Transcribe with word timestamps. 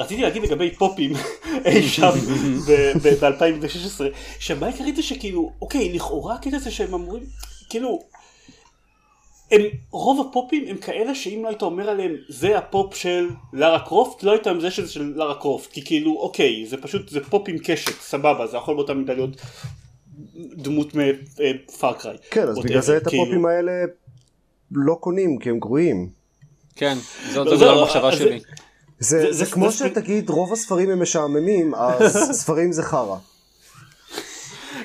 רציתי 0.00 0.22
להגיד 0.22 0.42
לגבי 0.42 0.70
פופים 0.74 1.12
אי 1.64 1.88
שם 1.88 2.10
ב-2016, 3.02 4.00
שהבעיה 4.38 4.72
העיקרית 4.72 4.96
זה 4.96 5.02
שכאילו, 5.02 5.52
אוקיי, 5.62 5.92
לכאורה 5.92 6.34
הקטע 6.34 6.58
זה 6.58 6.70
שהם 6.70 6.94
אמורים, 6.94 7.22
כאילו, 7.70 7.98
הם, 9.50 9.62
רוב 9.90 10.28
הפופים 10.28 10.64
הם 10.68 10.76
כאלה 10.76 11.14
שאם 11.14 11.40
לא 11.42 11.48
היית 11.48 11.62
אומר 11.62 11.90
עליהם 11.90 12.16
זה 12.28 12.58
הפופ 12.58 12.94
של 12.94 13.28
לארה 13.52 13.80
קרופט, 13.80 14.22
לא 14.22 14.32
היית 14.32 14.48
מזהה 14.48 14.70
שזה 14.70 14.92
של 14.92 15.12
לארה 15.16 15.34
קרופט, 15.34 15.72
כי 15.72 15.84
כאילו, 15.84 16.16
אוקיי, 16.20 16.66
זה 16.66 16.76
פשוט, 16.76 17.08
זה 17.08 17.20
פופ 17.24 17.48
עם 17.48 17.56
קשת, 17.64 18.00
סבבה, 18.00 18.46
זה 18.46 18.56
יכול 18.56 18.74
באותה 18.74 18.94
מידה 18.94 19.14
להיות 19.14 19.36
דמות 20.36 20.92
מ 20.94 21.09
Far 21.09 21.55
Cry. 21.55 22.16
כן, 22.30 22.48
אז 22.48 22.58
בגלל 22.58 22.80
זה 22.80 22.96
את 22.96 23.08
כאילו- 23.08 23.22
הפופים 23.22 23.46
האלה 23.46 23.72
לא 24.72 24.94
קונים, 24.94 25.38
כי 25.38 25.50
הם 25.50 25.58
גרועים. 25.58 26.08
כן, 26.76 26.98
זאת 27.32 27.46
לא, 27.46 27.56
לא, 27.56 27.80
המחשבה 27.80 28.12
שלי. 28.12 28.40
זה, 29.00 29.18
זה- 29.20 29.32
זה, 29.32 29.44
זה- 29.44 29.50
כמו 29.52 29.70
זה- 29.70 29.88
שתגיד 29.88 30.30
רוב 30.30 30.52
הספרים 30.52 30.90
הם 30.90 31.02
משעממים, 31.02 31.74
אז 31.74 32.18
ספרים 32.42 32.72
זה 32.72 32.82
חרא. 32.82 33.16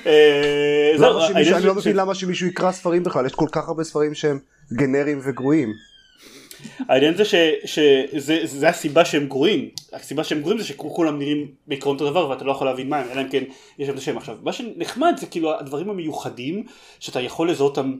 אה, 0.06 0.92
העניין 1.34 1.54
אני 1.54 1.64
לא 1.66 1.74
מבין 1.74 1.96
למה 1.96 2.14
שמישהו 2.14 2.46
יקרא 2.46 2.72
ספרים 2.72 3.02
בכלל, 3.04 3.26
יש 3.26 3.34
כל 3.34 3.48
כך 3.52 3.68
הרבה 3.68 3.84
ספרים 3.84 4.14
שהם 4.14 4.38
גנריים 4.72 5.20
וגרועים. 5.22 5.72
העניין 6.88 7.16
זה 7.16 7.22
שזה 7.24 8.38
זה 8.44 8.68
הסיבה 8.68 9.04
שהם 9.04 9.26
גרועים, 9.26 9.68
הסיבה 9.92 10.24
שהם 10.24 10.40
גרועים 10.40 10.58
זה 10.58 10.64
שכולם 10.64 11.18
נראים 11.18 11.46
בעיקרון 11.66 11.94
אותו 11.96 12.10
דבר 12.10 12.28
ואתה 12.30 12.44
לא 12.44 12.52
יכול 12.52 12.66
להבין 12.66 12.88
מה 12.88 12.98
הם, 12.98 13.06
אלא 13.12 13.20
אם 13.20 13.28
כן 13.28 13.42
יש 13.78 13.88
להם 13.88 13.96
את 13.96 14.02
השם 14.02 14.16
עכשיו. 14.16 14.36
מה 14.42 14.52
שנחמד 14.52 15.14
זה 15.20 15.26
כאילו 15.26 15.58
הדברים 15.58 15.90
המיוחדים 15.90 16.64
שאתה 17.00 17.20
יכול 17.20 17.50
לזהות 17.50 17.78
אותם 17.78 17.94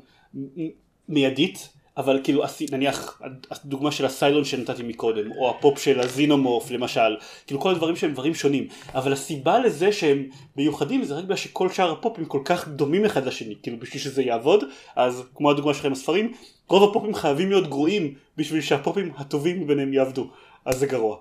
מיידית, 1.08 1.68
אבל 1.96 2.20
כאילו 2.24 2.42
נניח 2.72 3.20
הדוגמה 3.50 3.90
של 3.90 4.06
הסיילון 4.06 4.44
שנתתי 4.44 4.82
מקודם, 4.82 5.32
או 5.32 5.50
הפופ 5.50 5.78
של 5.78 6.00
הזינומורף 6.00 6.70
למשל, 6.70 7.16
כאילו 7.46 7.60
כל 7.60 7.70
הדברים 7.70 7.96
שהם 7.96 8.12
דברים 8.12 8.34
שונים, 8.34 8.66
אבל 8.94 9.12
הסיבה 9.12 9.58
לזה 9.58 9.92
שהם 9.92 10.28
מיוחדים 10.56 11.04
זה 11.04 11.14
רק 11.14 11.24
בגלל 11.24 11.36
שכל 11.36 11.68
שאר 11.68 11.92
הפופים 11.92 12.24
כל 12.24 12.40
כך 12.44 12.68
דומים 12.68 13.04
אחד 13.04 13.26
לשני, 13.26 13.54
כאילו 13.62 13.76
בשביל 13.80 14.02
שזה 14.02 14.22
יעבוד, 14.22 14.64
אז 14.96 15.22
כמו 15.34 15.50
הדוגמה 15.50 15.74
שלכם 15.74 15.92
הספרים, 15.92 16.32
רוב 16.68 16.90
הפופים 16.90 17.14
חייבים 17.14 17.50
להיות 17.50 17.68
גרועים 17.68 18.14
בשביל 18.36 18.60
שהפופים 18.60 19.12
הטובים 19.16 19.60
מביניהם 19.60 19.92
יעבדו, 19.92 20.30
אז 20.64 20.78
זה 20.78 20.86
גרוע. 20.86 21.16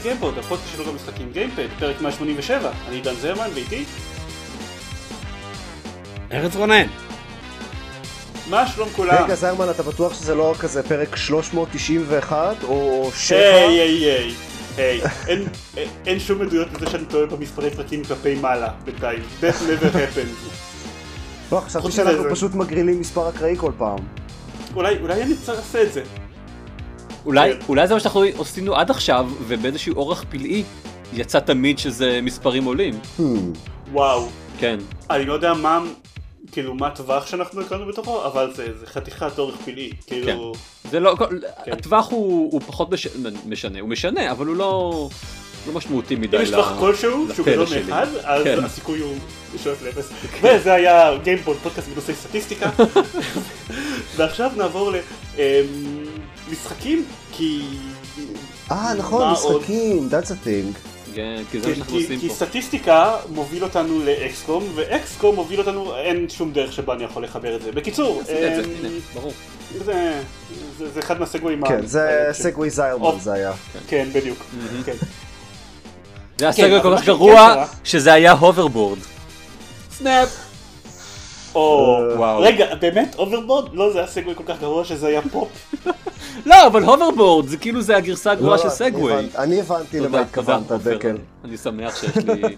לגיימפוד, 0.00 0.38
הפודקאסט 0.38 0.72
שלו 0.76 0.84
במשחקים 0.84 1.32
גיימפד, 1.32 1.66
פרק 1.78 2.00
187, 2.00 2.70
אני 2.88 2.96
עידן 2.96 3.14
זרמן 3.14 3.48
ואיתי, 3.54 3.84
ארץ 6.32 6.56
רונן. 6.56 6.86
מה 8.50 8.66
שלום 8.68 8.88
כולם? 8.96 9.24
רגע 9.24 9.34
זרמן 9.34 9.70
אתה 9.70 9.82
בטוח 9.82 10.14
שזה 10.14 10.34
לא 10.34 10.54
כזה 10.60 10.82
פרק 10.82 11.16
391 11.16 12.56
או 12.64 13.10
7? 13.14 13.38
היי 13.38 13.80
היי 13.80 14.04
היי, 14.76 15.00
היי, 15.26 15.46
אין- 16.06 16.20
שום 16.20 16.42
עדויות 16.42 16.68
לזה 16.72 16.90
שאני 16.90 17.04
טועה 17.04 17.26
במספרי 17.26 17.70
פרקים 17.70 18.04
כלפי 18.04 18.34
מעלה 18.34 18.68
בינתיים, 18.84 19.22
that 19.40 19.44
never 19.44 19.94
happened. 19.94 20.50
לא, 21.52 21.60
חשבתי 21.60 21.92
שאנחנו 21.92 22.24
פשוט 22.30 22.54
מגרילים 22.54 23.00
מספר 23.00 23.28
אקראי 23.28 23.54
כל 23.56 23.72
פעם. 23.78 23.98
אולי 24.74 24.96
אני 25.22 25.34
צריך 25.36 25.58
לעשות 25.58 25.76
את 25.76 25.92
זה. 25.92 26.02
אולי, 27.30 27.52
כן. 27.52 27.58
אולי 27.68 27.86
זה 27.86 27.94
מה 27.94 28.00
שאנחנו 28.00 28.22
עשינו 28.40 28.76
עד 28.76 28.90
עכשיו, 28.90 29.26
ובאיזשהו 29.48 29.94
אורח 29.94 30.24
פלאי 30.30 30.62
יצא 31.14 31.38
תמיד 31.40 31.78
שזה 31.78 32.20
מספרים 32.22 32.64
עולים. 32.64 32.94
Hmm. 33.18 33.22
וואו, 33.92 34.28
כן. 34.58 34.78
אני 35.10 35.24
לא 35.26 35.32
יודע 35.32 35.54
מה, 35.54 35.80
כאילו 36.52 36.74
מה 36.74 36.86
הטווח 36.86 37.26
שאנחנו 37.26 37.60
הקראנו 37.60 37.86
בתוכו, 37.86 38.24
אבל 38.26 38.52
זה 38.54 38.66
זה 38.80 38.86
חתיכת 38.86 39.38
אורך 39.38 39.54
פלאי, 39.64 39.90
כאילו, 40.06 40.52
זה 40.90 41.00
לא, 41.00 41.14
כל- 41.18 41.26
כן. 41.64 41.72
הטווח 41.72 42.08
הוא, 42.10 42.52
הוא 42.52 42.60
פחות 42.60 42.90
מש, 42.92 43.06
משנה, 43.46 43.80
הוא 43.80 43.88
משנה, 43.88 44.30
אבל 44.30 44.46
הוא 44.46 44.56
לא, 44.56 45.08
לא 45.66 45.72
משמעותי 45.72 46.16
מדי. 46.16 46.36
אם 46.36 46.42
יש 46.42 46.48
ל- 46.48 46.52
טווח 46.52 46.72
כלשהו 46.78 47.00
שהוא 47.34 47.46
לפלא 47.46 47.52
גדול 47.52 47.66
שלי. 47.66 47.82
מאחד, 47.82 48.06
אז 48.24 48.44
כן. 48.44 48.64
הסיכוי 48.64 49.00
הוא 49.00 49.14
שואף 49.64 49.82
לאפס. 49.82 50.10
וזה 50.42 50.72
היה 50.72 51.16
גיימפוד, 51.22 51.56
פודקאסט 51.62 51.88
בנושאי 51.88 52.14
סטטיסטיקה. 52.14 52.70
ועכשיו 54.16 54.50
נעבור 54.56 54.92
למשחקים, 56.50 57.04
כי... 57.32 57.62
אה 58.70 58.94
נכון, 58.94 59.22
מה 59.26 59.32
עוד? 59.32 59.56
משחקים, 59.60 60.08
that's 60.10 60.26
a 60.26 60.46
thing. 60.46 60.78
כן, 61.14 61.42
כי 61.50 61.60
זה 61.60 61.68
מה 61.68 61.74
כי- 61.74 61.78
שאנחנו 61.80 61.96
כי- 61.98 62.02
עושים 62.04 62.20
כי 62.20 62.28
פה. 62.28 62.34
סטטיסטיקה 62.34 63.16
מוביל 63.28 63.64
אותנו 63.64 64.04
לאקסקום, 64.04 64.64
ואקסקום 64.74 65.34
מוביל 65.34 65.58
אותנו, 65.60 65.96
אין 65.96 66.28
שום 66.28 66.52
דרך 66.52 66.72
שבה 66.72 66.94
אני 66.94 67.04
יכול 67.04 67.24
לחבר 67.24 67.56
את 67.56 67.62
זה. 67.62 67.72
בקיצור, 67.72 68.20
את 68.20 68.26
זה, 68.26 68.62
אמ. 68.66 68.88
זה 69.84 70.12
זה- 70.78 70.90
זה 70.94 71.00
אחד 71.00 71.20
מהסגווים. 71.20 71.66
כן, 71.68 71.86
זה 71.86 72.28
ה- 72.30 72.32
סגווי 72.34 72.70
זיירמן. 72.70 73.18
זה 73.20 73.32
היה. 73.32 73.52
כן, 73.88 74.08
בדיוק. 74.12 74.38
כן. 74.84 74.92
זה 76.38 76.44
היה 76.44 76.52
כן, 76.52 76.70
אבל 76.72 76.82
כל 76.82 76.96
כך 76.96 77.04
גרוע, 77.04 77.64
שזה 77.84 78.12
היה 78.12 78.32
hoverboard. 78.32 78.98
snap. 79.98 80.49
או, 81.54 81.98
וואו. 82.16 82.40
רגע, 82.40 82.74
באמת 82.74 83.14
hoverboard? 83.18 83.74
לא, 83.74 83.92
זה 83.92 83.98
היה 83.98 84.08
סגווי 84.08 84.34
כל 84.34 84.44
כך 84.46 84.60
גרוע 84.60 84.84
שזה 84.84 85.06
היה 85.06 85.22
פופ. 85.22 85.74
לא, 86.46 86.66
אבל 86.66 86.84
hoverboard, 86.84 87.46
זה 87.48 87.56
כאילו 87.56 87.80
זה 87.82 87.96
הגרסה 87.96 88.32
הגרועה 88.32 88.56
לא, 88.56 88.58
של 88.58 88.68
אני 88.68 88.76
סגווי. 88.92 89.14
אני 89.38 89.60
הבנתי 89.60 90.00
למה 90.00 90.20
התכוונת. 90.20 90.72
דקל. 90.72 91.16
אני 91.44 91.56
שמח 91.56 91.96
שיש 92.00 92.16
לי... 92.16 92.42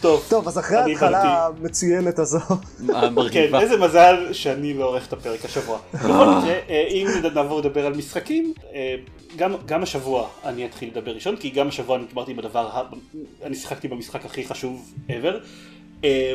טוב, 0.00 0.24
טוב, 0.28 0.48
אז 0.48 0.58
אחרי 0.58 0.76
ההתחלה 0.76 1.46
המצוינת 1.46 2.18
הזו, 2.18 2.38
כן. 3.32 3.54
איזה 3.54 3.76
מזל 3.76 4.28
שאני 4.32 4.74
לא 4.74 4.84
עורך 4.84 5.06
את 5.06 5.12
הפרק 5.12 5.44
השבוע. 5.44 5.78
בכל 5.94 6.06
מקרה, 6.08 6.54
אה, 6.68 6.86
אם 6.90 7.06
נעבור 7.34 7.58
לדבר 7.58 7.86
על 7.86 7.92
משחקים, 7.94 8.52
אה, 8.74 8.94
גם, 9.36 9.54
גם 9.66 9.82
השבוע 9.82 10.28
אני 10.44 10.66
אתחיל 10.66 10.88
לדבר 10.88 11.10
ראשון, 11.14 11.36
כי 11.36 11.50
גם 11.50 11.68
השבוע 11.68 11.96
אני 11.96 12.04
דיברתי 12.04 12.34
בדבר, 12.34 12.66
ה- 12.72 12.82
אני 13.42 13.54
שיחקתי 13.54 13.88
במשחק 13.88 14.24
הכי 14.24 14.44
חשוב 14.46 14.92
ever. 15.08 15.34
אה, 16.04 16.32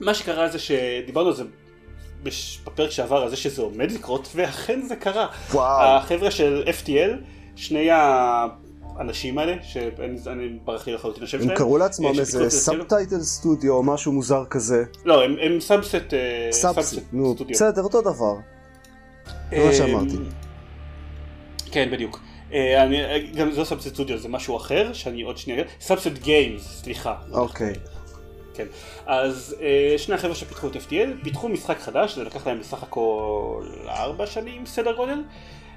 מה 0.00 0.14
שקרה 0.14 0.48
זה 0.48 0.58
שדיברנו 0.58 1.28
על 1.28 1.34
זה 1.34 1.42
בפרק 2.64 2.90
שעבר, 2.90 3.22
על 3.22 3.30
זה 3.30 3.36
שזה 3.36 3.62
עומד 3.62 3.92
לקרות, 3.92 4.28
ואכן 4.34 4.82
זה 4.82 4.96
קרה. 4.96 5.26
וואו. 5.50 5.96
החבר'ה 5.96 6.30
של 6.30 6.64
FTL, 6.82 7.10
שני 7.56 7.88
האנשים 7.90 9.38
האלה, 9.38 9.56
שאני 9.62 10.58
ברח 10.64 10.86
לי 10.86 10.92
לחלוטין 10.92 11.22
השם 11.22 11.38
הם 11.38 11.44
שלהם. 11.44 11.56
קראו 11.56 11.74
אה, 11.74 11.78
לעצמם 11.78 12.06
איזה 12.06 12.24
שפיתחו 12.24 12.44
את 12.44 12.50
זה 12.50 12.58
אצלנו. 12.58 12.78
Subtitle 12.78 13.20
Studio 13.20 13.72
או 13.72 13.82
משהו 13.82 14.12
מוזר 14.12 14.44
כזה. 14.50 14.84
לא, 15.04 15.24
הם, 15.24 15.36
הם 15.40 15.60
Subset, 15.60 16.14
אה, 16.14 16.48
סטודיו. 16.52 17.46
בסדר, 17.48 17.82
אותו 17.82 18.00
דבר. 18.00 18.34
זה 19.50 19.64
מה 19.64 19.72
שאמרתי. 19.72 20.16
אמ, 20.16 20.24
כן, 21.72 21.88
בדיוק. 21.92 22.20
אה, 22.52 22.82
אני, 22.82 23.04
אה, 23.04 23.18
גם 23.34 23.52
זה 23.52 23.60
לא 23.60 23.64
Subset 23.64 23.88
Studio, 23.88 24.18
זה 24.18 24.28
משהו 24.28 24.56
אחר, 24.56 24.92
שאני 24.92 25.22
עוד 25.22 25.38
שנייה... 25.38 25.64
Subset 25.80 26.06
Games, 26.22 26.80
סליחה. 26.82 27.14
אוקיי. 27.32 27.72
כן. 28.54 28.66
אז 29.06 29.56
אה, 29.60 29.94
שני 29.98 30.14
החבר'ה 30.14 30.34
שפיתחו 30.34 30.68
את 30.68 30.76
FTL, 30.76 31.24
פיתחו 31.24 31.48
משחק 31.48 31.78
חדש, 31.78 32.14
זה 32.14 32.24
לקח 32.24 32.46
להם 32.46 32.60
בסך 32.60 32.82
הכל 32.82 33.66
ארבע 33.88 34.26
שנים 34.26 34.66
סדר 34.66 34.96
גודל, 34.96 35.18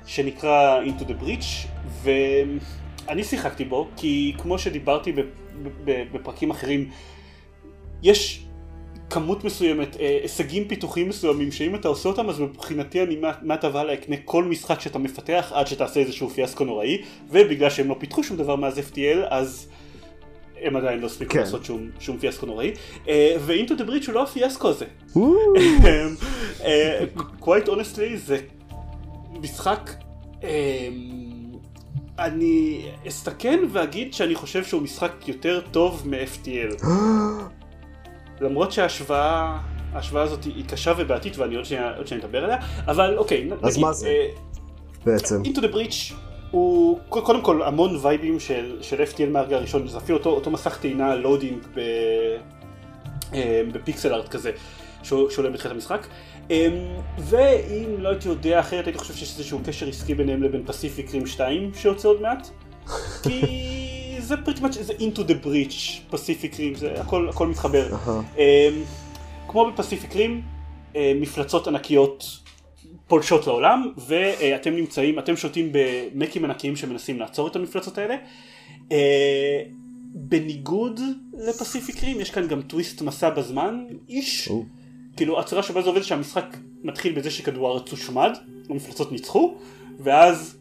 שנקרא 0.05 0.81
Into 0.83 1.03
the 1.03 1.23
Breach, 1.23 1.67
ואני 2.03 3.23
שיחקתי 3.23 3.65
בו, 3.65 3.87
כי 3.97 4.33
כמו 4.37 4.59
שדיברתי 4.59 5.13
בפרקים 5.85 6.51
אחרים, 6.51 6.89
יש 8.03 8.45
כמות 9.09 9.43
מסוימת, 9.43 9.97
אה, 9.99 10.19
הישגים 10.21 10.67
פיתוחיים 10.67 11.09
מסוימים, 11.09 11.51
שאם 11.51 11.75
אתה 11.75 11.87
עושה 11.87 12.09
אותם, 12.09 12.29
אז 12.29 12.39
מבחינתי 12.39 13.03
אני 13.03 13.17
מעתה 13.41 13.69
והלאה 13.73 13.93
אקנה 13.93 14.15
כל 14.25 14.43
משחק 14.43 14.79
שאתה 14.79 14.99
מפתח, 14.99 15.51
עד 15.55 15.67
שתעשה 15.67 15.99
איזשהו 15.99 16.29
פיאסקו 16.29 16.63
נוראי, 16.65 17.01
ובגלל 17.29 17.69
שהם 17.69 17.89
לא 17.89 17.95
פיתחו 17.99 18.23
שום 18.23 18.37
דבר 18.37 18.55
מאז 18.55 18.79
FTL, 18.79 19.17
אז 19.29 19.67
הם 20.61 20.75
עדיין 20.75 20.99
לא 20.99 21.05
הספיקו 21.05 21.33
כן. 21.33 21.39
לעשות 21.39 21.65
שום, 21.65 21.89
שום 21.99 22.17
פיאסקו 22.17 22.45
נוראי. 22.45 22.73
אה, 23.07 23.35
ו-Into 23.39 23.71
the 23.71 23.83
Breach 23.83 24.07
הוא 24.07 24.13
לא 24.13 24.23
הפיאסקו 24.23 24.69
הזה. 24.69 24.85
אה, 26.65 26.99
quite 27.41 27.67
honestly 27.67 28.15
זה 28.15 28.37
משחק 29.41 29.89
אה, 30.43 30.87
אני 32.19 32.85
אסתכן 33.07 33.59
ואגיד 33.71 34.13
שאני 34.13 34.35
חושב 34.35 34.63
שהוא 34.63 34.81
משחק 34.81 35.27
יותר 35.27 35.61
טוב 35.71 36.03
מ-FTL 36.05 36.85
למרות 38.41 38.71
שההשוואה 38.71 39.57
ההשוואה 39.93 40.23
הזאת 40.23 40.43
היא 40.43 40.65
קשה 40.67 40.93
ובעייתית 40.97 41.37
ואני 41.37 41.55
עוד 41.55 41.65
שנייה 41.65 41.93
אדבר 42.23 42.43
עליה 42.43 42.57
אבל 42.87 43.17
אוקיי 43.17 43.49
אז 43.61 43.73
נגיד, 43.73 43.85
מה 43.85 43.93
זה? 43.93 44.07
אה, 44.07 44.27
בעצם. 45.05 45.41
Into 45.43 45.57
the 45.57 45.73
Breach 45.73 46.13
הוא 46.55 46.99
קודם 47.09 47.41
כל 47.41 47.61
המון 47.63 47.99
וייבים 48.01 48.39
של, 48.39 48.77
של 48.81 49.03
FTL 49.03 49.29
מהרגע 49.29 49.55
הראשון, 49.55 49.87
זה 49.87 49.97
אפילו 49.97 50.17
אותו, 50.17 50.29
אותו 50.29 50.51
מסך 50.51 50.77
טעינה 50.77 51.15
loading 51.15 51.63
ב, 51.75 51.79
אה, 53.33 53.61
ב 53.71 53.78
pixel 53.78 54.13
art 54.13 54.29
כזה, 54.29 54.51
שעולה 55.03 55.49
בתחילת 55.49 55.73
המשחק. 55.73 56.07
אמ, 56.49 56.55
ואם 57.19 57.95
לא 57.97 58.09
הייתי 58.09 58.27
יודע 58.27 58.59
אחרת 58.59 58.85
הייתי 58.85 58.99
חושב 58.99 59.13
שיש 59.13 59.37
איזשהו 59.37 59.59
קשר 59.65 59.89
עסקי 59.89 60.15
ביניהם 60.15 60.43
לבין 60.43 60.63
Pacific 60.65 61.13
Rim 61.13 61.27
2 61.27 61.71
שיוצא 61.73 62.07
עוד 62.07 62.21
מעט. 62.21 62.47
כי 63.23 64.15
זה 64.19 64.35
pretty 64.35 64.59
much, 64.59 64.81
זה 64.81 64.93
into 64.93 65.19
the 65.19 65.45
breach, 65.45 66.01
פסיפיק 66.09 66.59
רים, 66.59 66.75
זה 66.75 67.01
הכל, 67.01 67.29
הכל 67.29 67.47
מתחבר. 67.47 67.87
אמ, 68.37 68.43
כמו 69.47 69.71
בפסיפיק 69.71 70.15
רים, 70.15 70.41
אה, 70.95 71.13
מפלצות 71.15 71.67
ענקיות 71.67 72.44
פולשות 73.07 73.47
לעולם, 73.47 73.91
ואתם 73.97 74.75
נמצאים, 74.75 75.19
אתם 75.19 75.35
שולטים 75.35 75.69
במקים 75.71 76.45
ענקיים 76.45 76.75
שמנסים 76.75 77.19
לעצור 77.19 77.47
את 77.47 77.55
המפלצות 77.55 77.97
האלה. 77.97 78.15
אה, 78.91 79.61
בניגוד 80.13 80.99
לפסיפיק 81.33 82.03
רים, 82.03 82.19
יש 82.19 82.29
כאן 82.29 82.47
גם 82.47 82.61
טוויסט 82.61 83.01
מסע 83.01 83.29
בזמן, 83.29 83.85
איש. 84.09 84.47
או. 84.47 84.65
כאילו 85.17 85.39
הצורה 85.39 85.63
שבה 85.63 85.81
זה 85.81 85.89
עובד 85.89 86.01
שהמשחק 86.01 86.57
מתחיל 86.83 87.13
בזה 87.15 87.31
שכדור 87.31 87.67
הארץ 87.67 87.91
הושמד, 87.91 88.31
המפלצות 88.69 89.11
ניצחו, 89.11 89.55
ואז 89.99 90.57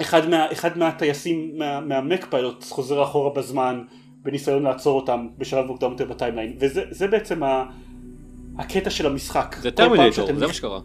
אחד, 0.00 0.28
מה, 0.28 0.52
אחד 0.52 0.78
מהטייסים 0.78 1.58
מה, 1.58 1.80
מה 1.80 1.95
mech 1.95 2.26
pilot 2.30 2.64
חוזר 2.68 3.02
אחורה 3.02 3.30
בזמן 3.34 3.82
בניסיון 4.22 4.62
לעצור 4.62 5.00
אותם 5.00 5.26
בשלב 5.38 5.66
מוקדם 5.66 5.90
יותר 5.90 6.04
ב 6.04 6.09
timeline, 6.09 6.56
וזה 6.58 6.82
זה 6.90 7.06
בעצם 7.06 7.42
ה, 7.42 7.64
הקטע 8.58 8.90
של 8.90 9.06
המשחק. 9.06 9.56
זה 9.60 9.70
טרמינייטור, 9.70 10.26
זה 10.26 10.46
מה 10.46 10.52
שקרה. 10.52 10.80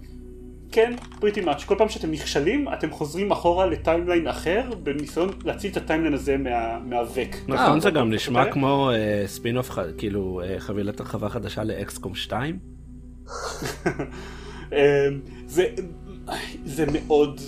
כן, 0.72 0.94
pretty 1.20 1.42
much, 1.42 1.64
כל 1.64 1.76
פעם 1.78 1.90
שאתם 1.90 2.12
נכשלים 2.12 2.68
אתם 2.74 2.92
חוזרים 2.92 3.32
אחורה 3.32 3.66
ל 3.66 3.73
timeline 3.73 4.28
אחר 4.28 4.62
בניסיון 4.84 5.30
להציל 5.46 5.72
את 5.72 5.78
ה 5.78 5.82
timeline 5.82 6.14
הזה 6.14 6.38
מה, 6.38 6.80
מהווק. 6.80 7.36
נכון, 7.48 7.80
זה 7.80 7.90
גם 7.92 8.08
אה, 8.12 8.16
נשמע 8.16 8.40
אוקיי. 8.40 8.54
כמו 8.54 8.92
אה, 8.94 9.24
ספין-אוף, 9.28 9.70
ח- 9.72 9.80
כאילו 9.98 10.42
אה, 10.44 10.60
חבילת 10.60 11.00
הרחבה 11.00 11.30
חדשה 11.30 11.64
לאקסקום 11.64 12.16
2. 12.16 12.60
אמ, 14.72 14.78
זה, 15.48 15.66
זה 16.66 16.86
מאוד, 16.94 17.42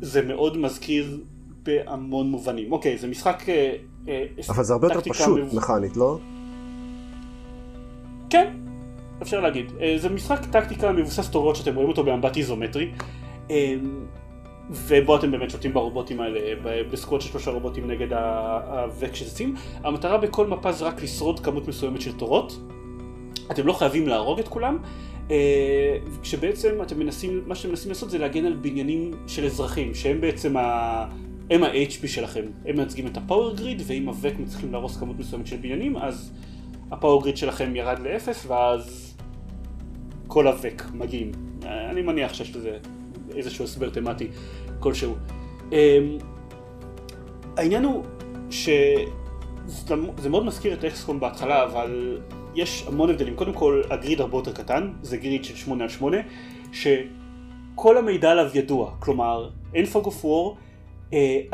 זה 0.00 0.22
מאוד 0.22 0.58
מזכיר 0.58 1.20
בהמון 1.62 2.30
מובנים. 2.30 2.72
אוקיי, 2.72 2.98
זה 2.98 3.08
משחק... 3.08 3.48
אה, 3.48 3.74
אה, 4.08 4.24
אבל 4.48 4.64
זה 4.64 4.72
הרבה 4.72 4.86
יותר 4.86 5.00
פשוט 5.12 5.52
מכנית, 5.52 5.96
לא? 5.96 6.18
כן, 8.30 8.52
אפשר 9.22 9.40
להגיד. 9.40 9.72
אה, 9.80 9.94
זה 9.98 10.08
משחק 10.08 10.44
טקטיקה 10.50 10.92
מבוסס 10.92 11.30
תורות 11.30 11.56
שאתם 11.56 11.74
רואים 11.74 11.88
אותו 11.88 12.04
באמבט 12.04 12.36
איזומטרי. 12.36 12.90
אה, 13.50 13.74
ובו 14.70 15.16
אתם 15.16 15.30
באמת 15.30 15.50
שותים 15.50 15.72
ברובוטים 15.72 16.20
האלה, 16.20 16.40
בסקוואט 16.90 17.20
של 17.20 17.28
שלושה 17.28 17.50
רובוטים 17.50 17.90
נגד 17.90 18.12
ה- 18.12 18.82
הווק 18.82 19.14
שזצים. 19.14 19.54
המטרה 19.84 20.18
בכל 20.18 20.46
מפה 20.46 20.72
זה 20.72 20.84
רק 20.84 21.02
לשרוד 21.02 21.40
כמות 21.40 21.68
מסוימת 21.68 22.00
של 22.00 22.12
תורות. 22.12 22.58
אתם 23.50 23.66
לא 23.66 23.72
חייבים 23.72 24.08
להרוג 24.08 24.38
את 24.38 24.48
כולם. 24.48 24.78
אה, 25.30 25.96
כשבעצם 26.22 26.82
אתם 26.82 26.98
מנסים, 26.98 27.42
מה 27.46 27.54
שאתם 27.54 27.68
מנסים 27.68 27.88
לעשות 27.88 28.10
זה 28.10 28.18
להגן 28.18 28.44
על 28.44 28.52
בניינים 28.52 29.10
של 29.26 29.44
אזרחים, 29.44 29.94
שהם 29.94 30.20
בעצם 30.20 30.56
ה... 30.56 31.06
הם 31.50 31.64
ה-HP 31.64 32.06
שלכם. 32.06 32.44
הם 32.66 32.76
מייצגים 32.76 33.06
את 33.06 33.16
הפאוור 33.16 33.54
גריד, 33.56 33.82
ואם 33.86 34.08
הווק 34.08 34.34
מצליחים 34.38 34.72
להרוס 34.72 34.96
כמות 34.96 35.18
מסוימת 35.18 35.46
של 35.46 35.56
בניינים, 35.56 35.96
אז 35.96 36.32
הפאוור 36.90 37.22
גריד 37.22 37.36
שלכם 37.36 37.76
ירד 37.76 37.98
לאפס, 37.98 38.46
ואז 38.48 39.11
כל 40.32 40.46
הווק 40.46 40.82
מגיעים. 40.94 41.32
אני 41.64 42.02
מניח 42.02 42.34
שיש 42.34 42.56
לזה 42.56 42.78
איזשהו 43.36 43.64
הסבר 43.64 43.90
תמטי 43.90 44.28
כלשהו. 44.80 45.14
אמ, 45.72 45.76
העניין 47.56 47.84
הוא 47.84 48.04
שזה 48.50 50.30
מאוד 50.30 50.44
מזכיר 50.44 50.72
את 50.72 50.84
אקסקום 50.84 51.20
בהתחלה, 51.20 51.64
אבל 51.64 52.20
יש 52.54 52.84
המון 52.86 53.10
הבדלים. 53.10 53.36
קודם 53.36 53.52
כל, 53.52 53.82
הגריד 53.90 54.20
הרבה 54.20 54.38
יותר 54.38 54.52
קטן, 54.52 54.92
זה 55.02 55.16
גריד 55.16 55.44
של 55.44 55.56
8 55.56 55.84
על 55.84 55.90
8, 55.90 56.16
שכל 56.72 57.98
המידע 57.98 58.30
עליו 58.30 58.50
ידוע. 58.54 58.94
כלומר, 58.98 59.50
אין 59.74 59.86
פוג 59.86 60.04
אוף 60.04 60.24
וור, 60.24 60.56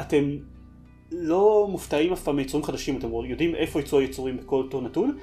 אתם 0.00 0.36
לא 1.12 1.66
מופתעים 1.70 2.12
אף 2.12 2.22
פעם 2.22 2.36
מיצורים 2.36 2.66
חדשים, 2.66 2.96
אתם 2.96 3.08
יודעים 3.24 3.54
איפה 3.54 3.81
יצאו 3.81 3.98
היצורים 3.98 4.36
בכל 4.36 4.56
אותו 4.56 4.81
נתון, 4.81 5.16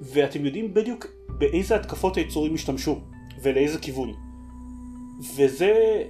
ואתם 0.00 0.44
יודעים 0.44 0.74
בדיוק 0.74 1.06
באיזה 1.40 1.76
התקפות 1.76 2.16
היצורים 2.16 2.54
השתמשו, 2.54 3.00
ולאיזה 3.42 3.78
כיוון. 3.78 4.12
וזה 5.36 6.02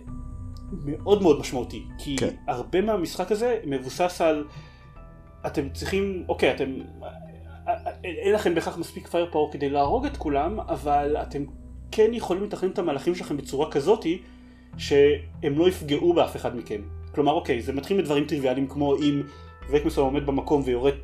מאוד 0.85 1.23
מאוד 1.23 1.41
משמעותי, 1.41 1.85
כי 1.99 2.17
כן. 2.17 2.35
הרבה 2.47 2.81
מהמשחק 2.81 3.32
הזה 3.32 3.59
מבוסס 3.65 4.21
על 4.21 4.44
אתם 5.47 5.69
צריכים, 5.69 6.25
אוקיי, 6.29 6.55
אתם, 6.55 6.75
אין 8.05 8.32
לכם 8.32 8.55
בהכרח 8.55 8.79
מספיק 8.79 9.09
פייר 9.09 9.29
פאור 9.32 9.53
כדי 9.53 9.71
להרוג 9.71 10.06
את 10.06 10.17
כולם, 10.17 10.61
אבל 10.61 11.17
אתם 11.23 11.44
כן 11.93 12.11
יכולים 12.15 12.44
לתכנן 12.44 12.71
את 12.71 12.79
המהלכים 12.79 13.15
שלכם 13.15 13.37
בצורה 13.37 13.71
כזאתי, 13.71 14.23
שהם 14.79 15.59
לא 15.59 15.69
יפגעו 15.69 16.12
באף 16.12 16.37
אחד 16.37 16.56
מכם. 16.56 16.81
כלומר, 17.15 17.32
אוקיי, 17.32 17.62
זה 17.62 17.73
מתחיל 17.73 17.99
מדברים 17.99 18.25
טריוויאליים 18.25 18.67
כמו 18.67 18.97
אם 18.97 19.23
וק 19.71 19.85
מסוים 19.85 20.06
עומד 20.06 20.27
במקום 20.27 20.62
ויורד 20.65 20.94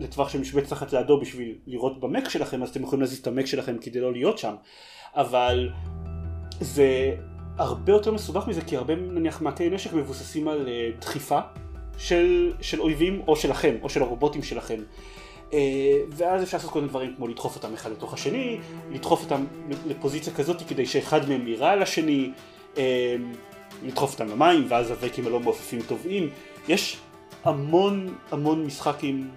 לטווח 0.00 0.28
של 0.28 0.40
משבץ 0.40 0.68
תחת 0.68 0.92
לידו 0.92 1.20
בשביל 1.20 1.54
לירות 1.66 2.00
במק 2.00 2.28
שלכם, 2.28 2.62
אז 2.62 2.68
אתם 2.68 2.82
יכולים 2.82 3.00
להזיז 3.00 3.18
את 3.18 3.26
המק 3.26 3.46
שלכם 3.46 3.76
כדי 3.80 4.00
לא 4.00 4.12
להיות 4.12 4.38
שם. 4.38 4.54
אבל 5.16 5.70
זה 6.60 7.14
הרבה 7.58 7.92
יותר 7.92 8.12
מסובך 8.12 8.48
מזה, 8.48 8.60
כי 8.60 8.76
הרבה 8.76 8.94
נניח 8.94 9.40
מעקי 9.40 9.70
נשק 9.70 9.92
מבוססים 9.92 10.48
על 10.48 10.68
אה, 10.68 10.90
דחיפה 11.00 11.40
של, 11.98 12.52
של 12.60 12.80
אויבים 12.80 13.22
או 13.28 13.36
שלכם, 13.36 13.74
או 13.82 13.90
של 13.90 14.02
הרובוטים 14.02 14.42
שלכם. 14.42 14.80
אה, 15.52 15.58
ואז 16.10 16.42
אפשר 16.42 16.56
לעשות 16.56 16.70
כל 16.70 16.78
מיני 16.78 16.90
דברים 16.90 17.14
כמו 17.16 17.28
לדחוף 17.28 17.56
אותם 17.56 17.74
אחד 17.74 17.90
לתוך 17.90 18.14
השני, 18.14 18.58
לדחוף 18.90 19.22
אותם 19.22 19.44
לפוזיציה 19.86 20.32
כזאת 20.32 20.62
כדי 20.68 20.86
שאחד 20.86 21.28
מהם 21.28 21.48
יירה 21.48 21.70
על 21.70 21.82
השני, 21.82 22.30
אה, 22.78 23.16
לדחוף 23.82 24.12
אותם 24.12 24.28
למים, 24.28 24.66
ואז 24.68 24.90
הווקים 24.90 25.26
הלא 25.26 25.40
מעופפים 25.40 25.82
טובעים. 25.82 26.30
יש 26.68 26.96
המון 27.44 28.14
המון 28.30 28.64
משחק 28.64 28.96
עם, 29.02 29.28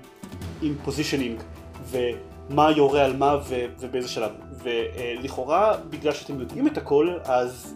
עם 0.62 0.76
פוזישנינג, 0.86 1.42
ומה 1.90 2.72
יורה 2.72 3.06
על 3.06 3.18
מה 3.18 3.38
ו, 3.48 3.66
ובאיזה 3.80 4.08
שלב. 4.08 4.32
ולכאורה, 4.64 5.78
בגלל 5.90 6.14
שאתם 6.14 6.40
יודעים 6.40 6.68
את 6.68 6.78
הכל, 6.78 7.14
אז 7.24 7.76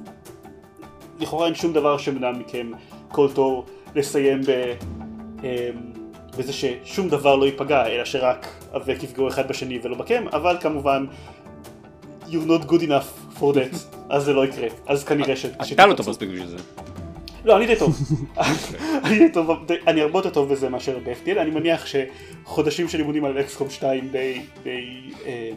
לכאורה 1.20 1.46
אין 1.46 1.56
שום 1.56 1.74
דבר 1.74 1.98
שמנע 1.98 2.32
מכם 2.32 2.72
כל 3.12 3.28
תור 3.34 3.66
לסיים 3.96 4.42
ב... 4.42 4.74
אה, 5.44 5.70
בזה 6.38 6.54
ששום 6.54 7.10
דבר 7.10 7.36
לא 7.36 7.46
ייפגע, 7.46 7.88
אלא 7.88 8.06
שרק 8.06 8.48
אבק 8.76 9.04
יפגעו 9.04 9.28
אחד 9.28 9.48
בשני 9.48 9.80
ולא 9.84 9.98
בקם, 9.98 10.28
אבל 10.34 10.58
כמובן, 10.60 11.06
you're 12.28 12.48
not 12.48 12.70
good 12.70 12.82
enough 12.82 13.40
for 13.40 13.54
that, 13.54 13.78
אז 14.10 14.24
זה 14.24 14.34
לא 14.34 14.46
יקרה, 14.46 14.68
אז 14.88 15.04
כנראה 15.04 15.36
ש... 15.36 15.46
אתה 15.46 15.86
לא. 15.86 15.94
טוב 15.94 16.10
מספיק 16.10 16.30
בשביל 16.30 16.48
זה. 16.48 16.58
לא, 17.46 17.58
אני 17.58 17.68
די 17.68 17.76
טוב. 17.76 17.98
אני 19.06 19.20
די 19.20 19.32
טוב, 19.34 19.50
אני 19.88 20.02
הרבה 20.02 20.20
יותר 20.20 20.30
טוב 20.30 20.50
בזה 20.54 20.70
מאשר 20.70 21.00
ב-FTL, 21.04 21.40
אני 21.40 21.52
מניח 21.52 21.86
שחודשים 21.86 22.88
של 22.88 22.98
לימודים 22.98 23.26
על 23.26 23.40
אקסקום 23.40 23.70
2 23.70 24.10
די, 24.10 24.42
די 24.64 25.10
אה, 25.26 25.52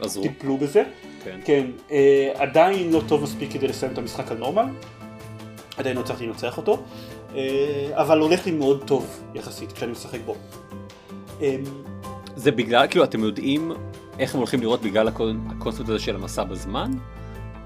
עזרו. 0.00 0.22
טיפלו 0.22 0.56
בזה. 0.56 0.82
כן. 1.24 1.40
כן, 1.44 1.66
אה, 1.90 2.32
עדיין 2.34 2.92
לא 2.92 3.02
טוב 3.08 3.22
מספיק 3.22 3.52
כדי 3.52 3.68
לסיים 3.68 3.92
את 3.92 3.98
המשחק 3.98 4.30
על 4.30 4.38
נורמל, 4.38 4.66
עדיין 5.76 5.96
לא 5.96 6.00
הצלחתי 6.00 6.26
לנצח 6.26 6.56
אותו, 6.56 6.82
אה, 7.34 7.40
אבל 7.92 8.18
הולך 8.18 8.46
לי 8.46 8.52
מאוד 8.52 8.82
טוב 8.86 9.20
יחסית 9.34 9.72
כשאני 9.72 9.92
משחק 9.92 10.18
בו. 10.24 10.34
אה, 11.42 11.56
זה 12.36 12.50
בגלל, 12.50 12.86
כאילו, 12.86 13.04
אתם 13.04 13.20
יודעים 13.24 13.72
איך 14.18 14.34
הם 14.34 14.38
הולכים 14.38 14.60
לראות 14.60 14.82
בגלל 14.82 15.08
הקונספט 15.08 15.88
הזה 15.88 15.98
של 15.98 16.14
המסע 16.14 16.44
בזמן? 16.44 16.90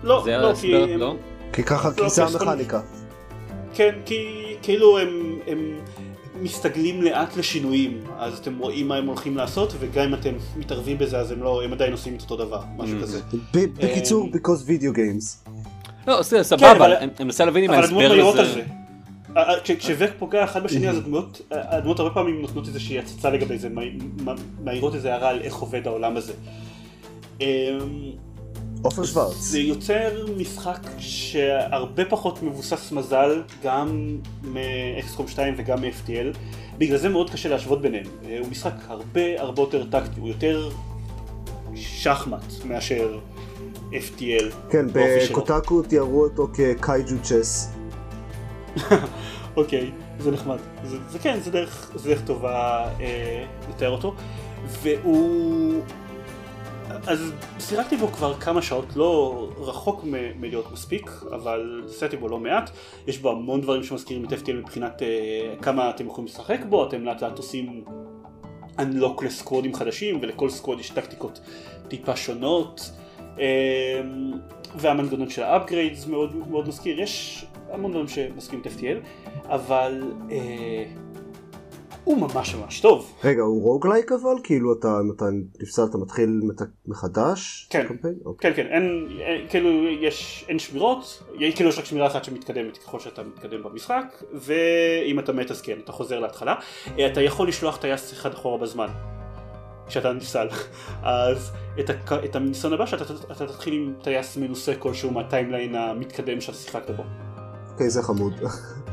לא, 0.03 0.27
לא, 0.27 0.55
כי... 0.61 0.97
לא? 0.97 1.17
כי 1.53 1.63
ככה, 1.63 1.89
לא, 1.89 2.05
כי 2.05 2.11
זה 2.11 2.25
המכניקה. 2.25 2.81
כן, 3.77 3.95
כי 4.07 4.27
כאילו 4.63 4.99
הם, 4.99 5.09
הם 5.47 5.77
מסתגלים 6.43 7.03
לאט 7.03 7.37
לשינויים, 7.37 8.01
אז 8.19 8.39
אתם 8.39 8.59
רואים 8.59 8.89
מה 8.89 8.97
הם 8.97 9.07
הולכים 9.07 9.37
לעשות, 9.37 9.73
וגם 9.79 10.05
אם 10.05 10.15
אתם 10.15 10.33
מתערבים 10.57 10.99
בזה 10.99 11.19
אז 11.19 11.31
הם 11.31 11.43
לא, 11.43 11.63
הם 11.65 11.73
עדיין 11.73 11.93
עושים 11.93 12.15
את 12.17 12.21
אותו 12.23 12.37
דבר, 12.37 12.61
משהו 12.77 12.99
Mm. 12.99 13.03
כזה. 13.03 13.21
ב- 13.55 13.85
בקיצור, 13.85 14.27
אמ, 14.27 14.33
because 14.33 14.67
video 14.69 14.97
games. 14.97 15.51
לא, 16.07 16.23
כן, 16.31 16.43
סבבה, 16.43 16.73
אבל- 16.73 16.93
אני 16.93 17.25
מנסה 17.25 17.45
להבין 17.45 17.65
אם 17.65 17.71
ההסבר 17.71 18.09
מהירות 18.09 18.35
לזה... 18.35 18.53
זה. 18.55 18.63
אה, 19.37 19.55
אה, 19.55 19.61
כש- 19.61 19.71
כשווק 19.71 20.11
פוגע 20.19 20.45
אחד 20.45 20.65
בשני 20.65 20.89
אז 20.89 20.97
הדמויות, 20.97 21.41
אה, 21.53 21.77
הדמויות 21.77 21.99
הרבה 22.01 22.15
פעמים 22.15 22.41
נותנות 22.43 22.67
איזושהי 22.69 22.99
הצצה 22.99 23.31
לגבי 23.31 23.59
זה, 23.59 23.69
מה- 23.69 23.83
מה- 24.25 24.35
מעירות 24.65 24.95
איזה 24.95 25.13
הערה 25.13 25.29
על 25.29 25.41
איך 25.43 25.55
עובד 25.55 25.87
העולם 25.87 26.17
הזה. 26.17 26.33
עופר 28.87 29.05
שוורץ. 29.05 29.37
זה 29.37 29.59
יוצר 29.59 30.27
משחק 30.37 30.81
שהרבה 30.99 32.05
פחות 32.05 32.43
מבוסס 32.43 32.93
מזל 32.93 33.43
גם 33.65 34.19
מ-XCOM 34.43 35.29
2 35.29 35.55
וגם 35.57 35.81
מ-FTL 35.81 36.37
בגלל 36.79 36.99
זה 36.99 37.09
מאוד 37.09 37.31
קשה 37.31 37.49
להשוות 37.49 37.83
ביניהם 37.83 38.07
אה, 38.25 38.39
הוא 38.41 38.49
משחק 38.49 38.75
הרבה 38.89 39.41
הרבה 39.41 39.63
יותר 39.63 39.85
טקטי 39.85 40.21
הוא 40.21 40.29
יותר 40.29 40.71
שחמט 41.75 42.53
מאשר 42.65 43.19
FTL 43.91 44.53
כן. 44.71 44.87
בקוטקו 44.93 45.83
תיארו 45.83 46.23
אותו 46.23 46.49
כקייג'ו 46.55 47.17
צ'ס. 47.23 47.73
אוקיי 49.57 49.91
זה 50.19 50.31
נחמד 50.31 50.59
זה, 50.85 50.97
זה 51.11 51.19
כן 51.19 51.39
זה 51.41 51.51
דרך, 51.51 51.91
זה 51.95 52.09
דרך 52.09 52.23
טובה 52.27 52.89
אה, 53.01 53.45
לתאר 53.71 53.91
אותו 53.91 54.15
והוא 54.83 55.83
אז 57.07 57.33
שיחקתי 57.61 57.97
בו 57.97 58.09
כבר 58.09 58.35
כמה 58.35 58.63
שעות, 58.63 58.97
לא 58.97 59.49
רחוק 59.57 60.05
מ- 60.05 60.41
מלהיות 60.41 60.73
מספיק, 60.73 61.11
אבל 61.35 61.85
שיחקתי 61.93 62.17
בו 62.17 62.29
לא 62.29 62.39
מעט. 62.39 62.71
יש 63.07 63.19
בו 63.19 63.31
המון 63.31 63.61
דברים 63.61 63.83
שמזכירים 63.83 64.25
את 64.25 64.33
FTL 64.33 64.53
מבחינת 64.53 65.03
uh, 65.03 65.63
כמה 65.63 65.91
אתם 65.91 66.07
יכולים 66.07 66.27
לשחק 66.27 66.61
בו, 66.69 66.87
אתם 66.87 67.05
לאט 67.05 67.23
לאט 67.23 67.39
עושים 67.39 67.85
unlock 68.79 69.25
ל 69.25 69.31
squadים 69.31 69.75
חדשים, 69.75 70.19
ולכל 70.23 70.51
squad 70.51 70.81
יש 70.81 70.91
טקטיקות 70.91 71.41
טיפה 71.89 72.17
שונות. 72.17 72.91
אמ, 73.37 73.39
והמנגנון 74.75 75.31
של 75.31 75.43
ה 75.43 75.50
upgrades 75.50 76.07
מאוד, 76.07 76.37
מאוד 76.51 76.69
מזכיר, 76.69 77.01
יש 77.01 77.47
המון 77.71 77.91
דברים 77.91 78.09
שמזכירים 78.09 78.63
את 78.63 78.67
FTL, 78.67 79.07
אבל 79.49 80.03
אה, 80.29 80.33
הוא 82.07 82.19
ממש 82.19 82.55
ממש 82.55 82.81
טוב. 82.81 83.13
רגע, 83.25 83.43
הוא 83.43 83.63
roguelike 83.63 84.13
אבל? 84.13 84.35
כאילו 84.43 84.73
אתה, 84.73 84.89
אתה 85.17 85.25
נפסל 85.63 85.83
אתה 85.91 85.99
מתחיל 85.99 86.41
מת- 86.43 86.69
מחדש? 86.87 87.67
כן. 87.71 87.85
קמפיין? 87.89 88.15
אוקיי. 88.25 88.55
כן, 88.55 88.63
כן, 88.63 88.69
אין, 88.73 89.09
אין, 89.21 89.49
כאילו 89.49 89.71
יש, 89.89 90.45
אין 90.49 90.59
שמירות, 90.59 91.23
כאילו 91.55 91.69
יש 91.71 91.79
רק 91.79 91.85
שמירה 91.85 92.07
אחת 92.07 92.25
שמתקדמת 92.25 92.79
ככל 92.79 93.01
שאתה 93.01 93.23
מתקדם 93.23 93.63
במשחק, 93.63 94.23
ואם 94.35 95.19
אתה 95.19 95.33
מת 95.33 95.51
אז 95.51 95.61
כן, 95.61 95.79
אתה 95.85 95.93
חוזר 95.93 96.21
להתחלה. 96.21 96.55
אה, 96.99 97.07
אתה 97.07 97.23
יכול 97.23 97.49
לשלוח 97.49 97.77
טייס 97.77 98.13
אחד 98.13 98.33
אחורה 98.33 98.59
בזמן, 98.59 98.89
כשאתה 99.89 100.13
נפסל. 100.13 100.49
אז 101.03 101.51
את, 101.81 101.91
הק, 101.91 102.13
את 102.25 102.37
הניסיון 102.37 102.73
הבא 102.73 102.87
שאתה 102.87 103.05
אתה 103.33 103.47
תתחיל 103.47 103.75
עם 103.75 103.95
טייס 104.03 104.37
מנוסה 104.37 104.73
כלשהו 104.79 105.11
מהטיימליין 105.11 105.75
המתקדם 105.75 106.41
שאתה 106.41 106.59
שיחקת 106.59 106.91
בו. 106.91 107.03
אוקיי, 107.73 107.91
זה 107.91 108.03
חמוד. 108.03 108.33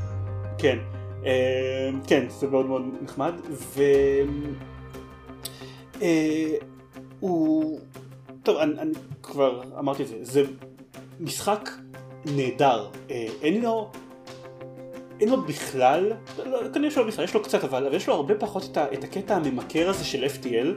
כן, 0.62 0.77
אה, 0.93 0.93
כן, 2.08 2.25
זה 2.30 2.48
מאוד 2.48 2.65
מאוד 2.65 2.82
נחמד, 3.01 3.34
ו... 3.50 3.82
אה. 6.01 6.53
טוב, 8.44 8.58
אני, 8.58 8.80
אני 8.80 8.94
כבר 9.24 9.63
אמרתי 9.80 10.03
את 10.03 10.08
זה, 10.08 10.15
זה 10.22 10.44
משחק 11.20 11.70
נהדר, 12.25 12.88
אה, 13.12 13.27
אין 13.42 13.62
לו... 13.62 13.89
אין 15.20 15.30
לו 15.30 15.42
בכלל, 15.42 16.12
לא, 16.46 16.60
כנראה 16.74 16.92
שלא 16.92 17.08
בכלל, 17.08 17.25
יש 17.25 17.34
לו 17.34 17.44
קצת 17.44 17.63
אבל, 17.63 17.86
אבל 17.86 17.96
יש 17.96 18.08
לו 18.08 18.13
הרבה 18.13 18.36
פחות 18.36 18.70
את, 18.72 18.77
ה, 18.77 18.94
את 18.94 19.03
הקטע 19.03 19.36
הממכר 19.36 19.89
הזה 19.89 20.06
של 20.06 20.25
FTL, 20.25 20.68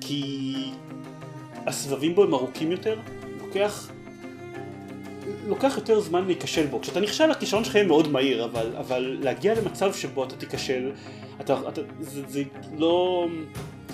כי 0.00 0.54
הסבבים 1.66 2.14
בו 2.14 2.22
הם 2.24 2.34
ארוכים 2.34 2.70
יותר, 2.70 2.98
לוקח 3.40 3.90
לוקח 5.46 5.72
יותר 5.76 6.00
זמן 6.00 6.24
להיכשל 6.26 6.66
בו. 6.66 6.80
כשאתה 6.80 7.00
נכשל 7.00 7.30
הכישרון 7.30 7.64
שלך 7.64 7.74
יהיה 7.74 7.86
מאוד 7.86 8.08
מהיר, 8.08 8.44
אבל, 8.44 8.72
אבל 8.78 9.18
להגיע 9.20 9.54
למצב 9.54 9.94
שבו 9.94 10.24
אתה 10.24 10.36
תיכשל, 10.36 10.90
אתה, 11.40 11.56
אתה, 11.68 11.80
זה, 12.00 12.20
זה 12.28 12.42
לא... 12.78 13.26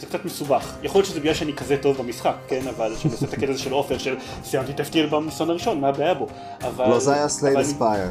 זה 0.00 0.06
קצת 0.06 0.24
מסובך. 0.24 0.74
יכול 0.82 0.98
להיות 0.98 1.08
שזה 1.08 1.20
בגלל 1.20 1.34
שאני 1.34 1.52
כזה 1.52 1.76
טוב 1.76 1.96
במשחק, 1.96 2.34
כן? 2.48 2.60
אבל 2.76 2.94
שאני 2.96 3.12
עושה 3.14 3.26
את 3.26 3.32
הקטע 3.32 3.50
הזה 3.50 3.58
של 3.58 3.72
עופר 3.72 3.98
של 3.98 4.16
סיימתי 4.44 4.72
את 4.72 4.80
FTL 4.80 5.06
בניסיון 5.10 5.50
הראשון, 5.50 5.80
מה 5.80 5.88
הבעיה 5.88 6.14
בו? 6.14 6.26
אבל... 6.62 6.88
לא, 6.88 6.98
זה 6.98 7.14
היה 7.14 7.28
Slay 7.28 7.44
the 7.44 7.56
Spire. 7.56 8.08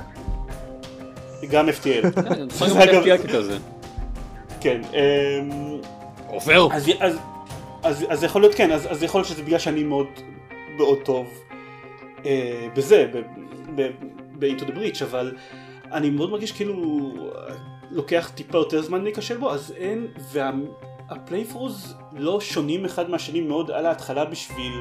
גם 1.49 1.69
FTL. 1.69 2.07
זה 2.57 2.65
גם 2.69 2.77
אגב- 2.81 3.03
FTL 3.03 3.27
ככזה. 3.27 3.57
כן. 4.61 4.81
אמ, 4.93 5.77
עופר! 6.27 6.67
אז, 6.71 6.91
אז, 7.83 8.05
אז 8.09 8.23
יכול 8.23 8.41
להיות 8.41 8.55
כן, 8.55 8.71
אז, 8.71 8.87
אז 8.91 9.03
יכול 9.03 9.19
להיות 9.19 9.27
שזה 9.27 9.43
בגלל 9.43 9.59
שאני 9.59 9.83
מאוד 9.83 10.07
מאוד 10.77 10.97
טוב 11.05 11.27
אה, 12.25 12.67
בזה, 12.75 13.11
ב-Into 14.39 14.63
the 14.63 14.71
Breach, 14.71 15.03
אבל 15.03 15.35
אני 15.91 16.09
מאוד 16.09 16.29
מרגיש 16.29 16.51
כאילו 16.51 16.73
אה, 17.35 17.55
לוקח 17.91 18.31
טיפה 18.35 18.57
יותר 18.57 18.81
זמן 18.81 19.03
להיכשל 19.03 19.37
בו, 19.37 19.51
אז 19.51 19.73
אין, 19.77 20.07
וה 20.31 20.54
playthroughs 20.54 21.95
לא 22.13 22.41
שונים 22.41 22.85
אחד 22.85 23.09
מהשני 23.09 23.41
מאוד 23.41 23.71
על 23.71 23.85
ההתחלה 23.85 24.25
בשביל 24.25 24.73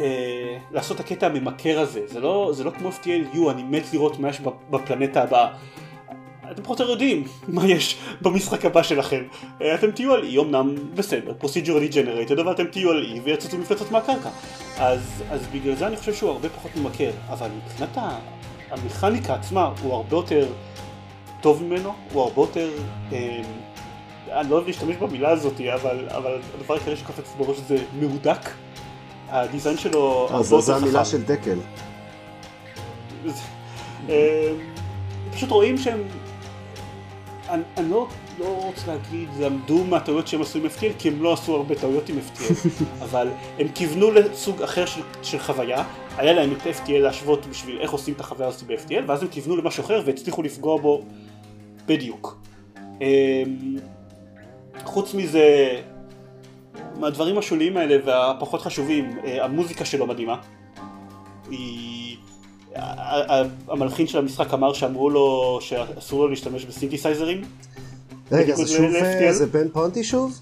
אה, 0.00 0.58
לעשות 0.70 1.00
את 1.00 1.04
הקטע 1.04 1.26
הממכר 1.26 1.78
הזה, 1.78 2.00
זה 2.06 2.20
לא, 2.20 2.50
זה 2.54 2.64
לא 2.64 2.70
כמו 2.70 2.88
FTL, 2.88 3.36
יו, 3.36 3.50
אני 3.50 3.62
מת 3.62 3.92
לראות 3.92 4.18
מה 4.18 4.28
יש 4.28 4.40
בפלנטה 4.70 5.22
הבאה. 5.22 5.54
אתם 6.50 6.62
פחות 6.62 6.80
או 6.80 6.84
יותר 6.84 6.92
יודעים 6.92 7.24
מה 7.48 7.66
יש 7.66 7.96
במשחק 8.22 8.64
הבא 8.64 8.82
שלכם. 8.82 9.22
אה, 9.62 9.74
אתם 9.74 9.90
תהיו 9.90 10.14
על 10.14 10.24
אי, 10.24 10.38
אמנם 10.38 10.74
בסדר, 10.94 11.32
procedurally 11.42 11.92
generated, 11.92 12.40
אבל 12.40 12.52
אתם 12.52 12.66
תהיו 12.66 12.90
על 12.90 13.04
אי 13.04 13.20
ויצוצו 13.20 13.58
מפלצות 13.58 13.90
מהקרקע. 13.90 14.28
אז, 14.78 15.22
אז 15.30 15.46
בגלל 15.52 15.74
זה 15.74 15.86
אני 15.86 15.96
חושב 15.96 16.14
שהוא 16.14 16.30
הרבה 16.30 16.48
פחות 16.48 16.70
ממכר, 16.76 17.10
אבל 17.28 17.48
מבחינת 17.64 17.98
המכניקה 18.70 19.34
עצמה 19.34 19.72
הוא 19.82 19.94
הרבה 19.94 20.16
יותר 20.16 20.46
טוב 21.40 21.62
ממנו, 21.62 21.92
הוא 22.12 22.22
הרבה 22.22 22.42
יותר... 22.42 22.70
אה, 23.12 23.40
אני 24.32 24.50
לא 24.50 24.54
אוהב 24.54 24.66
להשתמש 24.66 24.96
במילה 24.96 25.30
הזאת, 25.30 25.60
אבל, 25.60 26.08
אבל 26.08 26.38
הדבר 26.54 26.74
העיקרי 26.74 26.96
שקופץ 26.96 27.34
בראש 27.38 27.56
זה 27.56 27.78
מהודק. 28.00 28.50
הדיזיין 29.28 29.78
שלו 29.78 30.26
הרבה 30.30 30.38
אז 30.38 30.52
יותר 30.52 30.64
זו 30.64 30.74
חכם. 30.74 30.84
המילה 30.84 31.04
של 31.04 31.22
דקל. 31.22 31.58
אה, 34.08 34.52
פשוט 35.32 35.50
רואים 35.50 35.78
שהם, 35.78 36.02
אני, 37.48 37.62
אני 37.76 37.90
לא, 37.90 38.08
לא 38.38 38.46
רוצה 38.46 38.86
להגיד, 38.86 39.28
למדו 39.40 39.84
מהטעויות 39.84 40.28
שהם 40.28 40.42
עשו 40.42 40.58
עם 40.58 40.66
FTL, 40.66 40.92
כי 40.98 41.08
הם 41.08 41.22
לא 41.22 41.32
עשו 41.32 41.56
הרבה 41.56 41.74
טעויות 41.74 42.08
עם 42.08 42.16
FTL, 42.18 42.68
אבל 43.04 43.28
הם 43.58 43.68
כיוונו 43.68 44.10
לסוג 44.10 44.62
אחר 44.62 44.86
של, 44.86 45.00
של 45.22 45.38
חוויה, 45.38 45.84
היה 46.16 46.32
להם 46.32 46.52
את 46.52 46.62
FTL 46.62 46.98
להשוות 46.98 47.46
בשביל 47.46 47.78
איך 47.80 47.90
עושים 47.90 48.14
את 48.14 48.20
החוויה 48.20 48.48
הזאת 48.48 48.62
ב-FTL, 48.62 49.02
ואז 49.06 49.22
הם 49.22 49.28
כיוונו 49.28 49.56
למשהו 49.56 49.84
אחר 49.84 50.02
והצליחו 50.06 50.42
לפגוע 50.42 50.80
בו 50.80 51.02
בדיוק. 51.86 52.38
אה, 53.02 53.42
חוץ 54.84 55.14
מזה, 55.14 55.80
מהדברים 56.98 57.38
השוליים 57.38 57.76
האלה 57.76 57.96
והפחות 58.04 58.62
חשובים, 58.62 59.18
אה, 59.24 59.44
המוזיקה 59.44 59.84
שלו 59.84 60.06
מדהימה. 60.06 60.36
היא... 61.50 61.95
המלחין 63.68 64.06
של 64.06 64.18
המשחק 64.18 64.54
אמר 64.54 64.72
שאמרו 64.72 65.10
לו 65.10 65.58
שאסור 65.60 66.20
לו 66.20 66.28
להשתמש 66.28 66.64
בסינתסייזרים. 66.64 67.42
רגע, 68.32 68.54
זה 68.54 68.66
שוב, 68.66 68.94
אה? 68.94 69.32
זה 69.32 69.46
בן 69.46 69.68
פונטי 69.68 70.04
שוב? 70.04 70.40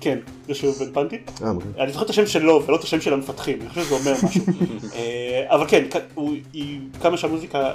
כן, 0.00 0.18
זה 0.48 0.54
שוב 0.54 0.78
בן 0.78 0.92
פנטי. 0.92 1.18
אה. 1.42 1.50
אני 1.78 1.92
זוכר 1.92 2.04
את 2.04 2.10
השם 2.10 2.26
שלו 2.26 2.62
ולא 2.66 2.76
את 2.76 2.82
השם 2.84 3.00
של 3.00 3.12
המפתחים, 3.12 3.60
אני 3.60 3.68
חושב 3.68 3.82
שזה 3.82 3.94
אומר 3.94 4.14
משהו. 4.22 4.44
אה, 4.96 5.44
אבל 5.48 5.66
כן, 5.68 5.84
כמה 7.00 7.16
שהמוזיקה 7.16 7.72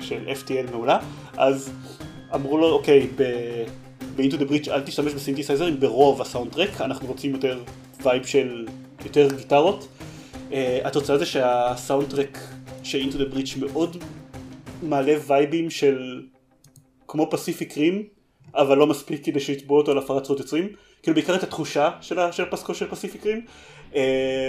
של 0.00 0.28
FTL 0.28 0.70
מעולה, 0.70 0.98
אז 1.36 1.70
אמרו 2.34 2.58
לו, 2.58 2.72
אוקיי, 2.72 3.06
ב- 3.16 3.55
Into 3.55 4.34
the 4.34 4.50
Breach 4.50 4.70
אל 4.70 4.80
תשתמש 4.80 5.12
בסינתיסייזרים 5.12 5.80
ברוב 5.80 6.20
ה 6.20 6.52
soundtrack, 6.52 6.80
אנחנו 6.80 7.08
רוצים 7.08 7.32
יותר 7.32 7.58
vibe 8.02 8.26
של 8.26 8.66
יותר 9.04 9.28
גיטרות. 9.36 9.88
אה, 10.52 10.78
התוצאה 10.84 11.18
זה 11.18 11.26
שהסאונד 11.26 12.08
Into 12.98 13.14
the 13.16 13.34
Breach 13.34 13.58
מאוד 13.60 13.96
מעלה 14.82 15.14
vibeים 15.26 15.70
של 15.70 16.22
כמו 17.08 17.28
פסיפיק 17.30 17.78
רים, 17.78 18.02
אבל 18.54 18.76
לא 18.78 18.86
מספיק 18.86 19.24
כדי 19.24 19.40
שיתבעו 19.40 19.78
אותו 19.78 19.90
על 19.92 19.98
הפרת 19.98 20.24
זכות 20.24 20.38
יוצרים. 20.38 20.68
כאילו 21.02 21.14
בעיקר 21.14 21.34
את 21.34 21.42
התחושה 21.42 21.90
של, 22.00 22.18
ה- 22.18 22.32
של 22.32 22.42
הפסקול 22.42 22.74
של 22.74 22.90
פסיפיק 22.90 23.26
רים, 23.26 23.40
אה, 23.94 24.00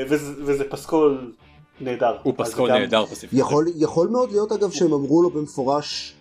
וזה, 0.10 0.34
וזה 0.46 0.64
פסקול 0.70 1.34
נהדר. 1.82 2.18
הוא 2.24 2.34
פסקול 2.38 2.70
גם- 2.70 2.78
נהדר 2.78 3.06
פסיפיק. 3.06 3.40
יכול, 3.40 3.66
יכול 3.76 4.08
מאוד 4.08 4.32
להיות 4.32 4.52
אגב 4.52 4.72
שהם 4.72 4.94
אמרו 4.94 5.22
לו 5.24 5.30
במפורש 5.30 6.14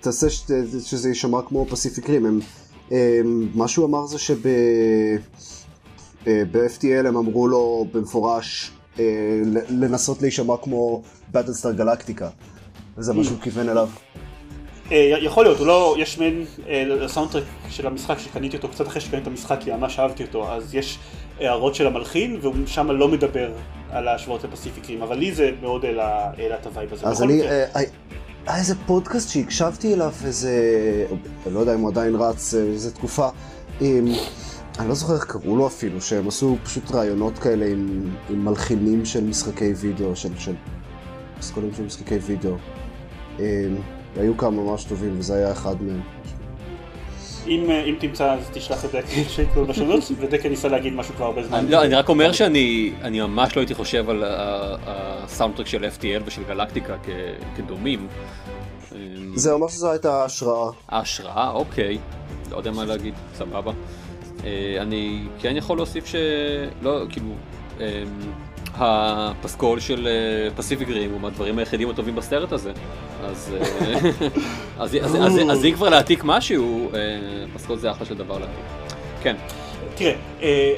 תעשה 0.00 0.30
ש, 0.30 0.40
שזה 0.84 1.08
יישמע 1.08 1.42
כמו 1.48 1.66
פסיפיק 1.66 2.10
רים 2.10 2.26
הם, 2.26 2.40
הם, 2.90 3.48
מה 3.54 3.68
שהוא 3.68 3.86
אמר 3.86 4.06
זה 4.06 4.18
שב 4.18 4.46
אה, 4.46 6.42
ב-FTL 6.52 7.06
הם 7.08 7.16
אמרו 7.16 7.48
לו 7.48 7.86
במפורש 7.92 8.70
לנסות 9.68 10.22
להישמע 10.22 10.54
כמו 10.62 11.02
באטלסטאר 11.28 11.72
גלקטיקה 11.72 12.28
וזה 12.98 13.12
מה 13.12 13.24
שהוא 13.24 13.38
כיוון 13.40 13.68
אליו 13.68 13.88
אה, 14.92 15.16
יכול 15.20 15.44
להיות, 15.44 15.58
הוא 15.58 15.66
לא, 15.66 15.96
יש 15.98 16.18
מעין 16.18 16.44
אה, 16.68 16.84
לסאונדטרק 16.86 17.44
של 17.70 17.86
המשחק 17.86 18.18
שקניתי 18.18 18.56
אותו 18.56 18.68
קצת 18.68 18.86
אחרי 18.86 19.00
שקניתי 19.00 19.22
את 19.22 19.26
המשחק 19.26 19.58
כי 19.60 19.72
ממש 19.72 19.98
אהבתי 19.98 20.22
אותו, 20.22 20.52
אז 20.52 20.74
יש 20.74 20.98
הערות 21.40 21.74
של 21.74 21.86
המלחין 21.86 22.38
והוא 22.42 22.54
שם 22.66 22.90
לא 22.90 23.08
מדבר 23.08 23.50
על 23.90 24.08
ההשוואות 24.08 24.44
לפסיפיק 24.44 24.88
רים, 24.88 25.02
אבל 25.02 25.18
לי 25.18 25.32
זה 25.32 25.50
מאוד 25.62 25.84
העלה 25.84 26.30
העלה 26.38 26.54
את 26.54 26.66
ה 26.66 26.71
vibe 26.71 26.92
הזה. 26.92 27.06
אז 27.06 27.22
אני. 27.22 27.42
אה, 27.42 27.64
אה, 27.76 27.82
היה 28.46 28.58
איזה 28.58 28.74
פודקאסט 28.86 29.28
שהקשבתי 29.28 29.94
אליו 29.94 30.12
איזה, 30.24 30.52
לא 31.52 31.60
יודע 31.60 31.74
אם 31.74 31.80
הוא 31.80 31.90
עדיין 31.90 32.14
רץ, 32.14 32.54
אה, 32.54 32.60
איזה 32.60 32.94
תקופה, 32.94 33.28
עם, 33.80 34.06
אני 34.78 34.88
לא 34.88 34.94
זוכר 34.94 35.14
איך 35.14 35.24
קראו 35.24 35.56
לו 35.56 35.66
אפילו, 35.66 36.00
שהם 36.00 36.28
עשו 36.28 36.56
פשוט 36.64 36.90
ראיונות 36.94 37.38
כאלה 37.38 37.66
עם, 37.66 38.10
עם 38.30 38.44
מלחינים 38.44 39.04
של 39.04 39.24
משחקי 39.24 39.72
וידאו, 39.72 40.16
של, 40.16 40.38
של 40.38 40.52
פסקולים 41.38 41.70
של 41.76 41.82
משחקי 41.82 42.14
וידאו. 42.16 42.54
אה, 43.40 43.66
היו 44.16 44.36
כמה 44.36 44.50
ממש 44.62 44.84
טובים 44.84 45.14
וזה 45.18 45.34
היה 45.34 45.52
אחד 45.52 45.82
מהם. 45.82 46.00
אם, 47.46 47.70
אה, 47.70 47.84
אם 47.84 47.94
תמצא 48.00 48.32
אז 48.32 48.40
תשלח 48.52 48.84
את 48.84 48.90
דקל 48.90 49.22
שיקראו 49.28 49.66
בשונות, 49.66 50.00
ודקל 50.20 50.48
ניסה 50.48 50.68
להגיד 50.68 50.92
משהו 50.92 51.14
כבר 51.14 51.24
הרבה 51.26 51.42
זמן. 51.42 51.58
אני- 51.58 51.70
לא, 51.70 51.84
אני 51.84 51.94
רק 51.94 52.08
אומר 52.08 52.32
שאני 52.32 52.92
אני 53.02 53.20
ממש 53.20 53.56
לא 53.56 53.60
הייתי 53.60 53.74
חושב 53.74 54.10
על 54.10 54.22
הסאונדטרק 54.86 55.66
של 55.66 55.84
FTL 55.84 56.22
ושל 56.26 56.42
גלקטיקה 56.48 56.96
כ- 57.02 57.08
כדומים. 57.56 58.06
אמ, 58.92 58.96
זה 59.34 59.52
אומר 59.52 59.68
שזו 59.68 59.90
הייתה 59.90 60.24
השראה. 60.24 60.70
ההשראה, 60.88 61.50
אוקיי, 61.50 61.98
לא 62.50 62.56
יודע 62.56 62.70
מה 62.70 62.84
להגיד, 62.84 63.14
סבבה. 63.34 63.72
אה, 64.44 64.76
אני 64.80 65.22
כן 65.40 65.56
יכול 65.56 65.76
להוסיף 65.76 66.06
ש... 66.06 66.14
לא, 66.82 67.02
כאילו, 67.08 67.34
אה, 67.80 68.02
הפסקול 68.74 69.80
של 69.80 70.08
פסיפיק 70.56 70.88
רים 70.88 71.10
הוא 71.10 71.20
מהדברים 71.20 71.58
היחידים 71.58 71.90
הטובים 71.90 72.14
בסרט 72.14 72.52
הזה. 72.52 72.72
אז, 73.24 73.54
אה, 73.60 73.64
אם 75.68 75.74
כבר 75.74 75.88
להעתיק 75.88 76.24
משהו, 76.24 76.90
אה, 76.94 76.98
פסקול 77.54 77.78
זה 77.78 77.90
אחלה 77.90 78.06
של 78.06 78.14
דבר 78.14 78.38
להעתיק. 78.38 78.64
כן. 79.22 79.36
תראה, 79.94 80.14
אה, 80.42 80.74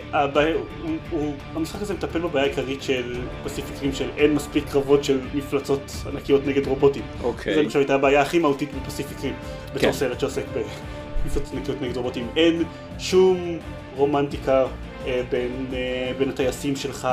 המשחק 1.54 1.83
הזה 1.83 1.94
מטפל 1.94 2.18
בבעיה 2.18 2.44
העיקרית 2.44 2.83
של 2.83 3.21
פסיפיק 3.44 3.83
רים 3.83 3.92
של 3.92 4.09
אין 4.16 4.35
מספיק 4.35 4.64
קרבות 4.73 5.04
של 5.04 5.21
מפלצות 5.35 5.92
ענקיות 6.12 6.47
נגד 6.47 6.66
רובוטים. 6.66 7.02
אוקיי. 7.23 7.62
למשל 7.62 7.78
הייתה 7.78 7.94
הבעיה 7.94 8.23
הכי 8.23 8.38
מהותית 8.38 8.68
בפסיפיק 8.75 9.16
רים, 9.23 9.35
בתור 9.75 9.80
כן. 9.80 9.92
סרט 9.92 10.21
שעוסק 10.21 10.44
במפלצות 10.54 11.03
ענקיות 11.52 11.82
נגד 11.82 11.96
רובוטים. 11.96 12.28
אין 12.36 12.62
שום 12.98 13.58
רומנטיקה 13.96 14.64
אה, 15.06 15.22
בין, 15.30 15.66
אה, 15.72 16.12
בין 16.18 16.28
הטייסים 16.28 16.76
שלך 16.76 17.08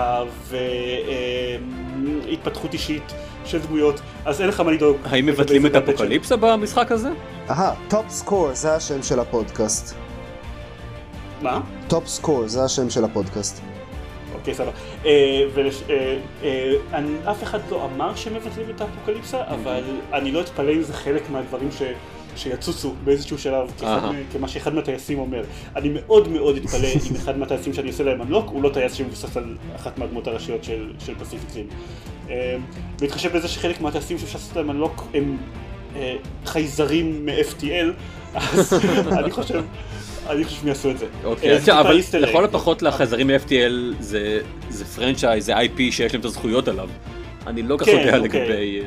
והתפתחות 2.28 2.74
אישית 2.74 3.14
של 3.46 3.60
דמויות, 3.60 4.02
אז 4.26 4.42
אין 4.42 4.50
לך 4.50 4.60
מה 4.60 4.72
לדאוג. 4.72 4.98
האם 5.06 5.26
מבטלים 5.26 5.66
את 5.66 5.76
אפוקליפסה 5.76 6.36
במשחק 6.36 6.92
הזה? 6.92 7.10
אהה, 7.50 7.74
Top 7.88 8.10
Score 8.10 8.54
זה 8.54 8.76
השם 8.76 9.04
של 9.04 9.20
הפודקאסט. 9.20 9.96
מה? 11.42 11.62
Top 11.88 12.08
Score 12.08 12.48
זה 12.48 12.64
השם 12.64 12.90
של 12.90 13.04
הפודקאסט. 13.04 13.62
אוקיי, 14.34 14.54
סבבה. 14.54 14.72
אה, 15.06 15.46
אה, 15.90 16.18
אה, 16.44 17.32
אף 17.32 17.44
אחד 17.44 17.60
לא 17.72 17.86
אמר 17.86 18.16
שמבטלים 18.16 18.70
את 18.76 18.82
האפוקליפסה, 18.82 19.42
אבל 19.48 19.84
אני 20.14 20.32
לא 20.32 20.42
אתפלא 20.42 20.72
אם 20.72 20.82
זה 20.82 20.94
חלק 20.94 21.30
מהדברים 21.30 21.72
ש... 21.72 21.82
שיצוצו 22.36 22.94
באיזשהו 23.04 23.38
שלב, 23.38 23.72
כמה 24.34 24.48
שאחד 24.48 24.74
מהטייסים 24.74 25.20
אומר. 25.20 25.44
אני 25.76 25.90
מאוד 25.90 26.28
מאוד 26.28 26.58
אתפלא 26.58 26.88
אם 26.88 27.16
אחד 27.16 27.38
מהטייסים 27.38 27.74
שאני 27.74 27.88
עושה 27.88 28.04
להם 28.04 28.22
unlock 28.22 28.50
הוא 28.50 28.64
לא 28.64 28.70
טייס 28.70 28.94
שמבוסס 28.94 29.38
על 29.38 29.58
אחת 29.76 29.98
מהדמות 29.98 30.28
הראשיות 30.28 30.64
של, 30.64 30.92
של 31.06 31.16
פסיפיק 31.16 31.56
רים. 31.56 31.68
אה, 32.30 32.58
בהתחשב 33.00 33.38
בזה 33.38 33.48
שחלק 33.48 33.82
מהטייסים 33.82 34.18
שאפשר 34.18 34.38
לעשות 34.38 34.56
להם 34.56 34.72
unlock 34.72 35.08
הם 35.14 35.38
אה, 35.96 36.16
חייזרים 36.46 37.26
מ-FTL, 37.26 37.88
אז 38.36 38.74
אני 39.20 39.32
חושב, 39.32 39.64
אני 40.30 40.44
חושב 40.44 40.58
שהם 40.58 40.68
יעשו 40.68 40.92
את 40.92 40.98
זה. 40.98 41.06
אוקיי, 41.24 41.58
אה, 41.70 41.82
אבל. 41.82 42.00
לכל 42.20 42.46
הפחות 42.46 42.82
לחייזרים 42.82 43.28
מ-FTL 43.28 43.96
זה 44.00 44.40
זה 44.70 44.86
franchise, 44.86 45.46
זה 45.46 45.58
IP 45.58 45.78
שיש 45.92 46.14
להם 46.14 46.20
את 46.20 46.26
הזכויות 46.26 46.68
עליו. 46.68 46.90
אני 47.48 47.62
לא 47.62 47.78
כך 47.78 47.86
כן, 47.86 47.92
יודע 47.92 48.18
אוקיי. 48.18 48.42
לגבי 48.42 48.82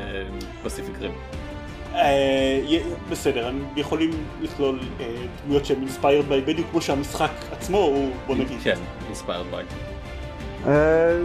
פסיפיק 0.62 0.94
רים. 1.00 1.12
אה, 1.94 2.78
בסדר, 3.10 3.46
הם 3.46 3.64
יכולים 3.76 4.10
לכלול 4.40 4.80
אה, 5.00 5.14
דמויות 5.44 5.66
שהם 5.66 5.80
inspired 5.80 6.24
by, 6.28 6.40
בדיוק 6.40 6.68
כמו 6.70 6.80
שהמשחק 6.80 7.30
עצמו 7.52 7.78
הוא, 7.78 8.10
בוא 8.26 8.34
נגיד. 8.34 8.58
כן, 8.62 8.78
inspired 9.06 9.46
by. 9.50 9.64
אה, 10.66 11.18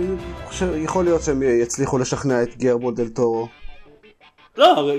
יכול 0.83 1.05
להיות 1.05 1.21
שהם 1.21 1.43
יצליחו 1.43 1.97
לשכנע 1.97 2.43
את 2.43 2.57
גרבו 2.57 2.91
דל 2.91 3.07
טורו. 3.07 3.47
לא, 4.57 4.91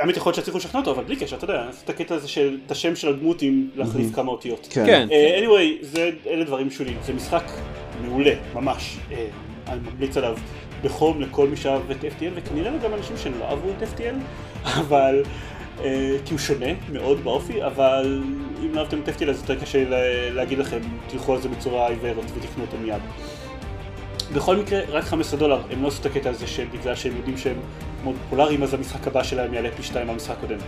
האמת 0.00 0.16
יכול 0.16 0.30
להיות 0.30 0.34
שיצליחו 0.34 0.58
לשכנע 0.58 0.80
אותו, 0.80 0.90
אבל 0.90 1.04
בלי 1.04 1.16
קשר, 1.16 1.36
אתה 1.36 1.44
יודע, 1.44 1.66
את 1.84 1.90
הקטע 1.90 2.14
הזה 2.14 2.28
של, 2.28 2.58
את 2.66 2.70
השם 2.70 2.96
של 2.96 3.08
הדמות 3.08 3.42
עם 3.42 3.68
להחליף 3.76 4.14
כמה 4.14 4.30
אותיות. 4.30 4.68
כן. 4.70 4.86
כן. 4.86 5.08
anyway, 5.42 5.84
זה, 5.84 6.10
אלה 6.26 6.44
דברים 6.44 6.70
שוליים, 6.70 6.98
זה 7.06 7.12
משחק 7.12 7.44
מעולה, 8.04 8.34
ממש. 8.54 8.98
אני 9.68 9.80
ממליץ 9.90 10.16
עליו 10.16 10.36
בחום 10.86 11.20
לכל 11.20 11.48
מי 11.48 11.56
שאהב 11.56 11.90
את 11.90 12.04
FTL, 12.04 12.30
וכנראה 12.34 12.70
גם 12.78 12.94
אנשים 12.94 13.16
שלא 13.16 13.44
אהבו 13.44 13.68
את 13.78 13.82
FTL, 13.82 14.14
אבל... 14.80 15.22
אה, 15.84 16.16
כי 16.24 16.32
הוא 16.34 16.38
שונה 16.38 16.66
מאוד 16.92 17.24
באופי, 17.24 17.64
אבל 17.64 18.22
אם 18.64 18.74
לא 18.74 18.80
אהבתם 18.80 18.98
את 19.00 19.08
FTL 19.08 19.30
אז 19.30 19.40
יותר 19.40 19.60
קשה 19.60 19.84
לה- 19.88 19.96
להגיד 20.30 20.58
לכם, 20.58 20.78
תלכו 21.08 21.32
על 21.34 21.40
זה 21.40 21.48
בצורה 21.48 21.88
עיוורת 21.88 22.24
ותקנו 22.36 22.62
אותו 22.64 22.76
מיד. 22.78 23.02
בכל 24.34 24.56
מקרה, 24.56 24.80
רק 24.88 25.04
15 25.04 25.38
דולר, 25.40 25.62
הם 25.70 25.82
לא 25.82 25.88
עשו 25.88 26.00
את 26.00 26.06
הקטע 26.06 26.30
הזה 26.30 26.46
שבגלל 26.46 26.94
שהם 26.94 27.16
יודעים 27.16 27.38
שהם 27.38 27.56
מאוד 28.04 28.16
פופולריים, 28.24 28.62
אז 28.62 28.74
המשחק 28.74 29.06
הבא 29.06 29.22
שלהם 29.22 29.54
יעלה 29.54 29.68
פי 29.76 29.82
שתיים 29.82 30.06
מהמשחק 30.06 30.36
הקודם. 30.38 30.58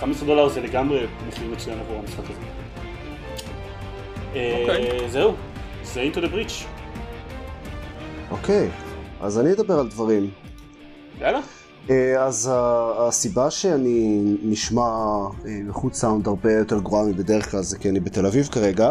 15 0.00 0.26
דולר 0.28 0.48
זה 0.48 0.60
לגמרי 0.60 1.00
מחיר 1.28 1.48
מצוין 1.52 1.78
עבור 1.80 1.96
המשחק 1.98 2.24
הזה. 2.24 2.40
אוקיי. 4.30 4.90
אה, 5.02 5.08
זהו, 5.08 5.34
זה 5.82 6.08
into 6.12 6.16
the 6.18 6.28
breach. 6.34 6.64
אוקיי, 8.30 8.68
אז 9.20 9.38
אני 9.38 9.52
אדבר 9.52 9.78
על 9.78 9.88
דברים. 9.88 10.30
יאללה. 11.20 11.40
אה, 11.90 12.24
אז 12.24 12.50
הסיבה 12.98 13.50
שאני 13.50 14.36
נשמע 14.42 14.82
אה, 15.46 15.60
איכות 15.68 15.94
סאונד 15.94 16.26
הרבה 16.26 16.52
יותר 16.52 16.78
גרועה 16.78 17.04
מבדרך 17.04 17.50
כלל 17.50 17.62
זה 17.62 17.78
כי 17.78 17.88
אני 17.88 18.00
בתל 18.00 18.26
אביב 18.26 18.46
כרגע 18.46 18.90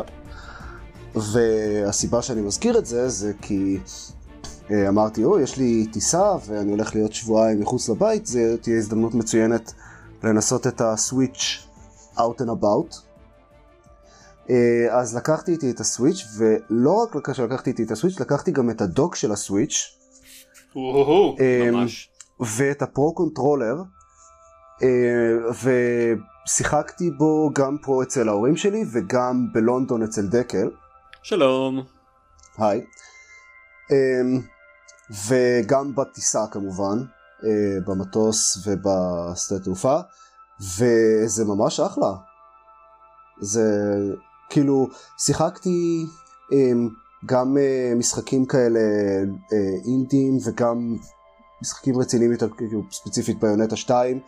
והסיבה 1.16 2.22
שאני 2.22 2.42
מזכיר 2.42 2.78
את 2.78 2.86
זה 2.86 3.10
זה 3.10 3.34
כי 3.42 3.80
אה, 4.72 4.90
אמרתי, 4.90 5.24
או, 5.24 5.40
יש 5.40 5.58
לי 5.58 5.88
טיסה 5.92 6.32
ואני 6.46 6.72
הולך 6.72 6.96
להיות 6.96 7.14
שבועיים 7.14 7.60
מחוץ 7.60 7.90
לבית, 7.90 8.26
זה 8.26 8.56
תהיה 8.62 8.78
הזדמנות 8.78 9.14
מצוינת 9.14 9.74
לנסות 10.24 10.68
את 10.68 10.82
הסוויץ' 10.82 11.68
out 12.18 12.42
and 12.42 12.50
about. 12.62 12.96
אה, 14.50 14.88
אז 14.92 15.16
לקחתי 15.16 15.52
איתי 15.52 15.72
את 15.72 15.80
הסוויץ' 15.80 16.26
ולא 16.38 17.04
רק 17.04 17.30
כשלקחתי 17.30 17.70
איתי 17.70 17.84
את 17.84 17.92
הסוויץ', 17.92 18.20
לקחתי 18.20 18.52
גם 18.52 18.70
את 18.70 18.82
הדוק 18.82 19.16
של 19.16 19.32
הסוויץ'. 19.32 19.98
ממש. 21.72 22.10
ואת 22.40 22.82
ה 22.82 22.90
Pro 22.90 23.14
Controller 23.16 23.76
אה, 24.84 24.88
ושיחקתי 26.48 27.12
בו 27.12 27.50
גם 27.54 27.78
פה 27.84 28.04
אצל 28.04 28.30
ההורים 28.30 28.58
שלי 28.58 28.84
וגם 28.94 29.48
בלונדון 29.54 30.04
אצל 30.04 30.28
דקל, 30.28 30.70
שלום. 31.24 31.84
היי, 32.58 32.86
אה, 33.92 34.40
וגם 35.28 35.96
בטיסה 35.96 36.48
כמובן, 36.52 36.98
אה, 37.44 37.80
במטוס 37.88 38.68
ובשדה 38.68 39.60
תעופה, 39.64 40.00
וזה 40.78 41.46
ממש 41.46 41.80
אחלה. 41.80 42.14
זה 43.42 43.94
כאילו, 44.50 44.90
שיחקתי 45.18 46.06
אה, 46.54 46.72
גם 47.26 47.58
אה, 47.58 47.94
משחקים 47.96 48.46
כאלה 48.46 48.80
אה, 49.54 49.58
אינדיים 49.86 50.38
וגם 50.44 50.98
משחקים 51.62 52.00
רציניים 52.00 52.32
יותר, 52.32 52.50
כאילו 52.58 52.82
ספציפית 52.92 53.40
ביונטה 53.40 53.76
2, 53.76 54.20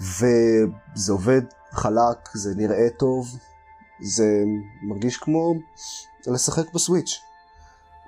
וזה 0.00 1.12
עובד 1.12 1.42
חלק, 1.70 2.28
זה 2.34 2.54
נראה 2.56 2.90
טוב, 2.98 3.26
זה 4.00 4.44
מרגיש 4.82 5.16
כמו 5.16 5.54
לשחק 6.26 6.74
בסוויץ', 6.74 7.20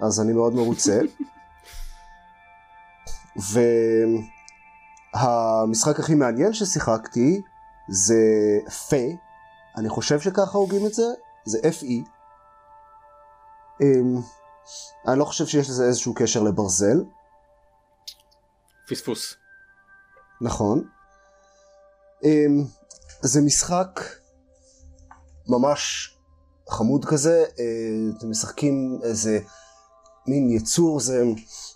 אז 0.01 0.21
אני 0.21 0.33
מאוד 0.33 0.55
מרוצה. 0.55 1.01
והמשחק 5.15 6.01
הכי 6.01 6.15
מעניין 6.15 6.53
ששיחקתי 6.53 7.43
זה 7.89 8.23
פה, 8.89 8.97
אני 9.77 9.89
חושב 9.89 10.21
שככה 10.21 10.59
הוגים 10.59 10.87
את 10.87 10.95
זה, 10.95 11.07
זה 11.45 11.59
FE. 11.59 12.18
אמ, 13.83 14.21
אני 15.09 15.19
לא 15.19 15.25
חושב 15.25 15.47
שיש 15.47 15.71
לזה 15.71 15.85
איזשהו 15.85 16.15
קשר 16.15 16.43
לברזל, 16.43 17.05
פספוס. 18.89 19.35
נכון. 20.41 20.89
אמ, 22.25 22.65
זה 23.21 23.41
משחק 23.41 24.01
ממש 25.49 26.15
חמוד 26.71 27.05
כזה, 27.05 27.45
אה, 27.59 28.19
אתם 28.19 28.31
משחקים 28.31 28.99
איזה 29.03 29.41
מין 30.27 30.51
יצור, 30.51 31.01
זה, 31.01 31.23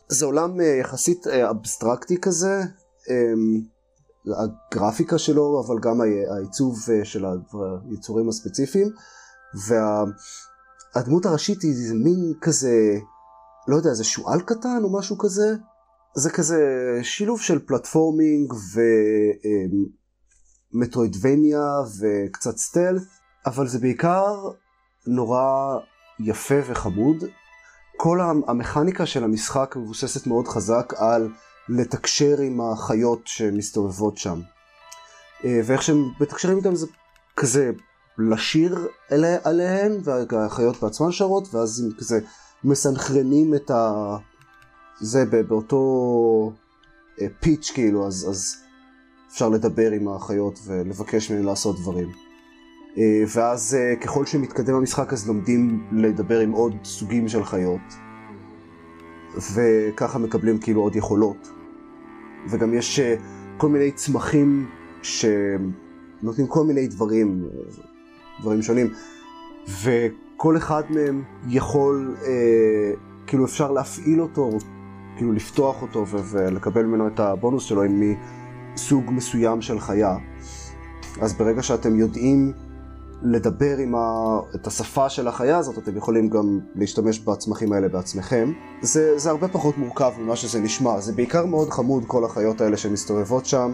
זה 0.09 0.25
עולם 0.25 0.61
אה, 0.61 0.67
יחסית 0.67 1.27
אה, 1.27 1.51
אבסטרקטי 1.51 2.21
כזה, 2.21 2.63
אמ, 3.11 3.61
הגרפיקה 4.27 5.19
שלו, 5.19 5.65
אבל 5.67 5.77
גם 5.83 6.01
העיצוב 6.31 6.79
של 7.05 7.25
היצורים 7.91 8.29
הספציפיים, 8.29 8.89
והדמות 10.97 11.27
הראשית 11.27 11.63
היא 11.63 11.93
מין 11.95 12.33
כזה, 12.41 12.99
לא 13.69 13.77
יודע, 13.77 13.95
זה 13.95 14.05
שועל 14.05 14.41
קטן 14.41 14.81
או 14.85 14.99
משהו 14.99 15.19
כזה, 15.19 15.55
זה 16.15 16.31
כזה 16.31 16.59
שילוב 17.03 17.41
של 17.41 17.59
פלטפורמינג 17.67 18.53
ומטרואידבניה 20.75 21.63
וקצת 22.01 22.57
סטל, 22.57 22.99
אבל 23.47 23.69
זה 23.69 23.79
בעיקר 23.79 24.35
נורא 25.07 25.77
יפה 26.21 26.55
וחמוד. 26.67 27.17
כל 27.97 28.21
המ- 28.21 28.43
המכניקה 28.49 29.07
של 29.07 29.25
המשחק 29.25 29.75
מבוססת 29.77 30.27
מאוד 30.27 30.49
חזק 30.49 30.93
על 30.97 31.29
לתקשר 31.69 32.41
עם 32.41 32.61
החיות 32.61 33.21
שמסתובבות 33.27 34.17
שם. 34.17 34.41
אה, 35.45 35.61
ואיך 35.65 35.83
שהם 35.83 36.05
מתקשרים 36.21 36.57
איתם 36.59 36.75
זה 36.75 36.87
כזה 37.37 37.71
לשיר 38.19 38.89
אלה, 39.13 39.37
עליהן, 39.45 39.93
והחיות 40.05 40.83
בעצמן 40.83 41.13
שרות, 41.13 41.55
ואז 41.55 41.89
כזה 41.99 42.21
מסנכרנים 42.65 43.55
את 43.55 43.71
ה... 43.71 44.17
זה 45.01 45.25
באותו 45.49 46.53
אה, 47.21 47.27
פיץ' 47.41 47.71
כאילו, 47.75 48.07
אז, 48.07 48.27
אז 48.31 48.57
אפשר 49.33 49.49
לדבר 49.49 49.91
עם 49.91 50.09
החיות 50.09 50.59
ולבקש 50.67 51.31
מהן 51.31 51.43
לעשות 51.43 51.81
דברים. 51.81 52.09
אה, 52.99 53.23
ואז 53.35 53.75
אה, 53.75 53.97
ככל 53.97 54.27
שמתקדם 54.27 54.75
המשחק 54.75 55.13
אז 55.13 55.29
לומדים 55.29 55.87
לדבר 55.93 56.41
עם 56.41 56.53
עוד 56.53 56.73
סוגים 56.85 57.29
של 57.29 57.45
חיות. 57.45 57.81
וככה 59.55 60.19
מקבלים 60.19 60.59
כאילו 60.59 60.81
עוד 60.81 60.97
יכולות. 60.97 61.49
וגם 62.51 62.75
יש 62.75 63.01
אה, 63.01 63.15
כל 63.57 63.69
מיני 63.69 63.93
צמחים 63.93 64.71
שנותנים 65.03 66.47
כל 66.49 66.65
מיני 66.65 66.87
דברים, 66.87 67.45
אה, 67.45 67.83
דברים 68.43 68.63
שונים, 68.63 68.93
וכל 69.83 70.57
אחד 70.57 70.83
מהם 70.91 71.23
יכול, 71.49 72.17
אה, 72.27 72.93
כאילו 73.27 73.45
אפשר 73.45 73.73
להפעיל 73.73 74.21
אותו, 74.21 74.51
כאילו 75.17 75.33
לפתוח 75.33 75.83
אותו 75.83 76.07
ו- 76.07 76.19
ולקבל 76.31 76.85
ממנו 76.85 77.09
את 77.09 77.21
הבונוס 77.21 77.65
שלו 77.65 77.83
עם 77.83 78.03
מסוג 78.75 79.05
מסוים 79.09 79.63
של 79.63 79.81
חיה. 79.81 80.17
אז 81.21 81.33
ברגע 81.33 81.63
שאתם 81.63 81.99
יודעים 81.99 82.53
לדבר 83.23 83.77
עם 83.79 83.95
ה... 83.95 84.39
את 84.55 84.67
השפה 84.67 85.09
של 85.09 85.29
החיה 85.29 85.59
הזאת, 85.59 85.79
אתם 85.79 85.97
יכולים 85.97 86.29
גם 86.29 86.59
להשתמש 86.75 87.19
בצמחים 87.19 87.73
האלה 87.73 87.89
בעצמכם. 87.89 88.53
זה, 88.81 89.19
זה 89.19 89.31
הרבה 89.31 89.49
פחות 89.49 89.79
מורכב 89.79 90.13
ממה 90.19 90.37
שזה 90.37 90.61
נשמע, 90.61 91.01
זה 91.01 91.13
בעיקר 91.13 91.47
מאוד 91.47 91.71
חמוד 91.71 92.05
כל 92.07 92.25
החיות 92.25 92.61
האלה 92.61 92.77
שמסתובבות 92.77 93.47
שם. 93.47 93.73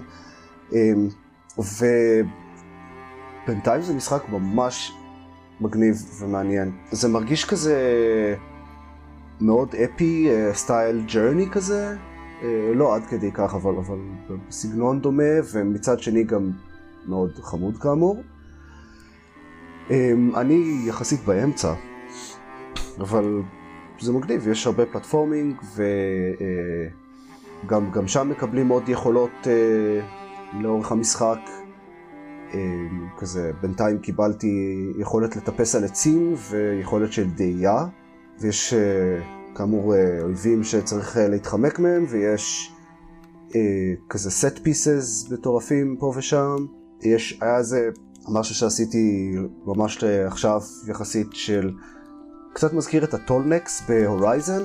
אמ, 0.72 1.08
ובינתיים 3.48 3.82
זה 3.82 3.94
משחק 3.94 4.28
ממש 4.28 4.92
מגניב 5.60 5.96
ומעניין. 6.20 6.72
זה 6.90 7.08
מרגיש 7.08 7.44
כזה 7.44 7.76
מאוד 9.40 9.74
אפי, 9.74 10.28
סטייל 10.52 11.04
ג'רני 11.12 11.50
כזה. 11.50 11.96
אה, 12.42 12.72
לא 12.74 12.94
עד 12.94 13.06
כדי 13.06 13.32
כך, 13.32 13.54
אבל, 13.54 13.74
אבל 13.76 13.98
בסגנון 14.48 15.00
דומה, 15.00 15.22
ומצד 15.52 16.00
שני 16.00 16.24
גם 16.24 16.50
מאוד 17.06 17.30
חמוד 17.42 17.78
כאמור. 17.78 18.22
אמ, 19.90 20.32
אני 20.36 20.82
יחסית 20.86 21.20
באמצע, 21.24 21.72
אבל 23.00 23.42
זה 24.00 24.12
מגניב, 24.12 24.48
יש 24.48 24.66
הרבה 24.66 24.86
פלטפורמינג 24.86 25.56
וגם 27.64 27.84
אה, 27.84 27.90
גם 27.90 28.08
שם 28.08 28.28
מקבלים 28.28 28.68
עוד 28.68 28.88
יכולות 28.88 29.46
אה, 29.46 30.00
לאורך 30.60 30.92
המשחק. 30.92 31.38
אמ, 32.54 33.08
כזה, 33.18 33.50
בינתיים 33.60 33.98
קיבלתי 33.98 34.86
יכולת 34.98 35.36
לטפס 35.36 35.74
על 35.74 35.84
עצים 35.84 36.34
ויכולת 36.50 37.12
של 37.12 37.30
דאייה, 37.30 37.86
ויש 38.40 38.74
אה, 38.74 39.20
כאמור 39.54 39.94
אויבים 40.22 40.64
שצריך 40.64 41.16
להתחמק 41.20 41.78
מהם, 41.78 42.06
ויש 42.08 42.72
כזה 44.08 44.30
set 44.30 44.58
pieces 44.58 45.32
מטורפים 45.32 45.96
פה 45.98 46.12
ושם. 46.16 46.56
יש, 47.02 47.38
היה 47.40 47.58
איזה 47.58 47.90
משהו 48.28 48.54
שעשיתי 48.54 49.36
ממש 49.66 50.04
עכשיו 50.04 50.60
יחסית 50.86 51.28
של 51.32 51.70
קצת 52.52 52.72
מזכיר 52.72 53.04
את 53.04 53.14
הטולנקס 53.14 53.82
בהורייזן, 53.88 54.62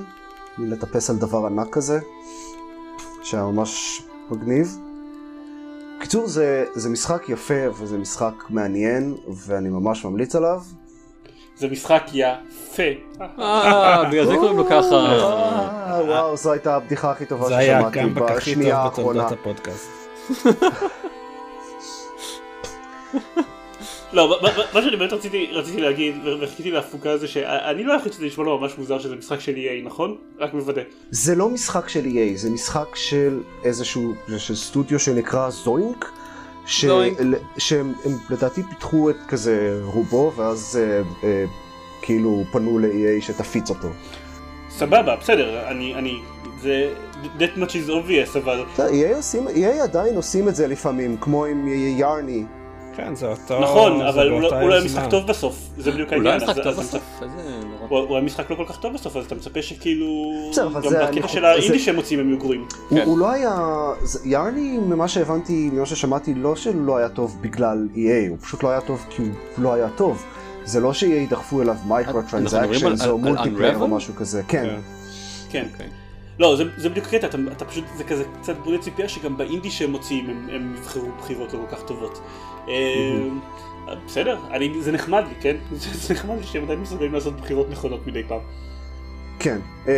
מלטפס 0.57 1.09
על 1.09 1.15
דבר 1.15 1.45
ענק 1.45 1.69
כזה, 1.71 1.99
שהיה 3.23 3.43
ממש 3.43 4.03
מגניב. 4.31 4.77
בקיצור 6.03 6.27
זה, 6.27 6.65
זה 6.73 6.89
משחק 6.89 7.29
יפה 7.29 7.69
וזה 7.79 7.97
משחק 7.97 8.33
מעניין 8.49 9.15
ואני 9.27 9.69
ממש 9.69 10.05
ממליץ 10.05 10.35
עליו. 10.35 10.61
זה 11.57 11.67
משחק 11.67 12.03
יפה. 12.13 12.83
אה, 13.39 14.03
בגלל 14.11 14.25
זה 14.25 14.35
קוראים 14.35 14.57
לו 14.57 14.65
ככה. 14.65 14.95
אה, 14.95 16.01
וואו, 16.05 16.37
זו 16.37 16.51
הייתה 16.51 16.75
הבדיחה 16.75 17.11
הכי 17.11 17.25
טובה 17.25 17.61
ששמעתי 17.61 17.99
בשנייה 18.05 18.77
האחרונה. 18.77 19.27
לא, 24.13 24.39
מה 24.73 24.81
שאני 24.81 24.95
באמת 24.97 25.13
רציתי, 25.13 25.49
רציתי 25.51 25.81
להגיד, 25.81 26.15
וחיכיתי 26.41 26.71
להפוקה 26.71 27.11
הזה, 27.11 27.27
שאני 27.27 27.83
לא 27.83 27.93
היחיד 27.93 28.13
שזה 28.13 28.25
נשמע 28.25 28.43
לו 28.43 28.59
ממש 28.59 28.77
מוזר 28.77 28.99
שזה 28.99 29.15
משחק 29.15 29.39
של 29.39 29.53
EA, 29.55 29.85
נכון? 29.85 30.15
רק 30.39 30.53
מוודא. 30.53 30.81
זה 31.11 31.35
לא 31.35 31.49
משחק 31.49 31.89
של 31.89 32.05
EA, 32.05 32.35
זה 32.37 32.49
משחק 32.49 32.95
של 32.95 33.39
איזשהו, 33.63 34.13
של 34.37 34.55
סטודיו 34.55 34.99
שנקרא 34.99 35.49
זוינק. 35.49 36.11
ש... 36.65 36.85
שהם 37.57 37.93
לדעתי 38.29 38.63
פיתחו 38.63 39.09
את 39.09 39.15
כזה 39.27 39.81
רובו 39.83 40.31
ואז 40.35 40.79
אה, 40.81 41.01
אה, 41.23 41.45
כאילו 42.01 42.43
פנו 42.51 42.79
ל-EA 42.79 43.21
שתפיץ 43.21 43.69
אותו. 43.69 43.87
סבבה, 44.69 45.15
בסדר, 45.15 45.67
אני, 45.67 45.95
אני, 45.95 46.19
זה 46.61 46.93
that 47.39 47.57
much 47.57 47.71
is 47.71 47.89
obvious, 47.89 48.37
אבל... 48.37 48.63
EA, 48.77 49.15
עושים, 49.15 49.47
EA 49.47 49.83
עדיין 49.83 50.15
עושים 50.15 50.49
את 50.49 50.55
זה 50.55 50.67
לפעמים, 50.67 51.17
כמו 51.17 51.45
עם 51.45 51.67
יארני. 51.97 52.43
כן, 52.97 53.15
זה 53.15 53.27
אותו... 53.27 53.59
נכון, 53.59 54.01
אבל 54.01 54.29
הוא 54.29 54.41
לא 54.41 54.73
היה 54.73 54.83
משחק 54.83 55.09
טוב 55.09 55.27
בסוף, 55.27 55.69
זה 55.77 55.91
בדיוק 55.91 56.13
העניין. 56.13 56.21
הוא 56.21 56.23
לא 56.23 56.29
היה 56.29 56.53
משחק 56.53 56.63
טוב 56.63 56.79
בסוף, 56.79 57.21
הוא 57.89 58.15
היה 58.15 58.25
משחק 58.25 58.51
לא 58.51 58.55
כל 58.55 58.65
כך 58.67 58.77
טוב 58.77 58.93
בסוף, 58.93 59.17
אז 59.17 59.25
אתה 59.25 59.35
מצפה 59.35 59.61
שכאילו... 59.61 60.07
גם 60.55 60.73
בקטע 61.11 61.27
של 61.27 61.45
האינדי 61.45 61.79
שהם 61.79 61.95
מוצאים 61.95 62.19
הם 62.19 62.29
יהיו 62.29 62.37
גרועים. 62.37 62.65
כן. 62.89 63.03
הוא 63.05 63.17
לא 63.17 63.31
היה... 63.31 63.55
יארני, 64.25 64.77
ממה 64.77 65.07
שהבנתי, 65.07 65.69
ממה 65.73 65.85
ששמעתי, 65.85 66.33
לא 66.33 66.55
שהוא 66.55 66.85
לא 66.85 66.97
היה 66.97 67.09
טוב 67.09 67.37
בגלל 67.41 67.87
EA, 67.95 68.29
הוא 68.29 68.37
פשוט 68.41 68.63
לא 68.63 68.69
היה 68.69 68.81
טוב 68.81 69.05
כי 69.09 69.21
הוא 69.21 69.63
לא 69.63 69.73
היה 69.73 69.89
טוב. 69.89 70.23
זה 70.65 70.79
לא 70.79 70.93
ש-EA 70.93 71.29
דחפו 71.29 71.61
אליו 71.61 71.75
microtransactions 71.87 73.05
או 73.05 73.17
multiplayer 73.17 73.77
או 73.77 73.87
משהו 73.87 74.15
כזה, 74.15 74.41
כן. 74.47 74.75
כן. 75.49 75.65
לא, 76.39 76.55
זה, 76.55 76.63
זה 76.77 76.89
בדיוק 76.89 77.07
קטע, 77.07 77.27
אתה, 77.27 77.37
אתה 77.51 77.65
פשוט, 77.65 77.83
זה 77.97 78.03
כזה 78.03 78.23
קצת 78.41 78.55
בונה 78.63 78.77
ציפייה 78.77 79.09
שגם 79.09 79.37
באינדי 79.37 79.71
שהם 79.71 79.91
מוציאים 79.91 80.29
הם, 80.29 80.49
הם 80.51 80.75
יבחרו 80.77 81.11
בחירות 81.17 81.53
לא 81.53 81.59
כל 81.59 81.75
כך 81.75 81.83
טובות. 81.83 82.21
אמ, 82.67 83.39
בסדר, 84.05 84.39
אני, 84.51 84.81
זה 84.81 84.91
נחמד 84.91 85.23
לי, 85.29 85.35
כן? 85.41 85.55
זה 86.03 86.13
נחמד 86.13 86.37
לי 86.37 86.43
שהם 86.43 86.63
עדיין 86.63 86.79
מסוגלים 86.79 87.13
לעשות 87.13 87.41
בחירות 87.41 87.69
נכונות 87.69 88.07
מדי 88.07 88.23
פעם. 88.23 88.39
כן, 89.39 89.59
אמ, 89.87 89.91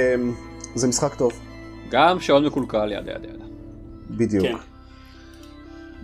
זה 0.76 0.88
משחק 0.88 1.16
טוב. 1.16 1.34
גם 1.90 2.20
שעון 2.20 2.46
מקולקל, 2.46 2.92
ידה 2.92 3.12
ידה 3.12 3.28
ידה. 3.28 3.46
בדיוק. 4.10 4.46
כן. 4.48 4.56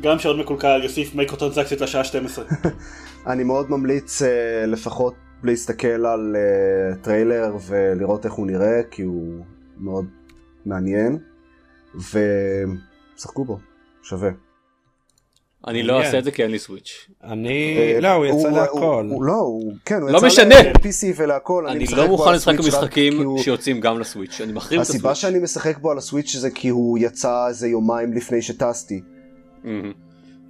גם 0.01 0.19
שעון 0.19 0.39
מקולקל 0.39 0.83
יוסיף 0.83 1.15
מייקרוטרנזקציות 1.15 1.81
לשעה 1.81 2.03
12. 2.03 2.45
אני 3.27 3.43
מאוד 3.43 3.71
ממליץ 3.71 4.21
uh, 4.21 4.25
לפחות 4.67 5.13
להסתכל 5.43 6.05
על 6.05 6.35
אה, 6.35 6.95
טריילר 7.03 7.55
ולראות 7.67 8.25
איך 8.25 8.33
הוא 8.33 8.47
נראה, 8.47 8.81
כי 8.91 9.01
הוא 9.01 9.43
מאוד 9.77 10.05
מעניין, 10.65 11.17
ושחקו 11.95 13.45
בו, 13.45 13.59
שווה. 14.03 14.29
אני 15.67 15.83
לא 15.83 15.99
אעשה 15.99 16.19
את 16.19 16.23
זה 16.23 16.31
כי 16.31 16.43
אין 16.43 16.51
לי 16.51 16.59
סוויץ'. 16.59 17.07
אני... 17.23 17.77
אה, 17.77 17.99
לא, 17.99 18.13
הוא 18.13 18.25
יצא 18.25 18.49
להכל. 18.49 19.05
לא, 19.21 19.33
הוא... 19.33 19.73
כן, 19.85 20.01
הוא 20.01 20.09
לא 20.09 20.27
יצא 20.27 20.43
ל-PC 20.43 21.13
ולהכל. 21.15 21.67
אני 21.67 21.85
לא 21.85 22.07
מוכן 22.07 22.33
לשחק 22.33 22.59
במשחקים 22.59 23.37
שיוצאים 23.37 23.79
גם 23.79 23.99
לסוויץ', 23.99 24.41
אני 24.41 24.51
מחרים 24.51 24.81
את 24.81 24.85
הסוויץ'. 24.85 24.99
הסיבה 24.99 25.15
שאני 25.15 25.39
משחק 25.39 25.77
בו 25.77 25.91
על 25.91 25.97
הסוויץ' 25.97 26.35
זה 26.35 26.51
כי 26.51 26.69
הוא 26.69 26.97
יצא 26.97 27.47
איזה 27.47 27.67
יומיים 27.67 28.13
לפני 28.13 28.41
שטסתי. 28.41 29.01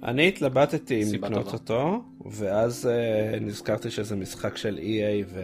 אני 0.02 0.28
התלבטתי 0.28 1.02
אם 1.02 1.08
לקנות 1.12 1.52
אותו, 1.52 2.02
ואז 2.30 2.86
אה, 2.86 3.38
נזכרתי 3.40 3.90
שזה 3.90 4.16
משחק 4.16 4.56
של 4.56 4.78
EA 4.82 5.36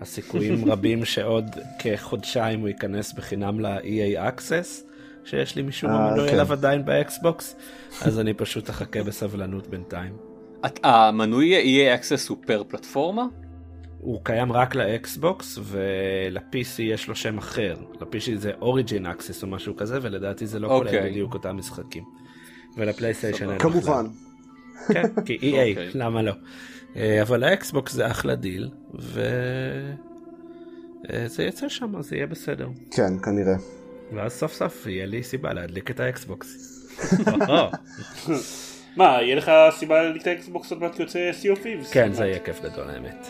והסיכויים 0.00 0.64
רבים 0.70 1.04
שעוד 1.04 1.46
כחודשיים 1.78 2.60
הוא 2.60 2.68
ייכנס 2.68 3.12
בחינם 3.12 3.60
ל-EA 3.60 4.18
Access. 4.28 4.90
שיש 5.24 5.56
לי 5.56 5.62
משום 5.62 5.90
מה 5.90 6.10
מנוי 6.10 6.28
אליו 6.28 6.52
עדיין 6.52 6.84
באקסבוקס, 6.84 7.56
אז 8.02 8.20
אני 8.20 8.34
פשוט 8.34 8.70
אחכה 8.70 9.02
בסבלנות 9.02 9.66
בינתיים. 9.66 10.16
המנוי 10.82 11.54
EA 11.62 12.00
Access 12.00 12.28
הוא 12.28 12.38
פר 12.46 12.62
פלטפורמה? 12.68 13.26
הוא 13.98 14.20
קיים 14.24 14.52
רק 14.52 14.74
לאקסבוקס 14.74 15.58
ול-PC 15.62 16.82
יש 16.82 17.08
לו 17.08 17.14
שם 17.16 17.38
אחר. 17.38 17.76
ל-PC 18.00 18.36
זה 18.36 18.52
Origin 18.60 19.06
Access 19.06 19.42
או 19.42 19.48
משהו 19.48 19.76
כזה 19.76 19.98
ולדעתי 20.02 20.46
זה 20.46 20.58
לא 20.58 20.68
כולל 20.68 20.88
okay. 20.88 20.94
אוקיי. 20.94 21.10
בדיוק 21.10 21.34
אותם 21.34 21.56
משחקים. 21.56 22.04
ולפלייסטיישן 22.76 23.50
אין 23.50 23.58
כמובן. 23.58 24.06
כן, 24.88 25.02
כי 25.26 25.36
EA, 25.36 25.40
okay. 25.40 25.46
אוקיי. 25.46 25.90
למה 25.94 26.22
לא? 26.22 26.32
אה, 26.96 27.22
אבל 27.22 27.44
האקסבוקס 27.44 27.92
זה 27.92 28.06
אחלה 28.06 28.34
דיל 28.34 28.70
וזה 28.94 29.32
אה, 31.42 31.46
יצא 31.48 31.68
שם 31.68 32.02
זה 32.02 32.16
יהיה 32.16 32.26
בסדר. 32.26 32.68
כן, 32.90 33.18
כנראה. 33.22 33.54
ואז 34.12 34.32
סוף 34.32 34.52
סוף 34.52 34.86
יהיה 34.86 35.06
לי 35.06 35.22
סיבה 35.22 35.52
להדליק 35.52 35.90
את 35.90 36.00
האקסבוקס. 36.00 36.48
מה, 38.96 39.22
יהיה 39.22 39.36
לך 39.36 39.50
סיבה 39.78 40.02
להדליק 40.02 40.22
את 40.22 40.26
האקסבוקס 40.26 40.70
עוד 40.70 40.80
מעט 40.80 41.00
יוצא 41.00 41.30
Sea 41.42 41.56
of 41.56 41.58
Thieves? 41.58 41.92
כן, 41.92 42.12
זה 42.12 42.24
יהיה 42.24 42.38
כיף 42.38 42.60
גדול 42.62 42.90
האמת. 42.90 43.26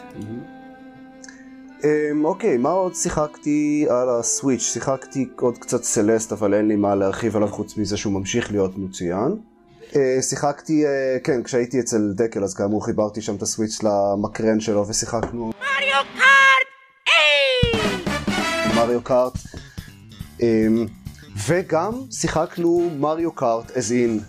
אמ, 1.85 2.25
אוקיי, 2.25 2.57
מה 2.57 2.71
עוד 2.71 2.95
שיחקתי 2.95 3.87
על 3.91 4.09
הסוויץ'? 4.09 4.63
שיחקתי 4.63 5.29
עוד 5.41 5.59
קצת 5.59 5.83
Celeste, 5.83 6.33
אבל 6.33 6.55
אין 6.55 6.69
לי 6.69 6.77
מה 6.77 6.95
להרחיב 6.95 7.37
עליו 7.37 7.49
חוץ 7.49 7.77
מזה 7.77 7.97
שהוא 7.97 8.13
ממשיך 8.13 8.51
להיות 8.51 8.79
מצוין. 8.79 9.37
אה, 9.97 10.23
שיחקתי, 10.23 10.87
אה, 10.87 11.19
כן, 11.25 11.43
כשהייתי 11.43 11.81
אצל 11.81 12.13
דקל, 12.15 12.45
אז 12.45 12.55
כאמור 12.55 12.85
חיברתי 12.85 13.23
שם 13.23 13.37
את 13.37 13.43
הסוויץ' 13.43 13.83
למקרן 13.83 14.61
שלו 14.61 14.89
ושיחקנו... 14.89 15.53
מריו 15.61 16.05
קארט! 16.19 16.67
מריו 18.77 19.03
קארט. 19.03 19.33
אמ, 20.41 20.87
וגם 21.47 21.93
שיחקנו 22.11 22.91
מריו 22.99 23.33
קארט 23.33 23.71
as 23.71 23.91
in 23.91 24.23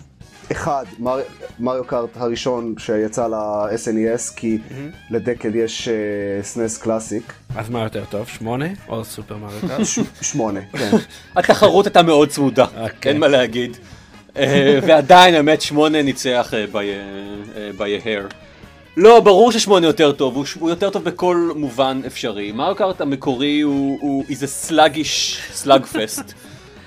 אחד, 0.52 0.84
מר... 0.98 1.20
מריו 1.60 1.84
קארט 1.84 2.10
הראשון 2.16 2.74
שיצא 2.78 3.26
ל-SNES, 3.26 4.34
כי 4.36 4.58
לדקל 5.10 5.54
יש 5.54 5.88
SNES 6.42 6.78
Classic. 6.78 7.32
אז 7.56 7.70
מה 7.70 7.82
יותר 7.82 8.04
טוב, 8.04 8.26
שמונה 8.28 8.66
או 8.88 9.04
סופר 9.04 9.36
מריו 9.36 9.60
קארט? 9.68 9.86
שמונה, 10.22 10.60
כן. 10.72 10.90
התחרות 11.36 11.86
הייתה 11.86 12.02
מאוד 12.02 12.28
צמודה, 12.28 12.64
אוקיי. 12.64 13.12
אין 13.12 13.20
מה 13.20 13.28
להגיד. 13.28 13.76
אה, 14.36 14.78
ועדיין 14.86 15.34
האמת 15.34 15.60
שמונה 15.60 16.02
ניצח 16.02 16.54
by 17.78 18.02
a 18.02 18.04
hair. 18.04 18.34
לא, 18.96 19.20
ברור 19.20 19.52
ששמונה 19.52 19.86
יותר 19.86 20.12
טוב, 20.12 20.36
הוא, 20.36 20.44
הוא 20.58 20.70
יותר 20.70 20.90
טוב 20.90 21.04
בכל 21.04 21.50
מובן 21.56 22.00
אפשרי. 22.06 22.52
מריו 22.52 22.74
קארט 22.74 23.00
המקורי 23.00 23.60
הוא, 23.60 23.98
slug 25.64 25.94
fest. 25.94 26.22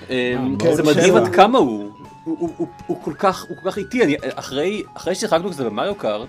אה, 0.10 0.36
כן, 0.60 0.74
זה 0.74 0.84
מדהים. 0.84 1.16
עד 1.16 1.36
כמה 1.36 1.58
הוא. 1.58 1.90
הוא, 2.24 2.38
הוא, 2.40 2.50
הוא, 2.58 2.68
הוא 2.88 2.98
כל 3.04 3.14
כך, 3.14 3.46
הוא 3.50 3.58
כל 3.58 3.72
כך 3.72 3.78
איטי, 3.78 4.04
אני, 4.04 4.16
אחרי, 4.36 4.84
אחרי 4.98 5.16
ששיחקנו 5.16 5.52
קצת 5.52 5.66
במריו 5.66 5.96
קארט, 5.96 6.28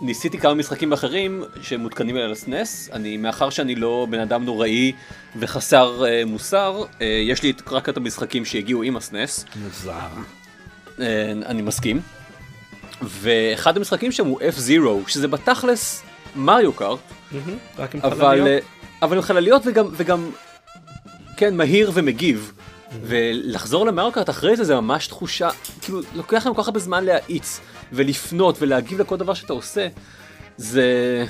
ניסיתי 0.00 0.38
כמה 0.38 0.54
משחקים 0.54 0.92
אחרים 0.92 1.44
שמותקנים 1.62 2.16
על 2.16 2.32
הסנס, 2.32 2.90
אני, 2.92 3.16
מאחר 3.16 3.50
שאני 3.50 3.74
לא 3.74 4.06
בן 4.10 4.20
אדם 4.20 4.44
נוראי 4.44 4.92
וחסר 5.36 6.04
אה, 6.06 6.24
מוסר, 6.24 6.84
אה, 7.00 7.06
יש 7.06 7.42
לי 7.42 7.52
רק 7.70 7.88
את 7.88 7.96
המשחקים 7.96 8.44
שהגיעו 8.44 8.82
עם 8.82 8.96
הסנס, 8.96 9.44
מוזר. 9.56 9.92
אה, 11.00 11.32
אני 11.46 11.62
מסכים. 11.62 12.00
ואחד 13.02 13.76
המשחקים 13.76 14.12
שם 14.12 14.26
הוא 14.26 14.40
F-Zero, 14.40 15.08
שזה 15.08 15.28
בתכלס 15.28 16.02
מריו 16.36 16.72
קארט, 16.72 16.98
רק 17.78 17.94
עם 17.94 18.00
אבל, 18.00 18.16
חלליות? 18.18 18.62
אבל 19.02 19.16
עם 19.16 19.22
חלליות 19.22 19.62
וגם, 19.66 19.86
וגם, 19.92 20.30
כן, 21.36 21.56
מהיר 21.56 21.90
ומגיב. 21.94 22.52
ולחזור 23.02 23.86
למריו 23.86 24.12
קארט 24.12 24.30
אחרי 24.30 24.56
זה 24.56 24.64
זה 24.64 24.74
ממש 24.74 25.06
תחושה, 25.06 25.48
כאילו, 25.82 26.00
לוקח 26.14 26.46
להם 26.46 26.54
כל 26.54 26.62
כך 26.62 26.68
הרבה 26.68 26.80
זמן 26.80 27.04
להאיץ, 27.04 27.60
ולפנות, 27.92 28.56
ולהגיב 28.62 29.00
לכל 29.00 29.16
דבר 29.16 29.34
שאתה 29.34 29.52
עושה, 29.52 29.88
זה, 30.56 31.24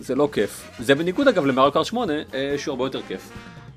זה 0.00 0.14
לא 0.14 0.28
כיף. 0.32 0.70
זה 0.78 0.94
בניגוד 0.94 1.28
אגב 1.28 1.44
למריו 1.46 1.72
קארט 1.72 1.86
8, 1.86 2.12
אה, 2.34 2.54
שהוא 2.58 2.72
הרבה 2.72 2.84
יותר 2.84 3.00
כיף. 3.08 3.30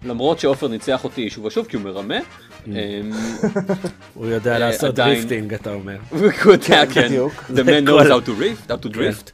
למרות 0.06 0.40
שעופר 0.40 0.68
ניצח 0.68 1.04
אותי 1.04 1.30
שוב 1.30 1.46
ושוב 1.46 1.66
כי 1.66 1.76
הוא 1.76 1.84
מרמה. 1.84 2.18
אמ, 2.68 2.74
הוא 4.14 4.28
יודע 4.28 4.54
אה, 4.54 4.60
לעשות. 4.60 4.96
drifting, 4.96 5.54
אתה 5.54 5.74
אומר. 5.74 5.98
הוא 6.12 6.52
יודע, 6.54 6.86
כן. 6.94 7.12
The 7.50 7.60
man 7.60 7.86
knows 7.88 8.08
how 8.08 8.28
to 8.28 8.32
drift, 8.40 8.72
how 8.72 8.86
to 8.86 8.96
drift. 8.96 9.32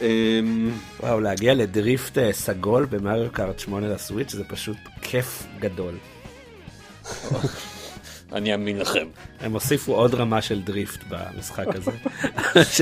אמ, 0.00 0.70
וואו, 1.00 1.20
להגיע 1.20 1.54
ל 1.54 1.65
drift 1.65 2.18
אה, 2.18 2.32
סגול 2.32 2.86
במריו 2.90 3.32
קארט 3.32 3.58
8 3.58 3.88
לסוויץ' 3.88 4.32
זה 4.32 4.44
פשוט 4.44 4.76
כיף 5.02 5.42
גדול. 5.60 5.94
אני 8.32 8.52
אאמין 8.52 8.78
לכם. 8.78 9.06
הם 9.40 9.52
הוסיפו 9.52 9.94
עוד 9.94 10.14
רמה 10.14 10.42
של 10.42 10.62
drift 10.62 11.00
במשחק 11.08 11.66
הזה. 11.68 11.90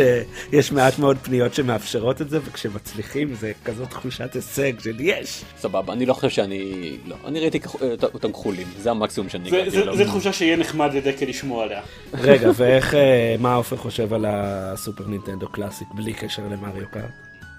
שיש 0.53 0.73
מעט 0.73 0.99
מאוד 0.99 1.19
פניות 1.23 1.55
שמאפשרות 1.55 2.21
את 2.21 2.31
זה, 2.31 2.39
וכשמצליחים 2.45 3.35
זה 3.35 3.53
כזאת 3.65 3.91
תחושת 3.91 4.35
הישג 4.35 4.81
של 4.81 4.97
יש. 5.01 5.45
סבבה, 5.59 5.93
אני 5.93 6.07
לא 6.07 6.15
חושב 6.15 6.29
שאני... 6.29 6.97
לא, 7.07 7.17
אני 7.27 7.41
ראיתי 7.41 7.61
אותם 8.03 8.33
כחולים, 8.33 8.67
זה 8.79 8.91
המקסימום 8.91 9.31
שאני. 9.31 9.51
זה 9.71 10.05
תחושה 10.05 10.33
שיהיה 10.33 10.57
נחמד 10.57 10.95
לדקל 10.95 11.27
לשמוע 11.27 11.65
עליה. 11.65 11.81
רגע, 12.15 12.51
ואיך, 12.57 12.95
אה, 12.95 13.37
מה 13.39 13.55
עופר 13.55 13.77
חושב 13.77 14.15
על 14.15 14.25
הסופר 14.29 15.07
נינטנדו 15.07 15.49
קלאסיק 15.49 15.89
בלי 15.95 16.13
קשר 16.13 16.43
למריו 16.51 16.87
קארט? 16.91 17.05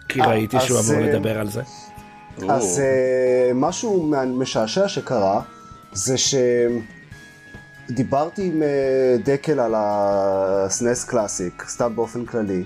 כי 0.10 0.22
אה, 0.22 0.28
ראיתי 0.28 0.58
שהוא 0.60 0.80
אמור 0.80 1.04
אה, 1.04 1.10
לדבר 1.10 1.40
על 1.40 1.50
זה. 1.50 1.62
אז 2.50 2.82
משהו 3.56 4.14
משעשע 4.28 4.88
שקרה, 4.88 5.42
זה 5.94 6.18
שדיברתי 7.90 8.48
עם 8.48 8.64
אה, 8.64 9.18
דקל 9.24 9.60
על 9.60 9.74
ה 9.78 10.03
SNES 10.03 11.04
Classic, 11.04 11.66
סתם 11.68 11.96
באופן 11.96 12.26
כללי, 12.26 12.64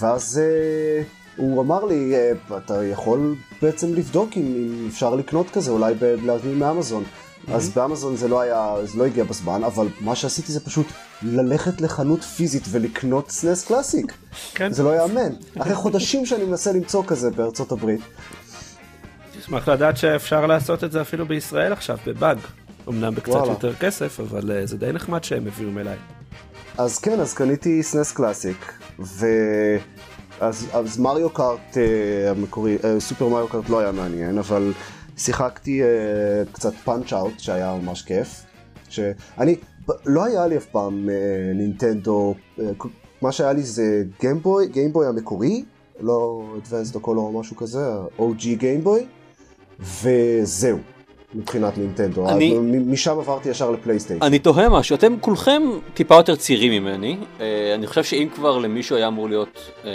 ואז 0.00 0.40
אה, 0.42 1.02
הוא 1.36 1.62
אמר 1.62 1.84
לי, 1.84 2.14
אה, 2.14 2.32
אתה 2.56 2.84
יכול 2.84 3.34
בעצם 3.62 3.94
לבדוק 3.94 4.30
אם, 4.36 4.42
אם 4.42 4.86
אפשר 4.88 5.14
לקנות 5.14 5.50
כזה, 5.50 5.70
אולי 5.70 5.94
להזמין 6.00 6.58
מאמזון. 6.58 7.04
אז 7.52 7.68
באמזון 7.68 8.16
זה 8.16 8.28
לא 8.28 8.40
היה, 8.40 8.74
זה 8.84 8.98
לא 8.98 9.06
הגיע 9.06 9.24
בזמן, 9.24 9.64
אבל 9.64 9.88
מה 10.00 10.16
שעשיתי 10.16 10.52
זה 10.52 10.60
פשוט 10.60 10.86
ללכת 11.22 11.80
לחנות 11.80 12.22
פיזית 12.22 12.62
ולקנות 12.70 13.30
SNES 13.30 13.64
Classic. 13.64 14.12
כן. 14.54 14.72
זה 14.72 14.82
לא 14.82 14.96
יאמן. 14.96 15.32
אחרי 15.58 15.74
חודשים 15.74 16.26
שאני 16.26 16.44
מנסה 16.44 16.72
למצוא 16.72 17.04
כזה 17.06 17.30
בארצות 17.30 17.72
הברית. 17.72 18.00
אשמח 19.40 19.68
לדעת 19.68 19.96
שאפשר 19.96 20.46
לעשות 20.46 20.84
את 20.84 20.92
זה 20.92 21.00
אפילו 21.00 21.26
בישראל 21.26 21.72
עכשיו, 21.72 21.98
בבאג. 22.06 22.38
אמנם 22.88 23.14
בקצת 23.14 23.28
וואלה. 23.28 23.52
יותר 23.52 23.74
כסף, 23.74 24.20
אבל 24.20 24.50
אה, 24.50 24.66
זה 24.66 24.76
די 24.76 24.90
נחמד 24.92 25.24
שהם 25.24 25.46
הביאו 25.46 25.78
אליי. 25.78 25.96
אז 26.78 26.98
כן, 26.98 27.20
אז 27.20 27.34
קניתי 27.34 27.82
SNES 27.82 28.12
Classic, 28.12 28.72
ו... 29.00 29.26
אז, 30.40 30.66
אז 30.72 30.98
מריו 30.98 31.30
קארט 31.30 31.76
אה, 31.76 32.30
המקורי, 32.30 32.78
אה, 32.84 33.00
סופר 33.00 33.28
מריו 33.28 33.48
קארט 33.48 33.68
לא 33.68 33.78
היה 33.78 33.92
מעניין, 33.92 34.38
אבל 34.38 34.72
שיחקתי 35.16 35.82
אה, 35.82 35.88
קצת 36.52 36.74
Punch-Out, 36.74 37.40
שהיה 37.40 37.74
ממש 37.82 38.02
כיף. 38.02 38.44
שאני, 38.88 39.56
לא 40.06 40.24
היה 40.24 40.46
לי 40.46 40.56
אף 40.56 40.66
פעם 40.66 41.08
אה, 41.08 41.14
נינטנדו, 41.54 42.34
אה, 42.60 42.70
מה 43.22 43.32
שהיה 43.32 43.52
לי 43.52 43.62
זה 43.62 44.04
גיימבוי, 44.20 44.68
גיימבוי 44.68 45.06
המקורי, 45.06 45.64
לא 46.00 46.44
Advance 46.58 46.94
או 46.94 47.00
Color 47.00 47.34
או 47.34 47.40
משהו 47.40 47.56
כזה, 47.56 47.86
ה-OG 47.86 48.56
גיימבוי, 48.58 49.06
וזהו, 49.80 50.78
מבחינת 51.34 51.78
נינטנדו. 51.78 52.28
אני- 52.28 52.52
אז 52.52 52.58
משם 52.86 53.18
עברתי 53.18 53.48
ישר 53.48 53.70
לפלייסטיישן. 53.70 54.22
אני 54.24 54.38
תוהה 54.38 54.68
משהו, 54.68 54.96
אתם 54.96 55.14
כולכם 55.20 55.62
טיפה 55.94 56.14
יותר 56.14 56.36
צעירים 56.36 56.72
ממני, 56.82 57.16
אה, 57.40 57.46
אני 57.74 57.86
חושב 57.86 58.04
שאם 58.04 58.28
כבר 58.34 58.58
למישהו 58.58 58.96
היה 58.96 59.08
אמור 59.08 59.28
להיות, 59.28 59.60
אה, 59.84 59.90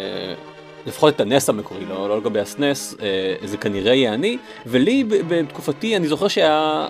לפחות 0.85 1.15
את 1.15 1.21
הנס 1.21 1.49
המקורי, 1.49 1.85
לא 1.85 2.09
לא 2.09 2.17
לגבי 2.17 2.39
הסנס, 2.39 2.95
אה, 3.01 3.07
זה 3.47 3.57
כנראה 3.57 3.93
יהיה 3.93 4.13
אני, 4.13 4.37
ולי 4.67 5.03
בתקופתי 5.27 5.95
אני 5.97 6.07
זוכר 6.07 6.27
שהיה, 6.27 6.87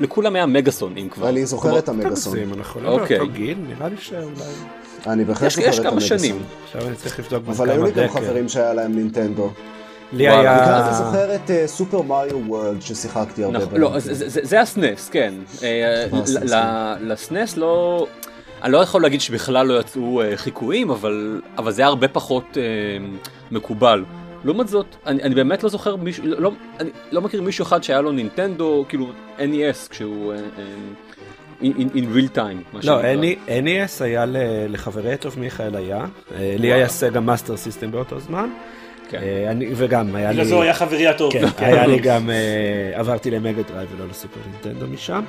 לכולם 0.00 0.34
היה 0.36 0.46
מגאסון 0.46 0.96
אם 0.96 1.08
כבר. 1.08 1.28
אני 1.28 1.46
זוכר 1.46 1.78
את 1.78 1.88
המגאסון. 1.88 2.38
אנחנו 2.58 2.80
לא 2.80 2.88
אוקיי. 2.88 3.18
באותו 3.18 3.32
גיל, 3.32 3.58
נראה 3.68 3.88
לי 3.88 3.96
שאולי... 4.00 4.24
אני 5.06 5.24
בהחלט 5.24 5.46
יש- 5.46 5.54
זוכר 5.56 5.68
יש 5.68 5.78
את 5.78 5.82
כמה 5.82 5.92
המגאסון. 5.92 6.18
שנים. 6.18 6.38
עכשיו 6.64 6.86
אני 6.88 6.96
צריך 6.96 7.18
לבדוק 7.18 7.42
אבל 7.48 7.70
היו 7.70 7.78
כמה 7.80 7.88
לי 8.02 8.08
גם. 8.08 8.14
חברים 8.14 8.48
שהיה 8.48 8.74
להם 8.74 8.94
נינטנדו. 8.96 9.50
לי 10.12 10.28
היה... 10.28 10.40
וגם 10.40 10.52
אתה 10.82 10.92
זוכר 10.92 11.34
את 11.34 11.50
אה, 11.50 11.66
סופר 11.66 12.02
מריו 12.02 12.38
וורלד 12.48 12.82
ששיחקתי 12.82 13.44
הרבה 13.44 13.58
נכון, 13.58 13.80
לא. 13.80 13.92
זה- 13.98 14.60
הסנס, 14.60 15.08
כן. 15.08 15.34
אה, 15.62 16.04
ל- 16.28 16.54
ל- 16.54 17.12
לסנס 17.12 17.56
לא... 17.56 18.06
אני 18.62 18.72
לא 18.72 18.78
יכול 18.78 19.02
להגיד 19.02 19.20
שבכלל 19.20 19.66
לא 19.66 19.80
יצאו 19.80 20.22
אה, 20.22 20.36
חיקויים, 20.36 20.90
אבל 20.90 21.40
אבל 21.58 21.72
זה 21.72 21.82
היה 21.82 21.88
הרבה 21.88 22.08
פחות 22.08 22.44
אה, 22.56 22.62
מקובל. 23.50 24.04
לעומת 24.44 24.68
זאת, 24.68 24.86
אני 25.06 25.22
אני 25.22 25.34
באמת 25.34 25.62
לא 25.62 25.68
זוכר 25.68 25.96
מישהו, 25.96 26.24
לא- 26.26 26.40
לא- 26.40 26.52
אני 26.80 26.90
לא 27.12 27.20
מכיר 27.20 27.42
מישהו 27.42 27.62
אחד 27.62 27.82
שהיה 27.82 28.00
לו 28.00 28.12
נינטנדו, 28.12 28.84
כאילו 28.88 29.06
NES, 29.38 29.88
כשהוא... 29.90 30.32
אה, 30.32 30.38
אה, 30.38 30.64
in 31.62 31.90
in 31.94 32.16
real 32.16 32.36
time. 32.36 32.38
מה 32.72 32.80
לא, 32.84 33.02
שנקרא. 33.02 33.12
NES 33.60 34.04
היה 34.04 34.26
ל- 34.26 34.36
לחברי 34.68 35.16
טוב 35.16 35.38
מיכאל 35.38 35.76
היה, 35.76 35.98
אה, 36.34 36.54
לי 36.58 36.72
היה 36.72 36.88
Sega 36.88 37.20
Master 37.20 37.56
System 37.56 37.90
באותו 37.90 38.20
זמן, 38.20 38.48
כן. 38.48 38.48
אה, 38.48 38.48
אני- 38.48 38.91
וגם 39.74 40.16
היה 40.16 40.28
לי... 40.28 40.34
בגלל 40.34 40.46
זה 40.46 40.54
הוא 40.54 40.62
היה 40.62 40.74
חברי 40.74 41.06
הטוב. 41.06 41.32
כן, 41.32 41.44
היה 41.58 41.86
לי 41.86 41.98
גם, 41.98 42.30
אה, 42.30 42.98
עברתי 42.98 43.30
למגה 43.30 43.62
דרייב 43.62 43.88
ולא 43.96 44.06
לסופר 44.10 44.40
נינטנדו 44.50 44.86
משם. 44.86 45.24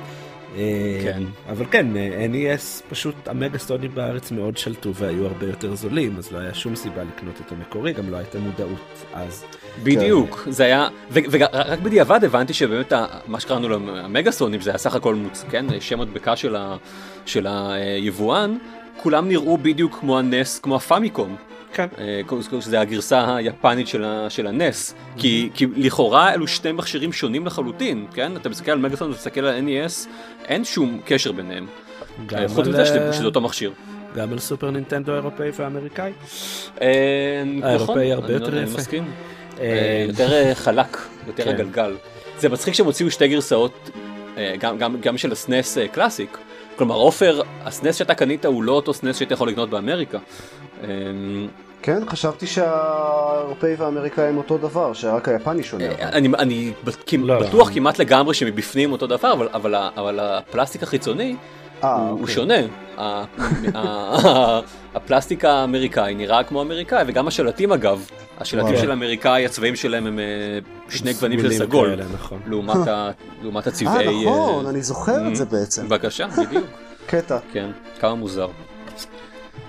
אה, 0.56 1.00
כן. 1.02 1.22
אבל 1.50 1.64
כן, 1.70 1.96
אה, 1.96 2.26
NES, 2.32 2.82
פשוט 2.90 3.14
המגה 3.28 3.58
סונים 3.58 3.90
בארץ 3.94 4.30
מאוד 4.30 4.56
שלטו 4.56 4.94
והיו 4.94 5.26
הרבה 5.26 5.46
יותר 5.46 5.74
זולים, 5.74 6.16
אז 6.18 6.32
לא 6.32 6.38
היה 6.38 6.54
שום 6.54 6.76
סיבה 6.76 7.02
לקנות 7.02 7.40
את 7.46 7.52
המקורי, 7.52 7.92
גם 7.92 8.10
לא 8.10 8.16
הייתה 8.16 8.38
מודעות 8.38 9.04
אז. 9.14 9.44
בדיוק, 9.82 10.48
זה 10.50 10.64
היה, 10.64 10.88
ורק 11.12 11.78
בדיעבד 11.82 12.24
הבנתי 12.24 12.54
שבאמת 12.54 12.92
מה 13.26 13.40
שקראנו 13.40 13.68
לו 13.68 13.78
המגאסונים 13.98 14.60
זה 14.60 14.70
היה 14.70 14.78
סך 14.78 14.94
הכל 14.94 15.14
מוצ... 15.14 15.44
כן, 15.50 15.66
שם 15.80 16.00
מדבקה 16.00 16.34
של, 17.26 17.46
היבואן, 17.46 18.56
כולם 18.96 19.28
נראו 19.28 19.58
בדיוק 19.58 19.98
כמו 20.00 20.18
הנס, 20.18 20.58
כמו 20.58 20.76
הפאמיקום, 20.76 21.36
כן. 21.74 21.86
אה, 21.98 22.20
שזה 22.60 22.80
הגרסה 22.80 23.36
היפנית 23.36 23.88
של, 23.88 24.04
ה, 24.04 24.30
של 24.30 24.46
הנס, 24.46 24.94
כי, 25.16 25.50
כי 25.54 25.66
לכאורה 25.76 26.34
אלו 26.34 26.46
שני 26.46 26.72
מכשירים 26.72 27.12
שונים 27.12 27.46
לחלוטין, 27.46 28.06
כן? 28.14 28.36
אתה 28.36 28.48
מסתכל 28.48 28.70
על 28.70 28.78
מגאסון 28.78 29.08
ומסתכל 29.10 29.40
על 29.44 29.58
NES, 29.66 30.08
אין 30.44 30.64
שום 30.64 31.00
קשר 31.04 31.32
ביניהם, 31.32 31.66
אה, 32.34 32.48
חוץ 32.48 32.66
מזה 32.66 32.86
שזה 32.86 33.06
אה, 33.06 33.12
שזה 33.12 33.24
אותו 33.24 33.40
מכשיר. 33.40 33.72
גם 34.16 34.32
על 34.32 34.38
סופר 34.38 34.70
נינטנדו 34.70 35.12
האירופאי 35.12 35.50
והאמריקאי. 35.56 36.12
אה, 36.82 37.42
נכון, 37.46 37.62
האירופאי 37.70 38.12
הרבה 38.12 38.26
אני- 38.26 38.34
יותר 38.34 38.48
אני 38.58 38.60
יפה. 38.62 38.78
מסכים. 38.78 39.04
אה, 39.60 39.64
אה, 39.64 40.04
יותר 40.08 40.54
חלק, 40.54 40.98
יותר 41.26 41.44
כן. 41.44 41.50
הגלגל. 41.50 41.94
זה 42.38 42.48
מצחיק 42.48 42.74
שהם 42.74 42.86
הוציאו 42.86 43.10
שתי 43.10 43.28
גרסאות, 43.28 43.90
אה, 44.36 44.54
גם- 44.58 44.78
גם- 44.78 44.96
גם 45.00 45.18
של 45.18 45.32
ה 45.32 45.41
SNES 45.41 45.78
אה, 45.78 45.88
Classic. 45.88 46.38
כלומר, 46.76 46.94
עופר, 46.94 47.42
ה 47.64 47.70
SNES 47.70 47.96
שאתה 47.96 48.14
קנית 48.14 48.44
הוא 48.46 48.62
לא 48.62 48.72
אותו 48.72 48.94
SNES 48.94 49.16
שהיית 49.18 49.30
יכול 49.30 49.48
לקנות 49.48 49.70
באמריקה. 49.70 50.18
אה, 50.88 51.46
כן, 51.82 52.02
חשבתי 52.08 52.46
שהאירופאי 52.46 53.74
והאמריקאי 53.78 54.24
הם 54.28 54.36
אותו 54.36 54.58
דבר, 54.58 54.92
שרק 54.92 55.28
היפני 55.28 55.62
שונה. 55.62 55.84
אבל. 55.86 55.94
אני 56.12 56.28
אני 56.38 56.72
לא, 57.18 57.40
לא. 57.40 57.46
בטוח 57.48 57.70
כמעט 57.74 57.98
לגמרי 57.98 58.34
שמבפנים 58.34 58.92
אותו 58.92 59.06
דבר, 59.06 59.32
אבל- 59.32 59.48
אבל 59.54 59.74
אבל 59.96 60.18
הפלסטיק 60.20 60.82
החיצוני 60.82 61.36
אה, 61.84 61.94
הוא 61.96 62.20
אוקיי. 62.20 62.34
שונה. 62.34 62.54
ה- 62.98 63.24
ה- 63.78 64.60
הפלסטיק 64.94 65.44
האמריקאי 65.44 66.14
נראה 66.14 66.44
כמו 66.44 66.62
אמריקאי, 66.62 67.04
וגם 67.06 67.28
השלטים 67.28 67.72
אגב. 67.72 68.06
השלטים 68.40 68.68
וואו. 68.68 68.80
של 68.82 68.90
האמריקאי, 68.90 69.46
הצבעים 69.46 69.76
שלהם 69.76 70.06
הם 70.06 70.18
אה, 70.18 70.24
שני 70.88 71.12
גוונים 71.12 71.40
של 71.40 71.52
סגול. 71.52 71.90
כאלה, 71.90 72.04
נכון. 72.14 72.40
לעומת 72.46 72.86
ה- 72.92 73.10
לעומת 73.42 73.66
הצבעי... 73.66 74.06
אה, 74.06 74.22
נכון, 74.30 74.64
אה, 74.64 74.70
אני 74.70 74.82
זוכר 74.82 75.28
את 75.28 75.36
זה 75.36 75.44
בעצם. 75.44 75.88
בבקשה, 75.88 76.26
בדיוק. 76.26 76.64
קטע. 77.06 77.38
כן, 77.52 77.70
כמה 78.00 78.14
מוזר. 78.14 78.48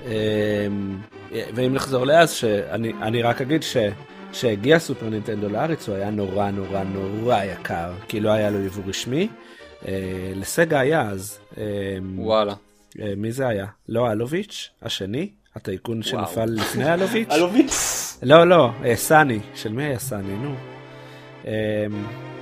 אמ, 0.05 0.97
ואם 1.31 1.73
נחזור 1.73 2.05
לאז, 2.05 2.31
שאני 2.31 2.93
אני 3.01 3.21
רק 3.21 3.41
אגיד 3.41 3.61
שכשהגיע 3.63 4.79
סופר 4.79 5.09
נינטנדו 5.09 5.49
לארץ 5.49 5.89
הוא 5.89 5.95
היה 5.95 6.09
נורא 6.09 6.51
נורא 6.51 6.83
נורא 6.83 7.43
יקר, 7.43 7.91
כי 8.07 8.19
לא 8.19 8.29
היה 8.29 8.49
לו 8.49 8.59
יבוא 8.59 8.83
רשמי. 8.87 9.27
אה, 9.87 10.31
לסגה 10.35 10.79
היה 10.79 11.01
אז. 11.01 11.39
אמ, 11.57 11.63
וואלה. 12.19 12.53
אה, 13.01 13.13
מי 13.17 13.31
זה 13.31 13.47
היה? 13.47 13.65
לא 13.89 14.11
אלוביץ', 14.11 14.69
השני? 14.81 15.29
הטייקון 15.55 16.03
שנפל 16.03 16.45
לפני 16.45 16.93
אלוביץ'? 16.93 17.29
אלוביץ. 17.31 18.19
לא, 18.23 18.47
לא, 18.47 18.69
אה, 18.85 18.95
סאני. 18.95 19.39
של 19.55 19.73
מי 19.73 19.83
היה 19.83 19.99
סאני? 19.99 20.37
נו. 20.37 20.55
אני 21.45 22.34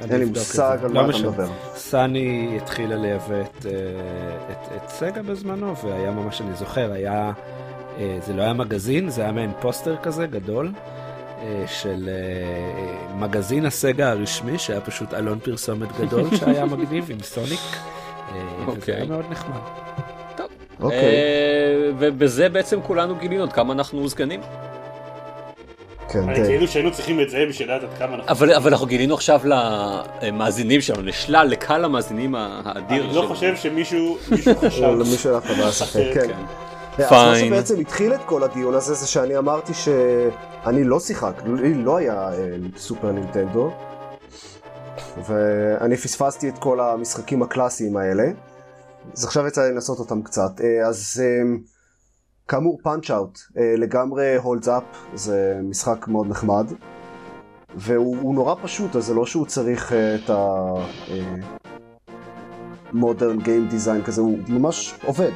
אין 0.00 0.18
לי 0.18 0.24
מושג. 0.24 0.78
על 0.82 0.88
לא 0.88 0.94
מה 0.94 1.00
אתה 1.00 1.08
משנה. 1.08 1.30
מדבר. 1.30 1.46
סאני 1.74 2.58
התחילה 2.62 2.96
לייבא 2.96 3.40
את, 3.40 3.66
אה, 3.66 3.72
את, 4.50 4.72
את 4.76 4.88
סגה 4.90 5.22
בזמנו, 5.22 5.76
והיה 5.76 6.10
ממש, 6.10 6.40
אני 6.40 6.56
זוכר, 6.56 6.92
היה, 6.92 7.32
אה, 7.98 8.18
זה 8.26 8.32
לא 8.32 8.42
היה 8.42 8.52
מגזין, 8.52 9.10
זה 9.10 9.22
היה 9.22 9.32
מעין 9.32 9.52
פוסטר 9.60 9.96
כזה 10.02 10.26
גדול, 10.26 10.72
אה, 11.42 11.64
של 11.66 12.08
מגזין 13.18 13.66
הסגה 13.66 14.10
הרשמי, 14.10 14.58
שהיה 14.58 14.80
פשוט 14.80 15.14
אלון 15.14 15.38
פרסומת 15.38 15.88
גדול 16.00 16.24
שהיה 16.36 16.64
מגניב 16.64 17.10
עם 17.10 17.20
סוניק, 17.22 17.60
וזה 18.30 18.66
אוקיי. 18.66 18.94
היה 18.94 19.04
מאוד 19.04 19.24
נחמד. 19.30 19.60
אוקיי. 20.82 20.98
אה, 20.98 21.90
ובזה 21.98 22.48
בעצם 22.48 22.80
כולנו 22.82 23.16
גילינו 23.16 23.42
עד 23.42 23.52
כמה 23.52 23.72
אנחנו 23.72 24.08
זקנים. 24.08 24.40
כן, 26.12 26.28
אני 26.28 26.40
די. 26.40 26.46
כאילו 26.46 26.68
שהיינו 26.68 26.92
צריכים 26.92 27.20
את 27.20 27.30
זה 27.30 27.44
בשביל 27.48 27.68
לדעת 27.68 27.90
עד 27.90 27.98
כמה 27.98 28.14
אנחנו... 28.14 28.30
אבל, 28.30 28.54
אבל 28.54 28.70
אנחנו 28.70 28.86
גילינו 28.86 29.14
עכשיו 29.14 29.40
למאזינים 30.22 30.80
שלנו, 30.80 31.02
לשלל, 31.02 31.46
לקהל 31.46 31.84
המאזינים 31.84 32.34
האדיר. 32.34 33.04
אני 33.04 33.14
לא 33.14 33.24
חושב 33.28 33.56
שמישהו 33.56 34.18
מישהו 34.30 34.54
חשב. 34.54 34.82
למישהו 34.82 35.30
היה 35.30 35.40
חוויה 35.40 35.72
ספק, 35.72 36.10
כן. 36.14 36.26
כן. 36.96 37.04
אז 37.04 37.10
מה. 37.10 37.38
שבעצם 37.38 37.80
התחיל 37.80 38.14
את 38.14 38.20
כל 38.26 38.42
הדיון 38.42 38.74
הזה 38.74 38.94
זה 38.94 39.06
שאני 39.06 39.38
אמרתי 39.38 39.72
שאני 39.74 40.84
לא 40.84 41.00
שיחק, 41.00 41.42
לי 41.46 41.74
לא 41.74 41.96
היה 41.96 42.28
אה, 42.32 42.56
סופר 42.76 43.12
נינטנדו 43.12 43.70
ואני 45.26 45.96
פספסתי 45.96 46.48
את 46.48 46.58
כל 46.58 46.80
המשחקים 46.80 47.42
הקלאסיים 47.42 47.96
האלה 47.96 48.24
אז 49.16 49.24
עכשיו 49.24 49.46
יצא 49.46 49.62
לי 49.62 49.72
לנסות 49.72 49.98
אותם 49.98 50.22
קצת 50.22 50.60
אה, 50.60 50.88
אז 50.88 51.22
אה, 51.24 51.56
כאמור 52.52 52.78
Punch-Out 52.82 53.38
לגמרי 53.56 54.36
holds 54.36 54.68
up 54.68 54.82
זה 55.14 55.60
משחק 55.62 56.08
מאוד 56.08 56.28
נחמד 56.28 56.66
והוא 57.76 58.16
הוא 58.20 58.34
נורא 58.34 58.54
פשוט 58.62 58.96
אז 58.96 59.04
זה 59.04 59.14
לא 59.14 59.26
שהוא 59.26 59.46
צריך 59.46 59.92
אה, 59.92 60.14
את 60.14 60.30
ה... 60.30 60.74
modern 62.92 63.38
game 63.38 63.68
design 63.68 64.02
כזה, 64.02 64.20
הוא 64.20 64.38
ממש 64.48 64.94
עובד. 65.04 65.30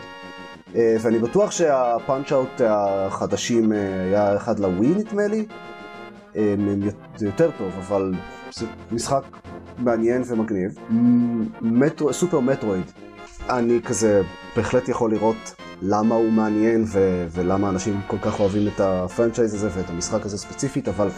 אה, 0.75 0.97
ואני 1.01 1.19
בטוח 1.19 1.51
שה 1.51 2.33
Punch-Out 2.33 2.61
החדשים 2.61 3.73
אה, 3.73 4.03
היה 4.03 4.37
אחד 4.37 4.59
לווי 4.59 4.89
נדמה 4.89 5.27
לי. 5.27 5.47
אה, 6.37 6.55
זה 7.17 7.27
יותר 7.27 7.51
טוב, 7.59 7.73
אבל 7.79 8.15
זה 8.53 8.67
משחק 8.93 9.23
מעניין 9.79 10.23
ומגניב. 10.27 10.79
סופר 12.11 12.41
מטרואיד, 12.41 12.91
אני 13.51 13.81
כזה 13.83 14.23
בהחלט 14.57 14.89
יכול 14.89 15.11
לראות 15.11 15.55
למה 15.83 16.15
הוא 16.15 16.33
מעניין 16.33 16.85
ו- 16.87 17.27
ולמה 17.31 17.69
אנשים 17.69 18.01
כל 18.07 18.19
כך 18.19 18.41
אוהבים 18.41 18.69
את 18.69 18.81
הפרנצ'ייז 18.81 19.55
הזה 19.55 19.69
ואת 19.75 19.91
המשחק 19.91 20.25
הזה 20.27 20.39
ספציפית, 20.39 20.89
אבל 20.89 21.09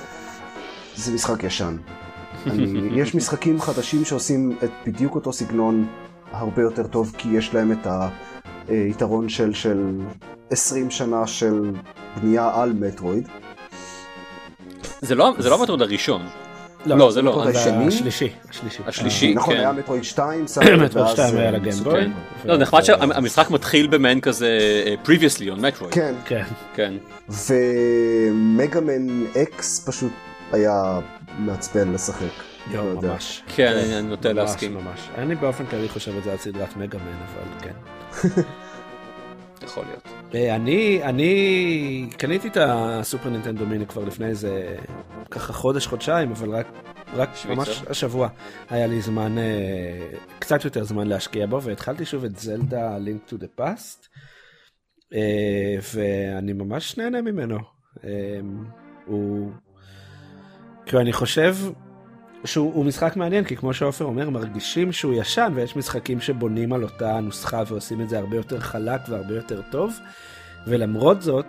זה 0.97 1.13
משחק 1.13 1.45
ישן. 1.45 1.77
אני, 2.47 3.01
יש 3.01 3.15
משחקים 3.15 3.61
חדשים 3.61 4.05
שעושים 4.05 4.59
את 4.65 4.71
בדיוק 4.87 5.15
אותו 5.15 5.33
סגנון 5.33 5.87
הרבה 6.33 6.63
יותר 6.63 6.87
טוב, 6.87 7.15
כי 7.19 7.29
יש 7.29 7.55
להם 7.55 7.73
את 7.73 7.87
היתרון 8.69 9.29
של, 9.29 9.55
של 9.55 10.01
20 10.51 10.91
שנה 10.91 11.27
של 11.27 11.73
בנייה 12.21 12.63
על 12.63 12.73
מטרואיד. 12.73 13.29
זה 15.01 15.15
לא 15.15 15.33
זה 15.39 15.51
לא 15.51 15.65
הראשון. 15.69 16.23
לא, 16.87 17.11
זה 17.11 17.23
לא. 17.23 17.43
אני- 17.45 17.59
השני? 17.59 17.87
השלישי, 17.89 18.29
השלישי. 18.51 18.83
השלישי, 18.87 19.35
נכון, 19.35 19.55
כן. 19.55 19.61
היה 19.61 19.73
מטרואיד 19.73 20.05
2, 20.05 20.45
מטרואיד 20.85 21.09
2 21.13 21.37
היה 21.37 21.51
לגיימבוי. 21.51 22.01
כן. 22.05 22.11
לא, 22.45 22.57
נחמד 22.57 22.83
שהמשחק 22.85 23.51
מתחיל 23.51 23.87
במעין 23.87 24.21
כזה 24.21 24.59
אה, 24.87 24.95
previously 25.05 25.59
on 25.59 25.61
Metroid. 25.61 25.91
כן, 25.91 26.15
כן. 26.25 26.45
כן. 26.75 26.95
ומגאמן 28.31 29.07
אקס 29.43 29.89
פשוט 29.89 30.13
היה 30.53 31.01
מעצבן 31.39 31.93
לשחק. 31.93 32.25
יואו, 32.71 32.95
לא. 32.95 33.01
ממש. 33.03 33.43
כן, 33.57 33.73
אני- 33.73 34.03
נוטה 34.09 34.29
ממש, 34.29 34.39
להסכים. 34.39 34.75
ממש. 34.75 35.09
אני 35.19 35.35
באופן 35.35 35.67
כללי 35.67 35.89
חושב 35.89 36.17
את 36.19 36.25
זה 36.25 36.33
על 36.33 36.39
סדרת 36.39 36.77
מגאמן, 36.77 37.05
אבל 37.05 37.61
כן. 37.69 37.73
יכול 39.67 39.85
להיות. 39.89 40.18
אני, 40.35 41.01
אני 41.03 42.11
קניתי 42.17 42.49
את 42.49 42.57
הסופר 42.61 43.31
נינטנדו 43.31 43.67
מיני 43.67 43.87
כבר 43.87 44.05
לפני 44.05 44.27
איזה 44.27 44.77
ככה 45.31 45.53
חודש, 45.53 45.87
חודשיים, 45.87 46.31
אבל 46.31 46.51
רק, 46.51 46.67
רק 47.15 47.31
שוויצר. 47.35 47.55
ממש 47.55 47.83
השבוע 47.91 48.29
היה 48.71 48.87
לי 48.87 49.01
זמן, 49.01 49.39
אה, 49.39 50.11
קצת 50.39 50.65
יותר 50.65 50.85
זמן 50.85 51.07
להשקיע 51.07 51.47
בו, 51.47 51.63
והתחלתי 51.63 52.05
שוב 52.05 52.25
את 52.25 52.39
זלדה 52.39 52.97
to 53.29 53.33
the 53.33 53.61
Past, 53.61 54.09
אה, 55.15 55.77
ואני 55.95 56.53
ממש 56.53 56.99
נהנה 56.99 57.23
ממנו. 57.23 57.59
אה, 58.05 58.41
הוא, 59.07 59.51
כאילו 60.87 61.01
אני 61.01 61.13
חושב 61.13 61.57
שהוא 62.45 62.75
הוא 62.75 62.85
משחק 62.85 63.17
מעניין, 63.17 63.45
כי 63.45 63.57
כמו 63.57 63.75
שעופר 63.75 64.05
אומר, 64.05 64.31
מרגישים 64.31 64.93
שהוא 64.93 65.15
ישן, 65.15 65.53
ויש 65.55 65.77
משחקים 65.77 66.21
שבונים 66.21 66.73
על 66.73 66.83
אותה 66.83 67.21
נוסחה 67.21 67.63
ועושים 67.67 68.01
את 68.01 68.09
זה 68.09 68.19
הרבה 68.19 68.37
יותר 68.37 68.61
חלק 68.61 69.01
והרבה 69.09 69.35
יותר 69.35 69.61
טוב, 69.71 69.99
ולמרות 70.67 71.23
זאת, 71.23 71.47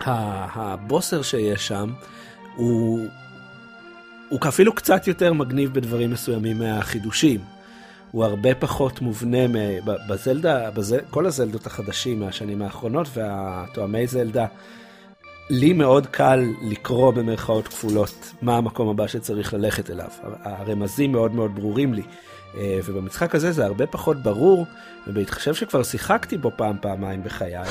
הבוסר 0.00 1.22
שיש 1.22 1.68
שם, 1.68 1.92
הוא, 2.56 3.06
הוא 4.28 4.40
אפילו 4.48 4.74
קצת 4.74 5.06
יותר 5.06 5.32
מגניב 5.32 5.74
בדברים 5.74 6.10
מסוימים 6.10 6.58
מהחידושים. 6.58 7.40
הוא 8.10 8.24
הרבה 8.24 8.54
פחות 8.54 9.00
מובנה 9.00 9.38
בזלדה, 10.08 10.70
בז... 10.70 10.94
כל 11.10 11.26
הזלדות 11.26 11.66
החדשים 11.66 12.20
מהשנים 12.20 12.62
האחרונות 12.62 13.08
והתואמי 13.14 14.06
זלדה. 14.06 14.46
לי 15.50 15.72
מאוד 15.72 16.06
קל 16.06 16.44
לקרוא 16.62 17.10
במרכאות 17.10 17.68
כפולות 17.68 18.32
מה 18.42 18.56
המקום 18.56 18.88
הבא 18.88 19.06
שצריך 19.06 19.54
ללכת 19.54 19.90
אליו. 19.90 20.08
הרמזים 20.42 21.12
מאוד 21.12 21.34
מאוד 21.34 21.54
ברורים 21.54 21.94
לי. 21.94 22.02
אה, 22.56 22.78
ובמשחק 22.84 23.34
הזה 23.34 23.52
זה 23.52 23.64
הרבה 23.64 23.86
פחות 23.86 24.22
ברור, 24.22 24.66
ובהתחשב 25.06 25.54
שכבר 25.54 25.82
שיחקתי 25.82 26.38
בו 26.38 26.50
פעם 26.56 26.76
פעמיים 26.80 27.22
בחיי, 27.22 27.54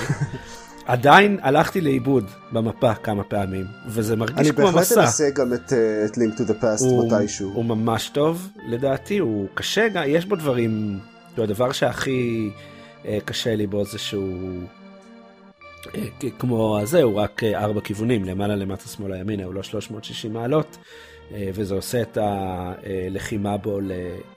עדיין 0.85 1.39
הלכתי 1.41 1.81
לאיבוד 1.81 2.25
במפה 2.51 2.93
כמה 2.93 3.23
פעמים, 3.23 3.65
וזה 3.87 4.15
מרגיש 4.15 4.47
אני 4.47 4.55
כמו 4.55 4.65
בהחלט 4.65 4.81
מסע. 4.81 5.01
אנסה 5.01 5.29
גם 5.35 5.53
את, 5.53 5.73
אה, 5.73 6.05
את 6.05 6.17
Link 6.17 6.39
to 6.39 6.43
the 6.43 6.63
Past 6.63 6.83
הוא, 6.83 7.11
מתישהו. 7.11 7.51
הוא 7.53 7.65
ממש 7.65 8.09
טוב, 8.09 8.49
לדעתי, 8.67 9.17
הוא 9.17 9.47
קשה, 9.53 9.87
יש 10.05 10.25
בו 10.25 10.35
דברים, 10.35 10.99
הדבר 11.37 11.71
שהכי 11.71 12.51
אה, 13.05 13.17
קשה 13.25 13.55
לי 13.55 13.67
בו 13.67 13.85
זה 13.85 13.99
שהוא, 13.99 14.61
כמו 16.39 16.79
הזה, 16.79 17.03
הוא 17.03 17.13
רק 17.13 17.43
אה, 17.43 17.63
ארבע 17.63 17.81
כיוונים, 17.81 18.25
למעלה, 18.25 18.55
למטה, 18.55 18.87
שמאלה, 18.87 19.17
ימינה, 19.17 19.43
הוא 19.43 19.53
לא 19.53 19.63
360 19.63 20.33
מעלות, 20.33 20.77
אה, 21.31 21.49
וזה 21.53 21.75
עושה 21.75 22.01
את 22.01 22.17
הלחימה 22.21 23.57
בו 23.57 23.79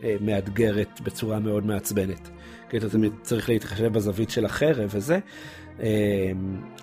למאתגרת 0.00 1.00
בצורה 1.00 1.38
מאוד 1.38 1.66
מעצבנת. 1.66 2.28
כי 2.70 2.78
אתה 2.78 2.88
תמיד 2.88 3.12
צריך 3.22 3.48
להתחשב 3.48 3.92
בזווית 3.92 4.30
של 4.30 4.44
החרב 4.44 4.88
וזה, 4.92 5.18
אה, 5.80 5.86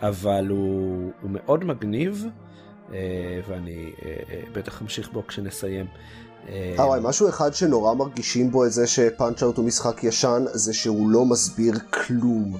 אבל 0.02 0.47
הוא, 0.49 1.12
הוא 1.21 1.30
מאוד 1.34 1.63
מגניב. 1.63 2.26
אה, 2.93 3.39
ואני 3.47 3.91
אה, 4.06 4.12
אה, 4.30 4.41
בטח 4.54 4.82
אמשיך 4.82 5.12
בו 5.12 5.28
כשנסיים. 5.28 5.86
אה, 6.49 6.76
אה 6.80 6.88
וואי, 6.88 6.99
משהו 7.04 7.30
אחד 7.30 7.54
שנורא 7.54 7.93
מרגישים 7.93 8.52
בו 8.52 8.65
את 8.65 8.71
זה 8.71 8.88
שפאנצ' 8.88 9.43
אאוט 9.43 9.58
הוא 9.58 9.65
משחק 9.65 10.04
ישן, 10.04 10.43
זה 10.53 10.74
שהוא 10.74 11.09
לא 11.09 11.26
מסביר 11.26 11.74
כלום. 11.80 12.57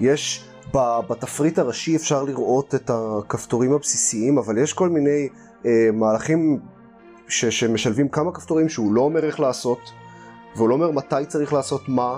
יש, 0.00 0.44
בתפריט 0.74 1.58
הראשי 1.58 1.96
אפשר 1.96 2.22
לראות 2.22 2.74
את 2.74 2.90
הכפתורים 2.94 3.72
הבסיסיים, 3.72 4.38
אבל 4.38 4.58
יש 4.58 4.72
כל 4.72 4.88
מיני 4.88 5.28
אה, 5.66 5.88
מהלכים 5.92 6.60
ש- 7.28 7.44
שמשלבים 7.44 8.08
כמה 8.08 8.32
כפתורים 8.32 8.68
שהוא 8.68 8.94
לא 8.94 9.00
אומר 9.00 9.24
איך 9.24 9.40
לעשות, 9.40 9.78
והוא 10.56 10.68
לא 10.68 10.74
אומר 10.74 10.90
מתי 10.90 11.26
צריך 11.28 11.52
לעשות 11.52 11.88
מה, 11.88 12.16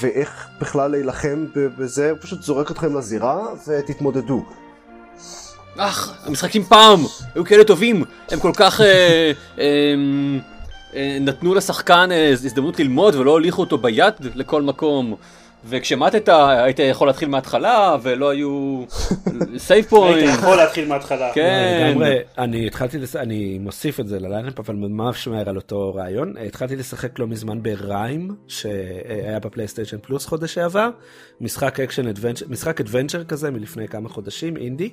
ואיך 0.00 0.48
בכלל 0.60 0.90
להילחם 0.90 1.46
בזה, 1.78 2.10
הוא 2.10 2.18
פשוט 2.22 2.42
זורק 2.42 2.70
אתכם 2.70 2.96
לזירה 2.96 3.46
ותתמודדו. 3.66 4.42
אך, 5.78 6.26
המשחקים 6.26 6.62
פעם 6.62 7.00
היו 7.34 7.44
כאלה 7.44 7.64
טובים, 7.64 8.04
הם 8.30 8.40
כל 8.40 8.52
כך 8.54 8.80
אה, 8.80 9.32
אה, 9.58 9.64
אה, 10.94 11.18
נתנו 11.20 11.54
לשחקן 11.54 12.08
אה, 12.12 12.30
הזדמנות 12.32 12.78
ללמוד 12.78 13.14
ולא 13.14 13.30
הוליכו 13.30 13.60
אותו 13.60 13.78
ביד 13.78 14.14
לכל 14.34 14.62
מקום. 14.62 15.14
וכשמטת 15.68 16.28
היית 16.28 16.78
יכול 16.78 17.06
להתחיל 17.06 17.28
מההתחלה 17.28 17.96
ולא 18.02 18.30
היו 18.30 18.84
save 19.58 19.84
point. 19.84 20.16
היית 20.16 20.38
יכול 20.38 20.56
להתחיל 20.56 20.88
מההתחלה. 20.88 21.30
כן. 21.34 21.88
לגמרי, 21.90 22.18
אני 22.38 22.66
התחלתי. 22.66 22.98
אני 23.16 23.58
מוסיף 23.58 24.00
את 24.00 24.08
זה 24.08 24.20
ל 24.20 24.25
lineup, 24.25 24.58
אבל 24.58 24.74
ממש 24.74 25.28
מהר 25.28 25.48
על 25.48 25.56
אותו 25.56 25.94
רעיון. 25.94 26.34
התחלתי 26.46 26.76
לשחק 26.76 27.18
לא 27.18 27.26
מזמן 27.26 27.62
ב 27.62 27.74
Rime, 27.74 28.34
שהיה 28.48 29.38
בפלייסטיישן 29.40 29.98
פלוס 30.02 30.26
חודש 30.26 30.54
שעבר. 30.54 30.90
משחק 31.40 31.80
action 31.80 32.08
adventure, 32.08 32.46
משחק 32.48 32.80
adventure 32.80 33.24
כזה 33.24 33.50
מלפני 33.50 33.88
כמה 33.88 34.08
חודשים, 34.08 34.56
אינדי. 34.56 34.90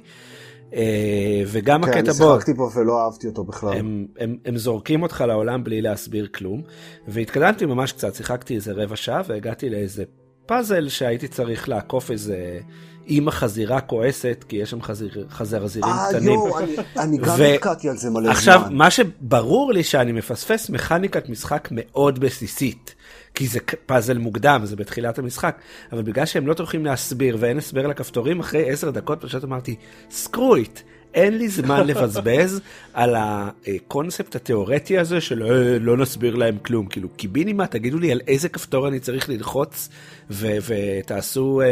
אה, 0.74 1.44
וגם 1.48 1.84
כן, 1.84 1.90
הקטע 1.90 2.00
אני 2.00 2.20
בו, 2.20 2.34
שיחקתי 2.34 2.54
בו 2.54 2.70
ולא 2.76 3.04
אהבתי 3.06 3.28
אותו 3.28 3.44
בכלל. 3.44 3.74
הם, 3.74 4.06
הם, 4.20 4.38
הם 4.46 4.58
זורקים 4.58 5.04
אותך 5.04 5.24
לעולם 5.28 5.64
בלי 5.64 5.82
להסביר 5.82 6.28
כלום. 6.28 6.62
והתקדמתי 7.08 7.66
ממש 7.66 7.92
קצת, 7.92 8.16
שיחקתי 8.16 8.56
איזה 8.56 8.72
רבע 8.76 8.96
שעה 8.96 9.22
והגעתי 9.28 9.70
לאיזה 9.70 10.04
פאזל 10.46 10.90
שהייתי 10.90 11.28
צריך 11.28 11.70
לעקוף 11.70 12.12
איזה 12.12 12.60
אימא 13.08 13.32
חזירה 13.32 13.82
כועסת, 13.82 14.46
כי 14.50 14.56
יש 14.56 14.70
שם 14.70 14.82
חזיר, 14.82 15.28
חזרזירים 15.30 15.90
אה, 15.92 16.06
קטנים. 16.10 16.30
יואו, 16.34 16.60
אני- 16.60 16.76
אני 16.98 17.18
גם 17.18 17.36
נתקעתי 17.42 17.90
על 17.90 17.98
זה 17.98 18.10
מלא 18.10 18.22
זמן. 18.24 18.32
עכשיו, 18.32 18.62
מה 18.72 18.92
שברור 18.92 19.74
לי 19.74 19.84
שאני 19.84 20.12
מפספס 20.12 20.70
מכניקת 20.70 21.30
משחק 21.30 21.68
מאוד 21.72 22.20
בסיסית. 22.20 22.96
כי 23.36 23.48
זה 23.48 23.60
פאזל 23.86 24.18
מוקדם, 24.18 24.62
זה 24.64 24.76
בתחילת 24.76 25.20
המשחק, 25.20 25.58
אבל 25.92 26.02
בגלל 26.02 26.26
שהם 26.26 26.48
לא 26.48 26.54
טורחים 26.54 26.86
להסביר 26.86 27.38
ואין 27.40 27.58
הסבר 27.58 27.88
לכפתורים, 27.88 28.40
אחרי 28.40 28.70
עשר 28.72 28.90
דקות 28.92 29.22
פשוט 29.22 29.44
אמרתי, 29.44 29.76
סקרו 30.12 30.56
איט, 30.56 30.80
אין 31.14 31.38
לי 31.38 31.50
זמן 31.50 31.88
לבזבז 31.88 32.62
על 32.94 33.16
הקונספט 33.18 34.36
התיאורטי 34.36 34.98
הזה 34.98 35.22
של 35.22 35.44
"אה, 35.44 35.80
לא 35.80 35.98
נסביר 35.98 36.36
להם 36.36 36.58
כלום, 36.58 36.86
כאילו 36.86 37.10
קיבינימה, 37.10 37.68
תגידו 37.68 37.98
לי 37.98 38.12
על 38.12 38.22
איזה 38.28 38.50
כפתור 38.50 38.88
אני 38.88 39.00
צריך 39.00 39.30
ללחוץ 39.30 39.90
ו- 40.30 40.58
ותעשו, 40.68 41.62
אה, 41.62 41.68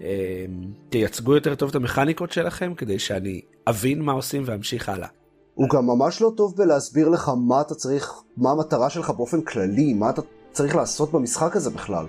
אה, 0.00 0.44
תייצגו 0.88 1.34
יותר 1.34 1.54
טוב 1.54 1.68
את 1.68 1.74
המכניקות 1.74 2.32
שלכם 2.32 2.74
כדי 2.74 2.98
שאני 2.98 3.40
אבין 3.66 4.02
מה 4.02 4.12
עושים 4.12 4.42
ואמשיך 4.46 4.88
הלאה. 4.88 5.08
הוא 5.54 5.68
גם 5.68 5.86
ממש 5.86 6.20
לא 6.22 6.32
טוב 6.36 6.54
בלהסביר 6.56 7.08
לך 7.08 7.30
מה 7.48 7.60
אתה 7.60 7.74
צריך, 7.74 8.12
מה 8.36 8.50
המטרה 8.50 8.90
שלך 8.90 9.10
באופן 9.10 9.40
כללי, 9.40 9.92
מה 9.94 10.10
אתה 10.10 10.22
צריך 10.52 10.76
לעשות 10.76 11.12
במשחק 11.12 11.56
הזה 11.56 11.70
בכלל. 11.70 12.06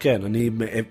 כן, 0.00 0.24
אני, 0.24 0.50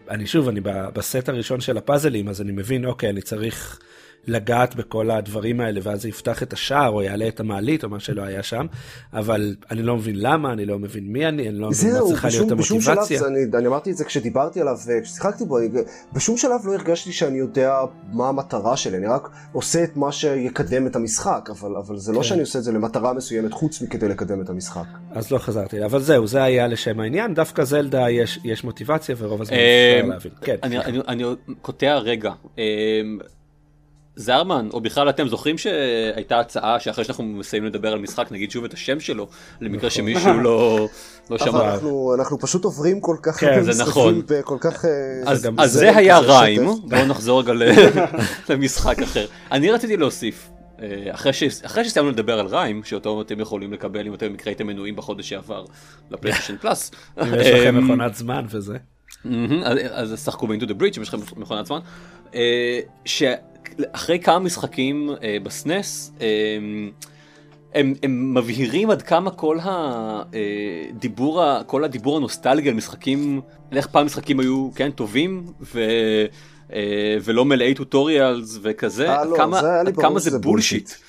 אני 0.10 0.28
שוב, 0.28 0.48
אני 0.48 0.62
בסט 0.64 1.30
הראשון 1.30 1.62
של 1.62 1.78
הפאזלים, 1.78 2.30
אז 2.30 2.42
אני 2.42 2.52
מבין, 2.52 2.86
אוקיי, 2.86 3.10
אני 3.10 3.22
צריך 3.22 3.80
לגעת 4.28 4.76
בכל 4.76 5.12
הדברים 5.12 5.62
האלה, 5.62 5.80
ואז 5.84 6.02
זה 6.02 6.10
יפתח 6.10 6.44
את 6.44 6.54
השער, 6.54 6.90
או 6.90 7.02
יעלה 7.02 7.28
את 7.28 7.40
המעלית, 7.40 7.84
או 7.84 7.90
מה 7.90 8.00
שלא 8.00 8.22
היה 8.22 8.44
שם, 8.44 8.66
אבל 9.14 9.56
אני 9.72 9.84
לא 9.84 9.96
מבין 9.96 10.16
למה, 10.18 10.54
אני 10.54 10.66
לא 10.66 10.80
מבין 10.80 11.04
מי 11.08 11.26
אני, 11.26 11.50
אני 11.50 11.58
לא 11.58 11.70
מבין 11.70 11.94
מה 11.94 12.00
צריכה 12.08 12.28
להיות 12.28 12.48
בשום, 12.48 12.58
בשום 12.58 12.82
שלב, 12.82 12.98
המוטיבציה. 12.98 13.28
אני, 13.28 13.40
אני 13.58 13.68
אמרתי 13.68 13.92
את 13.92 13.98
זה 13.98 14.06
כשדיברתי 14.06 14.62
עליו, 14.62 14.78
אה, 14.90 15.02
כששיחקתי 15.02 15.46
בו, 15.46 15.58
אני, 15.60 15.68
בשום 16.14 16.38
שלב 16.38 16.62
לא 16.66 16.74
הרגשתי 16.74 17.12
שאני 17.12 17.38
יודע 17.38 17.76
מה 18.12 18.30
המטרה 18.30 18.78
שלי, 18.78 18.98
אני 18.98 19.08
רק 19.08 19.30
עושה 19.54 19.84
את 19.84 19.98
מה 19.98 20.12
שיקדם 20.12 20.88
את 20.88 20.96
המשחק, 20.96 21.50
אבל, 21.50 21.76
אבל 21.76 21.98
זה 21.98 22.12
לא 22.12 22.18
כן. 22.18 22.24
שאני 22.24 22.42
עושה 22.42 22.60
את 22.60 22.64
זה 22.64 22.72
למטרה 22.72 23.14
מסוימת 23.14 23.54
חוץ 23.54 23.82
מכדי 23.82 24.08
לקדם 24.08 24.42
את 24.42 24.50
המשחק. 24.50 24.86
אז 25.12 25.32
לא 25.32 25.38
חזרתי, 25.38 25.86
אבל 25.86 26.02
זהו, 26.02 26.28
זה 26.28 26.44
היה 26.44 26.68
לשם 26.68 27.00
העניין, 27.00 27.34
דווקא 27.34 27.64
זלדה 27.64 28.10
יש, 28.10 28.40
יש 28.44 28.64
מוטיבציה, 28.64 29.16
ורוב 29.18 29.42
הזמן 29.42 29.58
אפשר 29.58 30.08
להבין. 30.08 30.32
כן, 30.42 30.56
אני, 30.64 30.80
אני, 30.80 31.00
אני 31.08 31.24
קוטע 31.62 31.98
רגע. 31.98 32.32
אה, 34.18 34.24
זרמן, 34.24 34.70
או 34.74 34.82
בכלל 34.82 35.10
אתם 35.10 35.28
זוכרים 35.28 35.58
שהייתה 35.58 36.40
הצעה 36.40 36.80
שאחרי 36.80 37.04
שאנחנו 37.04 37.24
מסיימים 37.24 37.70
לדבר 37.70 37.92
על 37.92 38.00
משחק 38.00 38.32
נגיד 38.32 38.52
שוב 38.52 38.64
את 38.66 38.74
השם 38.74 39.00
שלו, 39.00 39.28
למקרה 39.62 39.90
שמישהו 39.90 40.34
לא, 40.40 40.88
לא 41.30 41.38
שמע. 41.38 41.74
אנחנו, 41.74 42.14
אנחנו 42.20 42.40
פשוט 42.40 42.64
עוברים 42.64 43.02
כל 43.02 43.16
כך 43.24 43.40
כן, 43.40 43.48
הרבה 43.48 43.64
זה 43.64 43.72
משחקים 43.72 43.90
נכון. 43.90 44.22
בכל 44.28 44.58
כך... 44.62 44.86
אה, 44.86 44.92
אז, 45.32 45.48
אז 45.58 45.72
זה 45.72 45.80
זה 45.80 45.98
היה 45.98 46.20
ריים. 46.20 46.66
בואו 46.84 47.06
נחזור 47.06 47.42
רגע 47.42 47.54
למשחק 48.50 49.00
אחר. 49.02 49.26
אני 49.52 49.72
רציתי 49.72 49.98
להוסיף, 49.98 50.50
אה, 50.82 50.88
אחרי, 51.12 51.34
ש... 51.34 51.44
אחרי 51.66 51.86
שסיימנו 51.86 52.12
לדבר 52.12 52.40
על 52.40 52.46
ריים, 52.48 52.84
שאותו 52.84 53.22
אתם 53.22 53.40
יכולים 53.40 53.74
לקבל 53.74 54.08
אם 54.08 54.14
אתם 54.14 54.28
במקרה 54.28 54.52
הייתם 54.52 54.68
מנויים 54.68 54.96
בחודש 54.96 55.30
שעבר 55.30 55.66
לפלייסטיישן 56.12 56.58
פלאס. 56.62 56.92
אם 57.22 57.34
יש 57.40 57.48
לכם 57.48 57.78
אמ, 57.78 57.84
מכונת 57.86 58.16
זמן 58.16 58.46
וזה. 58.50 58.78
אז- 59.64 59.80
אז 60.14 60.24
שחקו 60.26 60.48
ב- 60.48 60.53
Into 60.53 60.64
the 60.64 60.82
Breach 60.82 60.98
אם 60.98 61.02
יש 61.02 61.08
לכם 61.14 61.18
מכונת 61.38 61.66
זמן. 61.66 61.80
אה, 63.80 63.86
שאחרי 63.92 64.20
כמה 64.20 64.40
משחקים 64.40 65.10
אה, 65.24 65.38
ב 65.44 65.55
SNES, 65.55 66.12
אה, 66.22 66.28
הם, 67.74 67.94
הם 68.04 68.34
מבהירים 68.34 68.90
עד 68.90 69.02
כמה 69.02 69.32
כל 69.32 69.58
הדיבור, 70.94 71.44
ה- 71.44 71.62
כל 71.66 71.84
הדיבור 71.84 72.18
הנוסטלגי 72.18 72.70
על 72.70 72.76
משחקים, 72.76 73.42
איך 73.72 73.88
פעם 73.88 74.06
משחקים 74.06 74.40
היו 74.40 74.70
כן 74.76 74.92
טובים 74.92 75.46
ו, 75.62 75.82
אה, 76.74 76.80
ולא 77.24 77.46
מלאי 77.46 77.74
tutorials 77.74 78.60
וכזה, 78.62 79.10
אה, 79.10 79.22
עד 79.22 79.28
לא, 79.30 79.38
כמה, 79.38 79.62
זה 79.62 79.80
עד 79.80 79.96
כמה 79.96 80.20
זה 80.20 80.30
שזה 80.30 80.40
bullshit. 80.40 80.84
bullshit. 80.90 81.02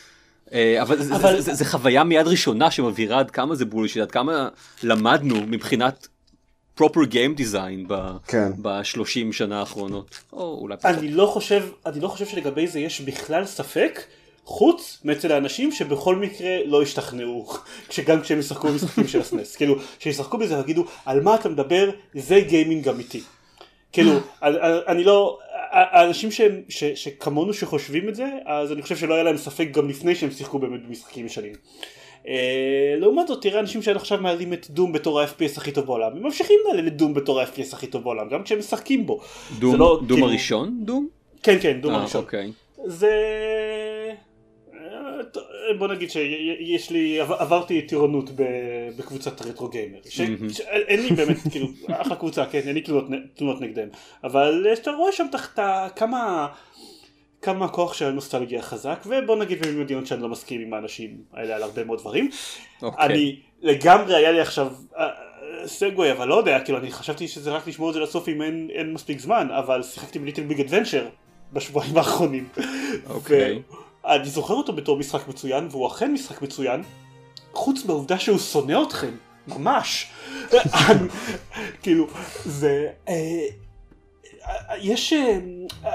אה, 0.52 0.82
אבל 0.82 1.02
זה- 1.02 1.14
אבל- 1.16 1.34
זה- 1.36 1.40
זה- 1.40 1.54
זה 1.54 1.64
חוויה 1.64 2.04
מיד 2.04 2.26
ראשונה 2.26 2.70
שמבהירה 2.70 3.18
עד 3.18 3.30
כמה 3.30 3.54
זה 3.54 3.64
bullshit, 3.64 4.02
עד 4.02 4.10
כמה 4.10 4.48
למדנו 4.82 5.34
מבחינת 5.46 6.08
proper 6.80 7.06
game 7.10 7.38
design 7.38 7.88
ב- 7.88 8.16
כן. 8.26 8.50
בשלושים 8.62 9.32
שנה 9.32 9.60
האחרונות, 9.60 10.18
או 10.32 10.58
אולי 10.60 10.76
פחות. 10.76 10.98
אני 10.98 11.08
לא 11.10 11.26
חושב, 11.26 11.68
אני 11.86 12.00
לא 12.00 12.08
חושב 12.08 12.26
שלגבי 12.26 12.66
זה 12.66 12.80
יש 12.80 13.00
בכלל 13.00 13.44
ספק, 13.46 14.00
חוץ 14.44 15.00
מאצל 15.04 15.32
האנשים 15.32 15.72
שבכל 15.72 16.16
מקרה 16.16 16.64
לא 16.64 16.82
ישתכנעו, 16.82 17.48
שגם 17.90 18.20
כשהם 18.20 18.38
ישחקו 18.38 18.68
במשחקים 18.68 19.08
של 19.08 19.20
הסנס, 19.20 19.56
כאילו, 19.56 19.74
שישחקו 19.98 20.38
בזה 20.38 20.56
ויגידו, 20.56 20.84
על 21.06 21.20
מה 21.20 21.34
אתה 21.34 21.48
מדבר, 21.48 21.90
זה 22.14 22.40
גיימינג 22.40 22.88
אמיתי. 22.88 23.22
כאילו, 23.92 24.12
אני 24.88 25.04
לא, 25.04 25.38
האנשים 25.72 26.30
שהם, 26.30 26.62
ש, 26.68 26.84
שכמונו 26.84 27.54
שחושבים 27.54 28.08
את 28.08 28.14
זה, 28.14 28.26
אז 28.46 28.72
אני 28.72 28.82
חושב 28.82 28.96
שלא 28.96 29.14
היה 29.14 29.22
להם 29.22 29.36
ספק 29.36 29.68
גם 29.70 29.88
לפני 29.88 30.14
שהם 30.14 30.30
שיחקו 30.30 30.58
באמת 30.58 30.86
במשחקים 30.86 31.26
ישנים. 31.26 31.52
אה, 32.28 32.34
לעומת 32.98 33.28
זאת 33.28 33.42
תראה 33.42 33.60
אנשים 33.60 33.82
שעד 33.82 33.96
עכשיו 33.96 34.18
מעלים 34.20 34.52
את 34.52 34.66
דום 34.70 34.92
בתור 34.92 35.20
ה-FPS 35.20 35.56
הכי 35.56 35.72
טוב 35.72 35.86
בעולם, 35.86 36.12
הם 36.16 36.22
ממשיכים 36.22 36.56
להעלות 36.66 36.86
את 36.86 36.96
דום 36.96 37.14
בתור 37.14 37.40
ה-FPS 37.40 37.72
הכי 37.74 37.86
טוב 37.86 38.02
בעולם, 38.02 38.28
גם 38.28 38.42
כשהם 38.42 38.58
משחקים 38.58 39.06
בו. 39.06 39.20
דום, 39.58 39.76
לא, 39.76 40.00
דום 40.06 40.16
כאילו- 40.16 40.28
הראשון? 40.28 40.74
דום? 40.84 41.08
כן 41.42 41.56
כן, 41.62 41.80
דום 41.80 41.92
אה, 41.94 41.98
הראשון. 41.98 42.20
אוקיי. 42.22 42.52
זה... 42.84 43.10
אה, 44.74 45.74
בוא 45.78 45.88
נגיד 45.88 46.10
שיש 46.10 46.90
לי, 46.90 47.20
עב- 47.20 47.32
עברתי 47.32 47.82
טירונות 47.82 48.30
בקבוצת 48.98 49.42
רטרו 49.42 49.68
גיימר. 49.68 49.98
שאין 50.08 50.36
לי 51.02 51.10
באמת, 51.16 51.36
כאילו, 51.52 51.66
אחלה 51.92 52.16
קבוצה, 52.16 52.46
כן, 52.46 52.60
אין 52.66 52.74
לי 52.74 52.80
תלונות 53.34 53.60
נגדם, 53.60 53.88
אבל 54.24 54.66
אתה 54.72 54.90
רואה 54.90 55.12
שם 55.12 55.26
תחת 55.32 55.58
כמה, 55.96 56.46
כמה 57.42 57.64
הכוח 57.64 57.94
של 57.94 58.06
הנוסטלגיה 58.06 58.62
חזק, 58.62 59.02
ובוא 59.06 59.36
נגיד 59.36 59.66
במדינות 59.66 60.06
שאני 60.06 60.22
לא 60.22 60.28
מסכים 60.28 60.60
עם 60.60 60.74
האנשים 60.74 61.16
האלה 61.34 61.56
על 61.56 61.62
הרבה 61.62 61.84
מאוד 61.84 61.98
דברים. 61.98 62.30
אוקיי. 62.82 63.06
אני 63.06 63.36
לגמרי 63.62 64.14
היה 64.16 64.32
לי 64.32 64.40
עכשיו 64.40 64.72
אה, 64.98 65.06
סגווי 65.66 66.12
אבל 66.12 66.28
לא 66.28 66.34
יודע 66.34 66.60
כאילו 66.60 66.78
אני 66.78 66.90
חשבתי 66.90 67.28
שזה 67.28 67.50
רק 67.50 67.68
לשמור 67.68 67.88
את 67.88 67.94
זה 67.94 68.00
לסוף 68.00 68.28
אם 68.28 68.42
אין, 68.42 68.68
אין 68.72 68.92
מספיק 68.94 69.20
זמן 69.20 69.48
אבל 69.58 69.82
שיחקתי 69.82 70.18
בליטל 70.18 70.42
ביג 70.42 70.60
אדוונצ'ר 70.60 71.04
בשבועיים 71.52 71.96
האחרונים. 71.98 72.48
אוקיי. 73.10 73.62
ואני 74.04 74.24
זוכר 74.28 74.54
אותו 74.54 74.72
בתור 74.72 74.96
משחק 74.96 75.28
מצוין 75.28 75.68
והוא 75.70 75.86
אכן 75.86 76.12
משחק 76.12 76.42
מצוין 76.42 76.82
חוץ 77.52 77.84
מהעובדה 77.84 78.18
שהוא 78.18 78.38
שונא 78.38 78.82
אתכם 78.86 79.10
ממש. 79.48 80.06
אני- 80.52 81.08
כאילו 81.82 82.06
זה 82.44 82.88
אה, 83.08 83.46
יש, 84.78 85.12
אה, 85.12 85.38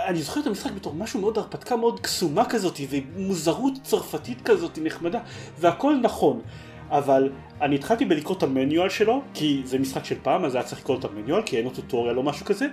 אני 0.07 0.21
זוכר 0.21 0.39
את 0.39 0.47
המשחק 0.47 0.71
בתור 0.71 0.93
משהו 0.93 1.21
מאוד 1.21 1.37
הרפתקה 1.37 1.75
מאוד 1.75 1.99
קסומה 1.99 2.45
כזאת 2.45 2.79
ומוזרות 2.89 3.73
צרפתית 3.83 4.41
כזאת 4.45 4.79
נחמדה 4.81 5.19
והכל 5.59 5.95
נכון. 6.01 6.41
אבל 6.89 7.29
אני 7.61 7.75
התחלתי 7.75 8.05
בלקרוא 8.05 8.37
את 8.37 8.43
המניואל 8.43 8.89
שלו 8.89 9.21
כי 9.33 9.61
זה 9.65 9.79
משחק 9.79 10.05
של 10.05 10.15
פעם 10.23 10.45
אז 10.45 10.55
היה 10.55 10.63
צריך 10.63 10.81
לקרוא 10.81 10.99
את 10.99 11.05
המניואל 11.05 11.41
כי 11.41 11.57
אין 11.57 11.65
לו 11.65 11.71
טוטוריאל 11.71 12.17
או 12.17 12.23
משהו 12.23 12.45
כזה. 12.45 12.67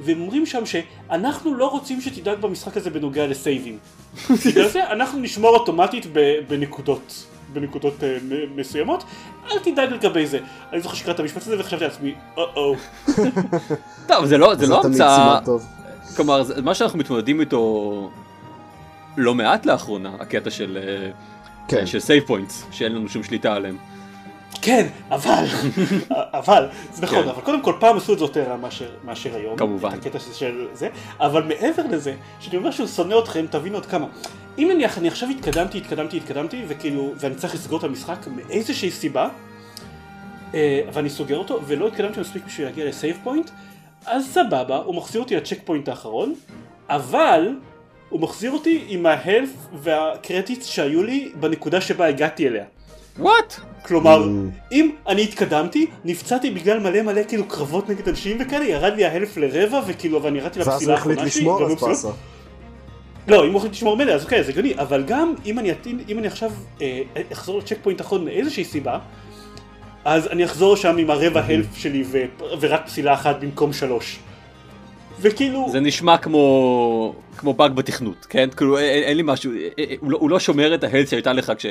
והם 0.00 0.20
אומרים 0.20 0.46
שם 0.46 0.66
שאנחנו 0.66 1.54
לא 1.54 1.70
רוצים 1.70 2.00
שתדאג 2.00 2.40
במשחק 2.40 2.76
הזה 2.76 2.90
בנוגע 2.90 3.26
לסייבים. 3.26 3.78
בגלל 4.46 4.68
זה 4.68 4.92
אנחנו 4.92 5.18
נשמור 5.18 5.56
אוטומטית 5.56 6.06
בנקודות 6.48 7.26
בנקודות 7.52 8.04
אה, 8.04 8.16
מסוימות 8.56 9.04
אל 9.52 9.58
תדאג 9.58 9.92
לגבי 9.92 10.26
זה 10.26 10.38
אני 10.72 10.80
זוכר 10.80 10.94
שקראתי 10.94 11.14
את 11.14 11.20
המשפט 11.20 11.42
הזה 11.42 11.60
וחשבתי 11.60 11.84
לעצמי 11.84 12.14
או-או 12.36 12.74
טוב, 14.08 14.24
זה 14.26 14.38
לא, 14.38 14.54
זה 14.54 14.66
לא 14.66 14.80
תמיד 14.82 15.00
המצאה. 15.00 15.38
כלומר, 16.16 16.42
זה- 16.42 16.62
מה 16.62 16.74
שאנחנו 16.74 16.98
מתמודדים 16.98 17.40
איתו 17.40 18.10
לא 19.16 19.34
מעט 19.34 19.66
לאחרונה, 19.66 20.10
הקטע 20.20 20.50
של, 20.50 20.78
אה, 20.82 21.10
כן. 21.68 21.86
של 21.86 22.00
save 22.00 22.24
points, 22.26 22.66
שאין 22.70 22.92
לנו 22.94 23.08
שום 23.08 23.22
שליטה 23.22 23.54
עליהם. 23.54 23.76
כן, 24.62 24.86
אבל, 25.10 25.44
אבל, 26.10 26.68
זה 26.92 27.02
נכון, 27.02 27.22
כן. 27.22 27.28
אבל 27.28 27.42
קודם 27.42 27.62
כל 27.62 27.74
פעם 27.80 27.96
עשו 27.96 28.12
את 28.12 28.18
זה 28.18 28.24
יותר 28.24 28.42
רע 28.50 28.56
מאשר, 28.56 28.90
מאשר 29.04 29.36
היום. 29.36 29.56
כמובן. 29.56 29.88
את 29.88 29.94
הקטע 29.94 30.18
של 30.18 30.66
זה, 30.72 30.88
אבל 31.20 31.42
מעבר 31.42 31.82
לזה, 31.90 32.14
שאני 32.40 32.56
אומר 32.56 32.70
שהוא 32.70 32.86
שונא 32.86 33.18
אתכם, 33.18 33.46
תבינו 33.50 33.76
עוד 33.76 33.86
כמה. 33.86 34.06
אם 34.58 34.70
אני, 34.70 34.86
אני 34.96 35.08
עכשיו 35.08 35.28
התקדמתי, 35.28 35.78
התקדמתי, 35.78 36.16
התקדמתי, 36.16 36.64
וכאילו, 36.68 37.12
ואני 37.16 37.34
צריך 37.34 37.54
לסגור 37.54 37.78
את 37.78 37.84
המשחק 37.84 38.26
מאיזושהי 38.36 38.90
סיבה, 38.90 39.28
אה, 40.54 40.80
ואני 40.92 41.10
סוגר 41.10 41.36
אותו, 41.36 41.60
ולא 41.66 41.88
התקדמתי 41.88 42.20
מספיק 42.20 42.44
בשביל 42.46 42.66
להגיע 42.66 42.84
ל 42.84 42.91
save 42.91 43.18
point, 43.24 43.50
אז 44.06 44.26
סבבה, 44.26 44.76
הוא 44.76 44.94
מחזיר 44.94 45.20
אותי 45.20 45.36
ל 45.36 45.58
checkpoint 45.64 45.88
האחרון, 45.88 46.34
אבל 46.88 47.54
הוא 48.08 48.20
מחזיר 48.20 48.50
אותי 48.50 48.84
עם 48.88 49.06
ה 49.06 49.12
health 49.12 49.50
וה 49.72 49.93
credits 49.93 50.66
שהיו 50.66 51.02
לי 51.02 51.32
בנקודה 51.40 51.80
שבה 51.80 52.06
הגעתי 52.06 52.48
אליה. 52.48 52.64
What? 53.18 53.54
כלומר, 53.86 54.24
Mm. 54.24 54.72
אם 54.72 54.90
אני 55.08 55.22
התקדמתי, 55.22 55.86
נפצעתי 56.04 56.50
בגלל 56.50 56.78
מלא 56.80 57.02
מלא 57.02 57.20
כאילו 57.28 57.44
קרבות 57.48 57.88
נגד 57.88 58.08
אנשים 58.08 58.36
וכאלה, 58.40 58.64
ירד 58.64 58.92
לי 58.96 59.04
ה 59.04 59.09
health 59.09 59.36
לרבע, 59.36 59.80
וכאילו, 59.86 60.22
ואני 60.22 60.38
ירדתי 60.38 60.58
ואז 60.58 60.68
לפסילה 60.68 60.92
הוא 60.92 60.98
החליט 61.00 61.18
האחרונה 61.18 61.30
שלי. 61.30 61.40
לשמור 61.40 61.60
גם 61.60 61.66
אז 61.66 61.72
בפסילות- 61.72 61.90
באסה. 61.90 62.08
לא, 63.28 63.44
אם 63.46 63.50
הוא 63.52 63.58
החליט 63.58 63.72
לשמור 63.72 63.96
מלא, 63.96 64.12
אז 64.12 64.24
אוקיי, 64.24 64.44
זה 64.44 64.50
הגיוני, 64.50 64.74
אבל 64.78 65.04
גם 65.06 65.34
אם 65.46 65.58
אני, 65.58 65.72
אטין- 65.72 66.00
אם 66.08 66.18
אני 66.18 66.26
עכשיו 66.26 66.50
אה, 66.82 67.02
אחזור 67.32 67.58
ל 67.58 67.76
checkpoint 67.82 68.00
האחרון 68.00 68.24
מאיזושהי 68.24 68.64
סיבה, 68.64 68.98
אז 70.04 70.26
אני 70.26 70.44
אחזור 70.44 70.76
שם 70.76 70.96
עם 70.98 71.10
הרבע 71.10 71.40
health 71.40 71.76
שלי 71.76 72.04
ו, 72.06 72.24
ורק 72.60 72.86
פסילה 72.86 73.14
אחת 73.14 73.36
במקום 73.40 73.72
שלוש. 73.72 74.18
וכאילו, 75.20 75.68
זה 75.72 75.80
נשמע 75.80 76.18
כמו 76.18 77.14
כמו 77.36 77.54
באג 77.54 77.72
בתכנות, 77.72 78.26
כן? 78.28 78.48
כאילו 78.56 78.78
אין, 78.78 79.02
אין 79.02 79.16
לי 79.16 79.22
משהו, 79.26 79.52
אה, 79.52 79.68
אה, 79.78 79.94
הוא 80.00 80.10
לא, 80.10 80.18
הוא 80.18 80.30
לא 80.30 80.40
שומר 80.40 80.74
את 80.74 80.84
ה 80.84 80.88
health 80.88 81.10
שהייתה 81.10 81.32
לך 81.32 81.52
כש, 81.58 81.66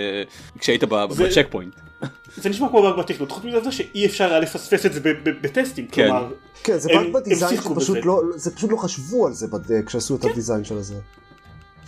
כשהיית 0.60 0.84
ב 0.84 1.48
checkpoint. 1.50 1.74
זה 2.42 2.50
נשמע 2.50 2.70
כמו 2.70 2.82
באג 2.82 2.98
בתכנות, 2.98 3.32
חוץ 3.32 3.44
מזה 3.44 3.72
שאי 3.72 4.06
אפשר 4.06 4.30
היה 4.30 4.40
לפספס 4.40 4.86
את 4.86 4.94
זה 4.94 5.00
בטסטים, 5.42 5.88
כן. 5.92 6.04
כלומר, 6.08 6.32
כן, 6.64 6.78
זה 6.78 6.90
באג 6.90 7.14
ב 7.14 7.20
design 7.20 7.56
שפשוט. 7.62 7.98
לא, 8.04 8.22
זה 8.36 8.56
פשוט 8.56 8.72
לא 8.72 8.78
חשבו 8.78 9.28
על 9.28 9.34
זה 9.34 9.48
בד- 9.48 9.86
כשעשו 9.86 10.16
את 10.16 10.26
ה 10.26 10.31
design 10.31 10.64
של 10.64 10.78
הזה. 10.78 10.96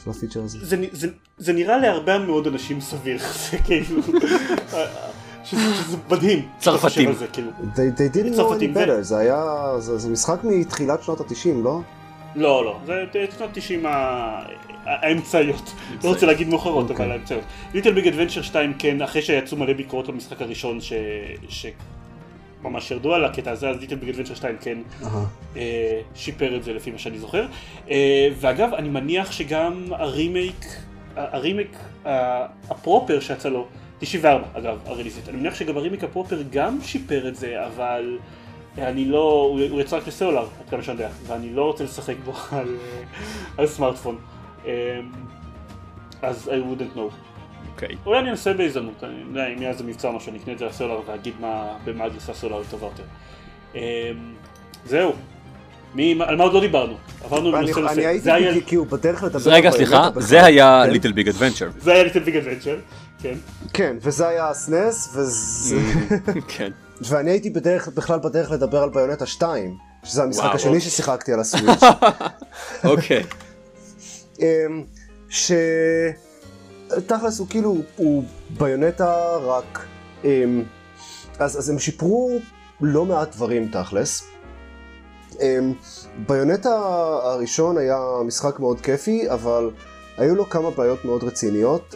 של 0.04 0.10
הפיצ'ר 0.10 0.44
הזה. 0.44 0.58
זה, 0.62 0.86
זה, 0.92 1.08
זה 1.38 1.54
נראה 1.54 1.78
להרבה 1.78 2.20
מאוד 2.20 2.48
אנשים 2.48 2.82
סביר, 2.82 3.18
זה 3.52 3.58
כאילו, 3.58 4.02
שזה, 5.44 5.98
מדהים. 6.12 6.48
צרפתים. 6.60 7.10
They, 7.76 8.16
didn't 8.16 8.36
know 8.36 8.54
any 8.60 8.78
better, 8.78 9.02
זה 9.02 9.18
היה, 9.18 9.44
זה, 9.80 10.10
משחק 10.10 10.40
מתחילת 10.44 11.04
שנות 11.04 11.20
התשעים, 11.22 11.64
לא? 11.64 11.80
לא, 12.36 12.66
לא, 12.66 12.80
זה 12.86 13.04
שנות 13.38 13.50
90 13.54 13.86
ה- 13.86 14.44
האמצעיות. 14.86 15.74
לא 16.04 16.10
רוצה 16.10 16.26
להגיד 16.26 16.48
מאוחרות, 16.48 16.90
אוקיי. 16.92 17.06
אבל 17.06 17.12
האמצעיות. 17.16 17.44
Little 17.74 17.92
Big 17.94 18.08
Adventure 18.08 18.42
2 18.42 18.74
כן, 18.80 19.02
אחרי 19.02 19.22
שיצאו 19.22 19.58
מלא 19.58 19.74
ביקורות 19.74 20.08
במשחק 20.10 20.42
הראשון 20.42 20.82
ש... 20.82 20.94
שממש 21.50 22.92
ירדו 22.92 23.14
על 23.14 23.26
הקטע 23.26 23.52
הזה, 23.52 23.70
אז 23.70 23.78
Little 23.80 23.96
Big 23.96 24.10
Adventure 24.10 24.34
2 24.36 24.56
כן. 24.62 24.78
אה, 25.58 26.02
שיפר 26.16 26.56
את 26.56 26.64
זה 26.64 26.74
לפי 26.74 26.92
מה 26.92 26.98
שאני 26.98 27.20
זוכר. 27.20 27.46
אה, 27.90 28.28
ואגב, 28.40 28.74
אני 28.74 28.90
מניח 28.90 29.32
שגם 29.32 29.84
הרימייק, 29.92 30.66
הרימייק 31.16 31.72
ה- 32.06 32.10
ה 32.70 32.77
proper 32.77 33.20
שיצא 33.20 33.50
לו, 33.50 33.68
94 34.00 34.44
אגב, 34.54 34.78
ה 34.86 34.91
release, 34.91 35.30
אני 35.30 35.38
מניח 35.38 35.56
שגם 35.56 35.78
הרימייק 35.78 36.04
ה 36.04 36.09
proper 36.09 36.42
גם 36.52 36.78
שיפר 36.84 37.28
את 37.28 37.36
זה, 37.36 37.66
אבל 37.66 38.18
אני 38.78 39.06
לא, 39.06 39.48
הוא, 39.70 39.82
יצא 39.82 39.98
רק 39.98 40.08
לסלולר, 40.08 40.42
עד 40.64 40.70
כמה 40.70 40.84
שאני 40.84 40.94
יודע, 41.02 41.10
ואני 41.28 41.54
לא 41.54 41.66
רוצה 41.66 41.84
לשחק 41.84 42.16
בו 42.26 42.34
על, 42.58 42.76
על 43.58 43.68
סמארטפון. 43.68 44.18
אה, 44.66 45.00
אז 46.22 46.48
I 46.48 46.52
wouldn't 46.52 46.98
know. 46.98 47.14
אוקיי. 47.74 47.96
אולי 48.06 48.20
אני 48.20 48.30
אנסה 48.32 48.54
בהזדמנות, 48.54 49.04
אני 49.04 49.14
יודע 49.30 49.48
אם 49.48 49.62
יהיה 49.62 49.70
איזה 49.70 49.84
מבצע 49.84 50.08
או 50.08 50.14
משהו, 50.14 50.30
אני 50.32 50.40
אקנה 50.40 50.54
את 50.54 50.60
זה 50.60 50.66
לסלולר 50.66 51.00
ואגיד 51.08 51.34
מה, 51.40 51.64
במה 51.86 52.04
הגרסה 52.04 52.32
הסלולרית 52.32 52.68
טובה 52.70 52.86
יותר. 52.88 53.04
אמ, 53.76 53.80
זהו. 54.86 55.14
מי, 55.96 56.20
על 56.28 56.36
מה 56.36 56.44
עוד 56.44 56.54
לא 56.54 56.60
דיברנו? 56.62 56.94
עברנו 57.24 57.50
אני- 57.58 57.66
מנושא 57.66 57.80
אני 57.94 58.04
לנושא. 58.14 58.34
הייתי 58.34 58.66
כי- 58.66 58.76
הוא 58.76 58.88
בדרך 58.88 59.24
לדבר. 59.24 59.52
רגע 59.52 59.72
סליחה, 59.72 60.10
זה. 60.16 60.46
היה? 60.46 60.86
Little 60.86 61.12
Big 61.12 61.30
Adventure. 61.30 61.70
זה 61.78 61.92
היה 61.94 62.04
Little 62.04 62.20
Big 62.20 62.36
Adventure, 62.38 62.78
כן. 63.22 63.38
כן, 63.74 63.98
וזה 64.02 64.28
היה 64.28 64.50
ה 64.50 64.60
SNES, 64.60 65.10
וזה... 65.16 65.76
כן. 66.58 66.72
ואני 67.02 67.32
הייתי 67.32 67.50
בדרך, 67.50 67.88
בכלל 67.88 68.20
בדרך 68.20 68.52
לדבר 68.52 68.84
על 68.84 68.90
Bayonetta 68.90 69.26
2, 69.26 69.78
שזה 70.04 70.24
המשחק 70.24 70.44
וואו, 70.44 70.56
השני 70.56 70.76
אוקיי. 70.76 70.90
ששיחקתי 70.90 71.34
על 71.34 71.40
ה 71.40 71.45
Switch. 71.45 71.82
אוקיי. 72.92 73.24
אמ, 74.40 74.84
ש... 75.30 75.52
תכלס 77.08 77.40
הוא 77.40 77.48
כאילו, 77.50 77.76
הוא 77.96 78.24
ביונטה 78.58 79.36
רק... 79.36 79.86
אמ, 80.24 80.64
אז, 81.40 81.60
אז 81.60 81.70
הם 81.70 81.80
שיפרו 81.80 82.40
לא 82.82 83.06
מעט 83.06 83.36
דברים 83.36 83.68
תכלס. 83.72 84.24
אמ, 85.42 85.74
ביונטה 86.28 86.76
הראשון 87.24 87.78
היה 87.78 88.00
משחק 88.26 88.60
מאוד 88.60 88.82
כיפי, 88.82 89.32
אבל 89.32 89.72
היו 90.18 90.36
לו 90.36 90.50
כמה 90.50 90.72
בעיות 90.72 91.06
מאוד 91.06 91.24
רציניות. 91.24 91.96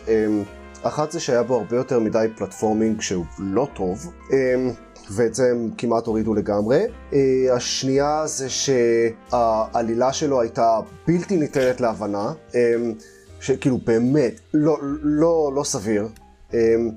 אחת 0.83 1.11
זה 1.11 1.19
שהיה 1.19 1.43
בו 1.43 1.55
הרבה 1.55 1.75
יותר 1.75 1.99
מדי 1.99 2.27
פלטפורמינג 2.37 3.01
שהוא 3.01 3.25
לא 3.39 3.67
טוב. 3.73 4.13
אמ, 4.31 4.71
ואת 5.11 5.35
זה 5.35 5.51
הם 5.51 5.69
כמעט 5.77 6.07
הורידו 6.07 6.33
לגמרי. 6.33 6.85
אה, 7.13 7.55
השנייה 7.55 8.27
זה 8.27 8.47
שהעלילה 8.49 10.13
שלו 10.13 10.41
הייתה 10.41 10.79
בלתי 11.07 11.37
ניתנת 11.37 11.81
להבנה, 11.81 12.33
אמ, 12.55 12.93
שכאילו 13.39 13.77
באמת 13.77 14.39
לא, 14.53 14.77
לא, 15.01 15.51
לא 15.55 15.63
סביר. 15.63 16.07
אמ, 16.53 16.89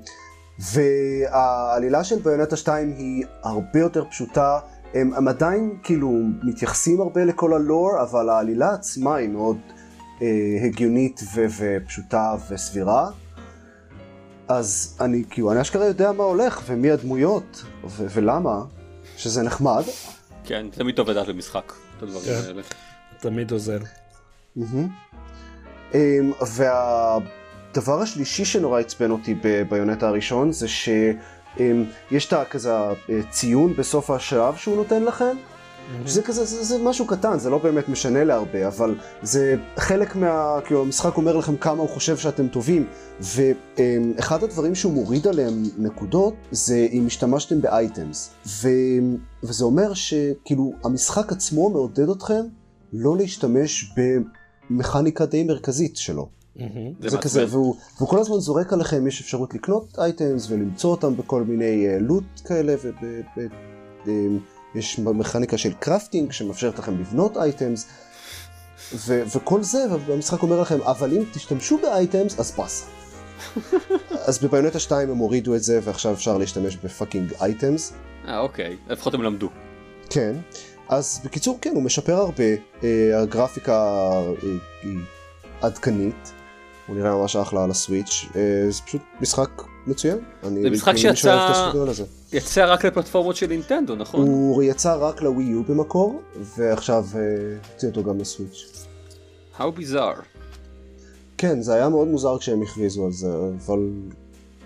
והעלילה 0.59 2.03
של 2.03 2.19
ביונטה 2.19 2.55
2 2.55 2.93
היא 2.97 3.25
הרבה 3.43 3.79
יותר 3.79 4.05
פשוטה. 4.09 4.59
הם, 4.93 5.13
הם 5.13 5.27
עדיין 5.27 5.77
כאילו 5.83 6.11
מתייחסים 6.43 7.01
הרבה 7.01 7.25
לכל 7.25 7.53
הלור, 7.53 8.01
אבל 8.01 8.29
העלילה 8.29 8.73
עצמה 8.73 9.15
היא 9.15 9.29
מאוד 9.29 9.57
אה, 10.21 10.27
הגיונית 10.63 11.21
ו- 11.35 11.45
ופשוטה 11.57 12.35
וסבירה. 12.49 13.09
אז 14.47 14.97
אני 15.01 15.23
כאילו, 15.29 15.51
אני 15.51 15.61
אשכרה 15.61 15.85
יודע 15.85 16.11
מה 16.11 16.23
הולך 16.23 16.61
ומי 16.65 16.91
הדמויות 16.91 17.63
ו- 17.87 18.05
ולמה, 18.13 18.63
שזה 19.17 19.43
נחמד. 19.43 19.83
כן, 20.43 20.65
תמיד 20.71 20.95
טוב 20.95 21.09
לדעת 21.09 21.27
במשחק 21.27 21.73
את 21.97 22.03
הדברים 22.03 22.25
כן. 22.25 22.41
האלה. 22.47 22.61
תמיד 23.19 23.51
עוזר. 23.51 23.79
אמ, 25.93 26.31
והדבר 26.41 28.01
השלישי 28.01 28.45
שנורא 28.45 28.79
עצבן 28.79 29.11
אותי 29.11 29.35
בביונטה 29.43 30.07
הראשון 30.07 30.51
זה 30.51 30.67
שיש 30.67 32.25
את 32.27 32.33
הכזה 32.33 32.73
אה, 32.73 32.93
ציון 33.29 33.73
בסוף 33.73 34.09
השלב 34.09 34.55
שהוא 34.55 34.75
נותן 34.75 35.03
לכם. 35.03 35.37
שזה 36.05 36.21
כזה, 36.21 36.45
זה, 36.45 36.63
זה 36.63 36.77
משהו 36.83 37.07
קטן, 37.07 37.39
זה 37.39 37.49
לא 37.49 37.57
באמת 37.57 37.89
משנה 37.89 38.23
להרבה, 38.23 38.67
אבל 38.67 38.95
זה 39.21 39.55
חלק 39.77 40.15
מה... 40.15 40.59
כאילו, 40.65 40.81
המשחק 40.81 41.17
אומר 41.17 41.37
לכם 41.37 41.57
כמה 41.57 41.81
הוא 41.81 41.89
חושב 41.89 42.17
שאתם 42.17 42.47
טובים, 42.47 42.87
ואחד 43.19 44.43
הדברים 44.43 44.75
שהוא 44.75 44.93
מוריד 44.93 45.27
עליהם 45.27 45.63
נקודות, 45.77 46.33
זה 46.51 46.87
אם 46.91 47.03
השתמשתם 47.07 47.61
באייטמס. 47.61 48.29
ו... 48.47 48.69
וזה 49.43 49.65
אומר 49.65 49.93
שכאילו, 49.93 50.73
המשחק 50.83 51.31
עצמו 51.31 51.69
מעודד 51.69 52.09
אתכם 52.09 52.45
לא 52.93 53.17
להשתמש 53.17 53.93
במכניקה 54.69 55.25
די 55.25 55.43
מרכזית 55.43 55.97
שלו. 55.97 56.29
מהמם. 56.55 56.93
זה 56.99 57.09
זה 57.09 57.17
כזה. 57.17 57.45
והוא, 57.49 57.75
והוא 57.97 58.09
כל 58.09 58.19
הזמן 58.19 58.39
זורק 58.39 58.73
עליכם, 58.73 59.07
יש 59.07 59.21
אפשרות 59.21 59.53
לקנות 59.53 59.99
items 59.99 60.51
ולמצוא 60.51 60.91
אותם 60.91 61.17
בכל 61.17 61.43
מיני 61.43 61.87
loot 61.99 62.23
כאלה, 62.45 62.75
ויש 64.77 64.99
מכניקה 64.99 65.57
של 65.57 65.73
crafting 65.73 66.31
שמאפשרת 66.31 66.79
לכם 66.79 66.99
לבנות 66.99 67.37
items, 67.37 67.87
ו- 68.93 69.23
וכל 69.35 69.63
זה, 69.63 69.85
והמשחק 70.07 70.41
אומר 70.41 70.61
לכם, 70.61 70.81
אבל 70.81 71.13
אם 71.13 71.23
תשתמשו 71.33 71.77
ב 71.77 71.86
items, 71.86 72.39
אז 72.39 72.51
פס. 72.51 72.87
אז 74.27 74.39
ב 74.39 74.43
Bayonetta 74.43 74.79
2 74.79 75.09
הם 75.09 75.17
הורידו 75.17 75.55
את 75.55 75.63
זה, 75.63 75.79
ועכשיו 75.83 76.13
אפשר 76.13 76.37
להשתמש 76.37 76.75
ב 76.75 76.82
fucking 76.82 77.33
items. 77.41 77.93
אה, 78.27 78.39
אוקיי. 78.39 78.77
לפחות 78.87 79.13
הם 79.13 79.21
למדו. 79.21 79.49
כן. 80.09 80.35
אז 80.89 81.21
בקיצור, 81.25 81.57
כן, 81.61 81.71
הוא 81.75 81.83
משפר 81.83 82.13
הרבה. 82.13 82.43
אה, 82.83 83.21
הגרפיקה 83.21 83.73
אה, 83.73 84.31
היא 84.83 84.99
עדכנית. 85.61 86.33
הוא 86.87 86.95
נראה 86.95 87.11
ממש 87.15 87.35
אחלה 87.35 87.63
על 87.63 87.71
הסוויץ'. 87.71 88.25
אה, 88.35 88.41
זה 88.69 88.81
פשוט 88.81 89.01
משחק 89.21 89.49
מצוין. 89.87 90.17
זה 90.43 90.69
משחק 90.69 90.97
שיצא-. 90.97 92.16
יצא 92.33 92.65
רק 92.73 92.85
לפלטפורמות 92.85 93.35
של 93.35 93.47
נינטנדו, 93.47 93.95
נכון? 93.95 94.27
הוא 94.27 94.63
יצא 94.63 94.95
רק 94.99 95.21
לווי 95.21 95.43
יו 95.43 95.63
במקור, 95.63 96.21
ועכשיו 96.57 97.05
אה, 97.15 97.19
הוציאו 97.73 97.91
אותו 97.91 98.03
גם 98.03 98.17
לסוויץ'. 98.19 98.85
How 99.57 99.61
bizarre. 99.79 100.21
כן, 101.37 101.61
זה 101.61 101.73
היה 101.73 101.89
מאוד 101.89 102.07
מוזר 102.07 102.37
כשהם 102.37 102.61
הכריזו 102.61 103.05
על 103.05 103.11
זה, 103.11 103.27
אבל 103.65 103.79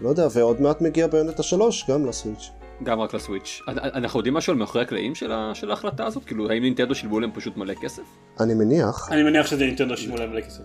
לא 0.02 0.10
יודע, 0.10 0.28
ועוד 0.34 0.62
מעט 0.62 0.82
מגיע 0.82 1.08
ביונטה 1.08 1.44
3 1.44 1.86
גם 1.90 2.06
לסוויץ'. 2.06 2.50
גם 2.84 3.00
רק 3.00 3.14
לסוויץ'. 3.14 3.62
אנ- 3.68 3.80
אנחנו 3.80 4.20
יודעים 4.20 4.34
משהו 4.34 4.54
על 4.54 4.60
מאחורי 4.60 4.84
הקלעים 4.84 5.16
של 5.16 5.32
ה- 5.32 5.52
של 5.56 5.70
ההחלטה 5.70 6.06
הזאת? 6.06 6.24
כאילו, 6.26 6.50
האם 6.50 6.62
נינטנדו 6.62 6.96
שילמו 6.96 7.20
להם 7.20 7.32
פשוט 7.34 7.58
מלא 7.58 7.74
כסף? 7.74 8.02
אני 8.40 8.54
מניח. 8.54 9.10
אני 9.12 9.24
מניח 9.24 9.48
שזה 9.48 9.66
נינטנדו 9.66 9.98
שימו 9.98 10.18
להם 10.18 10.32
מלא 10.32 10.42
כסף. 10.42 10.64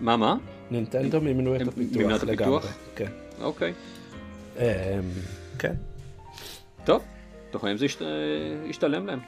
מה, 0.00 0.16
מה? 0.16 0.36
נינטנדו 0.70 1.20
מימנו 1.20 1.56
את 1.56 1.60
הפיתוח? 1.68 2.24
לגמרי. 2.24 2.60
כן. 2.96 3.10
אוקיי. 3.42 3.72
אמ, 4.58 4.62
כן. 5.58 5.74
טוב, 6.84 7.02
לפעמים 7.54 7.76
זה 7.76 7.86
ישתלם 8.66 9.06
להם. 9.06 9.20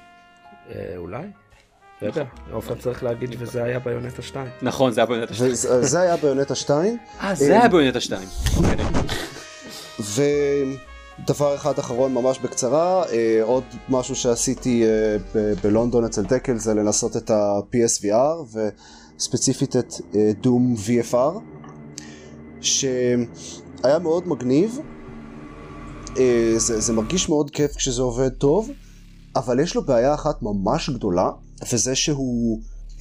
אה, 0.70 0.94
אולי. 0.96 1.26
יודע, 2.02 2.24
עופר 2.52 2.74
צריך 2.74 3.02
להגיד 3.02 3.34
וזה 3.38 3.64
היה 3.64 3.78
ביונטה 3.78 4.22
2. 4.22 4.46
נכון, 4.62 4.92
זה 4.92 5.00
היה 5.00 5.06
ביונטה 5.06 5.34
2. 5.34 5.54
זה 5.82 6.00
היה 6.00 6.16
ביונטה 6.16 6.54
2. 6.54 6.96
אה, 7.20 7.34
זה 7.34 7.52
היה 7.58 7.68
ביונטה 7.68 8.00
2. 8.00 8.28
ודבר 9.98 11.54
אחד 11.54 11.78
אחרון 11.78 12.14
ממש 12.14 12.38
בקצרה, 12.38 13.04
אה, 13.12 13.40
עוד 13.42 13.64
משהו 13.88 14.14
שעשיתי 14.14 14.84
אה, 14.84 15.16
בלונדון 15.62 16.04
אצל 16.04 16.22
דקל 16.22 16.56
זה 16.56 16.74
לנסות 16.74 17.16
את 17.16 17.30
ה-PSVR 17.30 18.58
וספציפית 19.18 19.76
את 19.76 19.94
דום 20.40 20.74
VFR 20.86 21.38
שהיה 22.60 23.98
מאוד 24.02 24.28
מגניב, 24.28 24.78
זה, 26.56 26.80
זה 26.80 26.92
מרגיש 26.92 27.28
מאוד 27.28 27.50
כיף 27.50 27.76
כשזה 27.76 28.02
עובד 28.02 28.28
טוב, 28.28 28.70
אבל 29.36 29.60
יש 29.60 29.74
לו 29.74 29.84
בעיה 29.84 30.14
אחת 30.14 30.42
ממש 30.42 30.90
גדולה 30.90 31.30
וזה 31.72 31.94
שהוא 31.94 32.60
um, 32.92 33.00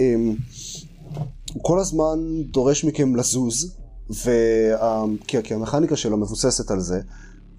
הוא 1.53 1.63
כל 1.63 1.79
הזמן 1.79 2.19
דורש 2.51 2.83
מכם 2.83 3.15
לזוז, 3.15 3.75
וה, 4.09 5.03
כי, 5.27 5.37
כי 5.43 5.53
המכניקה 5.53 5.95
שלו 5.95 6.17
מבוססת 6.17 6.71
על 6.71 6.79
זה, 6.79 7.01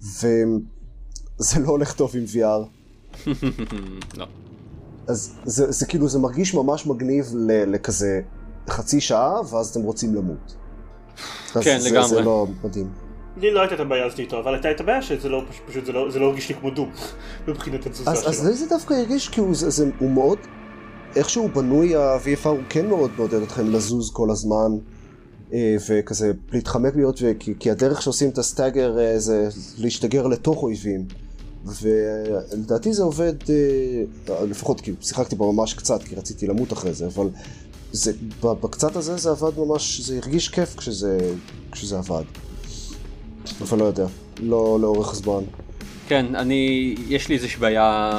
וזה 0.01 1.59
לא 1.59 1.69
הולך 1.69 1.93
טוב 1.93 2.11
עם 2.15 2.25
VR. 2.33 2.67
לא. 4.19 4.25
אז 5.07 5.33
זה, 5.45 5.71
זה 5.71 5.85
כאילו, 5.85 6.09
זה 6.09 6.19
מרגיש 6.19 6.53
ממש 6.53 6.87
מגניב 6.87 7.33
לכזה 7.67 8.21
חצי 8.69 9.01
שעה, 9.01 9.33
ואז 9.49 9.69
אתם 9.69 9.81
רוצים 9.81 10.15
למות. 10.15 10.55
כן, 11.61 11.79
זה, 11.79 11.89
לגמרי. 11.89 12.09
זה 12.09 12.21
לא 12.21 12.47
מדהים. 12.63 13.04
לי 13.37 13.51
לא 13.51 13.59
הייתה 13.59 13.75
את 13.75 13.79
הבעיה 13.79 14.05
הזאת 14.05 14.19
איתו, 14.19 14.39
אבל 14.39 14.53
הייתה 14.53 14.71
את 14.71 14.79
הבעיה 14.79 15.01
שזה 15.01 15.29
לא, 15.29 15.43
פשוט 15.67 15.85
זה 15.85 15.91
לא, 15.91 16.11
זה 16.11 16.19
לא 16.19 16.25
הרגיש 16.25 16.49
לי 16.49 16.55
כמו 16.55 16.69
דום, 16.69 16.91
מבחינת 17.47 17.85
התזוזה 17.85 18.15
שלו. 18.15 18.29
אז 18.29 18.47
לי 18.47 18.53
זה 18.53 18.65
דווקא 18.69 18.93
הרגיש 18.93 19.29
כאילו, 19.29 19.55
זה, 19.55 19.69
זה, 19.69 19.89
הוא 19.99 20.11
מאוד 20.11 20.37
איכשהו 21.15 21.47
בנוי 21.47 21.95
ה-VFR 21.95 22.47
הוא 22.47 22.59
כן 22.69 22.87
מאוד 22.87 23.11
מעודד 23.17 23.41
אתכם 23.41 23.71
לזוז 23.71 24.11
כל 24.13 24.31
הזמן 24.31 24.71
אה, 25.53 25.75
וכזה 25.89 26.31
להתחמק 26.51 26.95
להיות, 26.95 27.21
כי, 27.39 27.53
כי 27.59 27.71
הדרך 27.71 28.01
שעושים 28.01 28.29
את 28.29 28.37
הסטאגר 28.37 28.99
אה, 28.99 29.19
זה 29.19 29.49
להשתגר 29.77 30.27
לתוך 30.27 30.63
אויבים. 30.63 31.05
ולדעתי 31.81 32.93
זה 32.93 33.03
עובד, 33.03 33.33
אה, 33.49 34.45
לפחות 34.45 34.81
כי 34.81 34.91
שיחקתי 35.01 35.35
בו 35.35 35.53
ממש 35.53 35.73
קצת, 35.73 36.03
כי 36.03 36.15
רציתי 36.15 36.47
למות 36.47 36.73
אחרי 36.73 36.93
זה, 36.93 37.05
אבל 37.05 37.29
זה, 37.91 38.11
בקצת 38.41 38.95
הזה 38.95 39.17
זה 39.17 39.29
עבד 39.29 39.59
ממש, 39.59 40.01
זה 40.01 40.19
הרגיש 40.23 40.49
כיף 40.49 40.75
כשזה, 40.75 41.17
כשזה 41.71 41.97
עבד. 41.97 42.23
אבל 43.61 43.79
לא 43.79 43.85
יודע, 43.85 44.05
לא 44.39 44.77
לאורך 44.81 45.15
זמן. 45.15 45.43
כן, 46.07 46.35
אני, 46.35 46.95
יש 47.07 47.29
לי 47.29 47.35
איזושהי 47.35 47.59
בעיה 47.59 48.11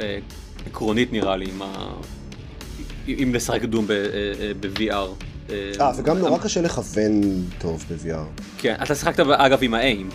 אה, 0.00 0.18
עקרונית 0.66 1.12
נראה 1.12 1.36
לי, 1.36 1.50
עם, 1.50 1.62
ה... 1.62 1.94
עם 3.06 3.34
לשחק 3.34 3.62
דום 3.62 3.86
ב-VR. 3.86 4.92
אה, 4.92 5.06
אה, 5.50 5.72
אה 5.80 5.92
וגם 5.96 6.18
נורא 6.18 6.38
קשה 6.38 6.60
לכוון 6.60 7.20
טוב 7.58 7.84
ב-VR. 7.90 8.42
כן, 8.58 8.74
אתה 8.82 8.94
שיחקת 8.94 9.20
אגב 9.20 9.58
עם 9.62 9.74
האיים. 9.74 10.08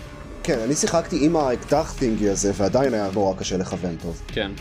כן, 0.43 0.59
אני 0.59 0.75
שיחקתי 0.75 1.25
עם 1.25 1.35
האקדח 1.35 1.95
טינגי 1.99 2.29
הזה, 2.29 2.51
ועדיין 2.57 2.93
היה 2.93 3.09
נורא 3.13 3.35
קשה 3.39 3.57
לכוון 3.57 3.95
טוב. 4.01 4.21
כן, 4.27 4.51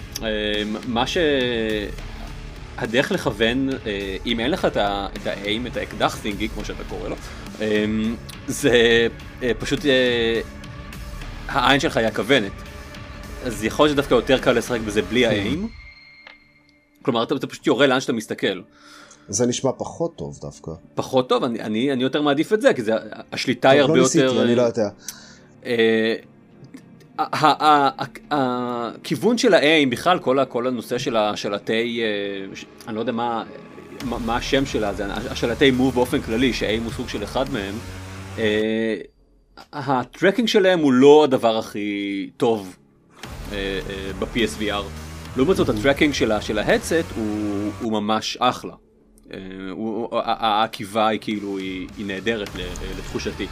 מה 0.86 1.06
ש... 1.06 1.16
הדרך 2.78 3.12
לכוון, 3.12 3.68
אם 4.26 4.40
אין 4.40 4.50
לך 4.50 4.64
את 4.64 5.26
האיים, 5.26 5.66
את 5.66 5.76
האקדח 5.76 6.18
טינגי, 6.22 6.48
כמו 6.48 6.64
שאתה 6.64 6.84
קורא 6.88 7.08
לו, 7.08 7.16
זה 8.46 9.06
פשוט 9.58 9.80
העין 11.48 11.80
שלך 11.80 11.96
היא 11.96 12.06
הכוונת. 12.06 12.52
אז 13.44 13.64
יכול 13.64 13.86
להיות 13.86 13.94
שדווקא 13.94 14.14
יותר 14.14 14.38
קל 14.38 14.52
לשחק 14.52 14.80
בזה 14.80 15.02
בלי 15.02 15.26
האיים. 15.26 15.68
כלומר 17.02 17.22
אתה, 17.22 17.34
אתה 17.34 17.46
פשוט 17.46 17.66
יורה 17.66 17.86
לאן 17.86 18.00
שאתה 18.00 18.12
מסתכל. 18.12 18.60
זה 19.28 19.46
נשמע 19.46 19.70
פחות 19.78 20.16
טוב 20.16 20.38
דווקא. 20.40 20.70
פחות 20.94 21.28
טוב? 21.28 21.44
אני, 21.44 21.60
אני, 21.60 21.92
אני 21.92 22.02
יותר 22.02 22.22
מעדיף 22.22 22.52
את 22.52 22.60
זה, 22.60 22.74
כי 22.74 22.82
זה, 22.82 22.92
השליטה 23.32 23.70
היא 23.70 23.80
הרבה 23.80 23.94
לא 23.96 24.02
יותר... 24.02 24.22
ניסיתי, 24.22 24.42
אני 24.42 24.54
לא 24.54 24.62
יודע. 24.62 24.88
אה, 25.66 26.14
הכיוון 28.30 29.38
של 29.38 29.54
ה-A, 29.54 29.90
בכלל 29.90 30.18
כל, 30.18 30.38
כל 30.48 30.66
הנושא 30.66 30.98
של, 30.98 31.16
של 31.34 31.54
התה, 31.54 31.72
אה, 31.72 31.78
אני 32.88 32.96
לא 32.96 33.00
יודע 33.00 33.12
מה, 33.12 33.44
מה 34.04 34.36
השם 34.36 34.66
שלה, 34.66 34.94
זה 34.94 35.04
של 35.34 35.50
ה, 35.50 35.64
ה 35.72 35.77
Move 35.77 35.94
באופן 35.94 36.20
כללי, 36.20 36.52
שה-Aim 36.52 36.80
הוא 36.84 36.92
סוג 36.92 37.08
של 37.08 37.24
אחד 37.24 37.50
מהם, 37.52 37.74
אה, 38.38 38.96
ה 39.72 39.81
tracking 39.81 40.48
שלהם 40.48 40.78
הוא 40.78 40.92
לא 40.92 41.24
הדבר 41.24 41.58
הכי 41.58 42.30
טוב 42.36 42.76
ב-PSVR. 44.18 44.84
לעומת 45.36 45.56
זאת 45.56 45.68
ה 45.68 45.73
tracking 45.73 46.14
של 46.14 46.58
ה 46.58 46.64
headset 46.64 47.04
הוא, 47.16 47.70
הוא 47.80 47.92
ממש 47.92 48.36
אחלה. 48.40 48.74
אה, 49.32 49.38
העקיבה 50.12 51.08
היא 51.08 51.20
כאילו 51.22 51.58
היא, 51.58 51.88
היא 51.96 52.06
נהדרת 52.06 52.50
לתחושתי. 52.98 53.46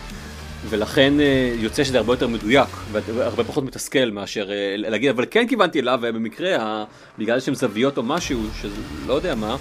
ולכן 0.68 1.20
אה, 1.20 1.55
יוצא 1.59 1.84
שזה 1.84 1.98
הרבה 1.98 2.12
יותר 2.12 2.28
מדויק 2.28 2.68
והרבה 2.92 3.44
פחות 3.44 3.64
מתסכל 3.64 4.11
מאשר 4.11 4.51
אה, 4.51 4.74
להגיד 4.76 5.11
אבל 5.11 5.24
כן 5.30 5.46
כיוונתי 5.48 5.80
אליו 5.80 5.98
ובמקרה 6.03 6.84
בגלל 7.18 7.40
שהם 7.40 7.55
זוויות 7.55 7.98
או 7.98 8.03
משהו 8.03 8.40
שלא 8.61 9.12
יודע 9.12 9.34
מה 9.34 9.57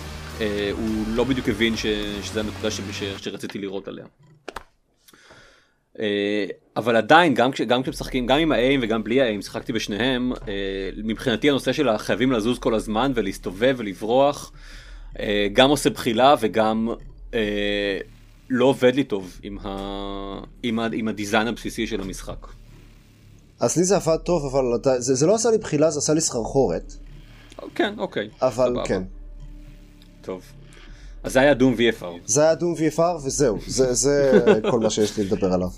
הוא 0.71 1.05
לא 1.07 1.23
בדיוק 1.23 1.49
הבין 1.49 1.75
שזה 1.77 2.39
הנקודה 2.39 2.69
שרציתי 3.17 3.59
לראות 3.59 3.87
עליה. 3.87 4.05
אה, 5.99 6.45
אבל 6.77 6.95
עדיין 6.95 7.33
גם, 7.33 7.51
כש, 7.51 7.61
גם 7.61 7.83
כשמשחקים 7.83 8.25
גם 8.25 8.39
עם 8.39 8.51
האיים 8.51 8.79
וגם 8.83 9.03
בלי 9.03 9.21
האיים 9.21 9.41
שיחקתי 9.41 9.73
בשניהם 9.73 10.31
אה, 10.47 10.89
מבחינתי 11.03 11.49
הנושא 11.49 11.71
של 11.71 11.89
החייבים 11.89 12.31
לזוז 12.31 12.59
כל 12.59 12.75
הזמן 12.75 13.11
ולהסתובב 13.15 13.75
ולברוח 13.77 14.51
אה, 15.19 15.47
גם 15.53 15.69
עושה 15.69 15.89
בחילה 15.89 16.35
וגם 16.39 16.89
לא 18.49 18.65
עובד 18.65 18.95
לי 18.95 19.03
טוב 19.03 19.39
עם, 19.43 19.57
ה, 19.63 20.39
עם, 20.63 20.79
ה, 20.79 20.87
עם 20.93 21.07
הדיזיין 21.07 21.47
הבסיסי 21.47 21.87
של 21.87 22.01
המשחק. 22.01 22.47
אז 23.59 23.77
לי 23.77 23.83
זה 23.83 23.95
עבד 23.95 24.17
טוב 24.17 24.45
אבל 24.45 24.63
זה, 24.99 25.15
זה 25.15 25.27
לא 25.27 25.35
עשה 25.35 25.51
לי 25.51 25.57
בחילה 25.57 25.91
זה 25.91 25.99
עשה 25.99 26.13
לי 26.13 26.21
סחרחורת. 26.21 26.93
כן 27.75 27.93
אוקיי. 27.97 28.29
אבל 28.41 28.67
סבבה. 28.67 28.85
כן. 28.85 29.03
טוב. 30.29 30.41
אז 31.23 31.33
זה 31.33 31.39
היה 31.39 31.53
Doom 31.53 31.73
VFR. 31.73 32.05
זה 32.25 32.41
היה 32.41 32.55
Doom 32.55 32.73
VFR 32.73 33.25
וזהו, 33.25 33.57
זה, 33.67 33.93
זה 33.93 34.41
כל 34.71 34.79
מה 34.79 34.89
שיש 34.89 35.17
לי 35.17 35.23
לדבר 35.23 35.53
עליו. 35.53 35.69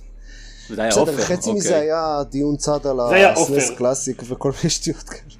זה 0.69 0.81
היה 0.81 0.93
אופר, 0.93 1.17
חצי 1.17 1.49
אוקיי. 1.49 1.53
מזה 1.53 1.79
היה 1.79 2.23
דיון 2.29 2.55
צד 2.55 2.87
על 2.87 2.99
ה 2.99 3.14
SNES 3.14 3.71
Classic 3.77 4.23
וכל 4.27 4.51
מיני 4.57 4.69
שטויות 4.69 5.09
כאלה. 5.09 5.35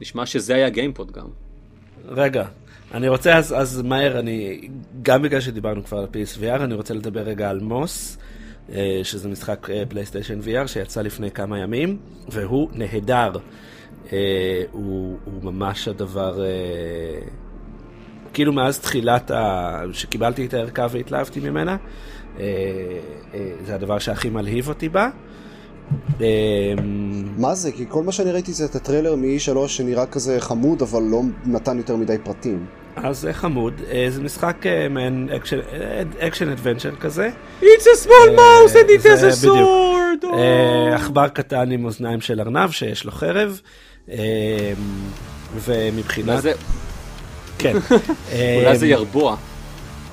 נשמע 0.00 0.26
שזה 0.26 0.54
היה 0.54 0.68
גיימפוד 0.68 1.12
גם. 1.12 1.26
רגע, 2.08 2.44
אני 2.94 3.08
רוצה 3.08 3.36
אז, 3.36 3.54
אז 3.58 3.82
מהר, 3.82 4.18
אני, 4.18 4.68
גם 5.02 5.22
בגלל 5.22 5.40
שדיברנו 5.40 5.84
כבר 5.84 5.98
על 5.98 6.06
PSVR, 6.06 6.62
אני 6.64 6.74
רוצה 6.74 6.94
לדבר 6.94 7.20
רגע 7.20 7.50
על 7.50 7.60
Moss, 7.60 8.18
אה, 8.72 9.00
שזה 9.02 9.28
משחק 9.28 9.68
פלייסטיישן 9.88 10.40
VR 10.40 10.66
שיצא 10.66 11.02
לפני 11.02 11.30
כמה 11.30 11.58
ימים, 11.58 11.98
והוא 12.28 12.68
נהדר. 12.72 13.32
אה, 14.12 14.62
הוא, 14.72 15.18
הוא 15.24 15.42
ממש 15.42 15.88
הדבר... 15.88 16.40
אה, 18.32 18.34
כאילו 18.34 18.52
מאז 18.52 18.78
תחילת 18.78 19.30
ה... 19.30 19.82
שקיבלתי 19.92 20.46
את 20.46 20.54
הערכה 20.54 20.86
והתלהבתי 20.90 21.40
ממנה, 21.40 21.76
אה, 22.38 22.44
אה, 23.34 23.40
זה 23.66 23.74
הדבר 23.74 23.98
שהכי 23.98 24.30
מלהיב 24.30 24.68
אותי 24.68 24.88
בה. 24.88 25.08
אה, 26.20 26.26
מה 27.38 27.54
זה? 27.54 27.72
כי 27.72 27.84
כל 27.88 28.02
מה 28.02 28.12
שאני 28.12 28.32
ראיתי 28.32 28.52
זה 28.52 28.64
את 28.64 28.74
הטריילר 28.74 29.16
מ-E3 29.16 29.68
שנראה 29.68 30.06
כזה 30.06 30.40
חמוד, 30.40 30.82
אבל 30.82 31.02
לא 31.02 31.22
נתן 31.44 31.78
יותר 31.78 31.96
מדי 31.96 32.16
פרטים. 32.24 32.66
אז 32.96 33.20
זה 33.20 33.32
חמוד, 33.32 33.74
זה 34.08 34.22
משחק 34.22 34.56
מעין 34.90 35.28
action 36.18 36.48
adventure 36.48 36.94
כזה. 36.96 37.30
It's 37.60 37.64
a 37.64 38.04
small 38.04 38.36
mouse 38.36 38.74
and 38.74 38.90
it 38.90 39.02
has 39.02 39.22
a 39.22 39.46
sword! 39.46 40.26
עכבר 40.94 41.28
קטן 41.28 41.70
עם 41.70 41.84
אוזניים 41.84 42.20
של 42.20 42.40
ארנב 42.40 42.70
שיש 42.70 43.04
לו 43.04 43.12
חרב. 43.12 43.60
ומבחינת... 45.54 46.44
כן. 47.62 47.76
אולי 48.60 48.78
זה 48.78 48.86
ירבוע. 48.86 49.36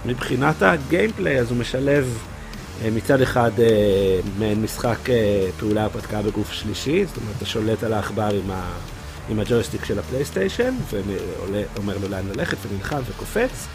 מבחינת 0.06 0.62
ה 0.62 0.70
gameplay 0.70 1.40
אז 1.40 1.52
הוא 1.52 1.58
משלב 1.58 2.18
אה, 2.84 2.90
מצד 2.92 3.22
אחד 3.22 3.52
אה, 3.60 4.20
מעין 4.40 4.62
משחק 4.62 5.10
אה, 5.10 5.50
פעולה 5.60 5.84
הרפתקה 5.84 6.22
בגוף 6.22 6.52
שלישי, 6.52 7.06
זאת 7.06 7.18
אומרת 7.18 7.36
אתה 7.38 7.46
שולט 7.46 7.84
על 7.84 7.94
העכבר 7.94 8.30
עם, 8.44 8.52
ה... 8.52 8.72
עם 9.30 9.40
הג'ויסטיק 9.40 9.86
של 9.86 10.00
הפלייסטיישן 10.00 10.76
ואומר 10.90 11.98
לו 12.02 12.10
לאן 12.10 12.28
ללכת 12.36 12.58
ונלחם 12.70 13.02
וקופץ 13.10 13.68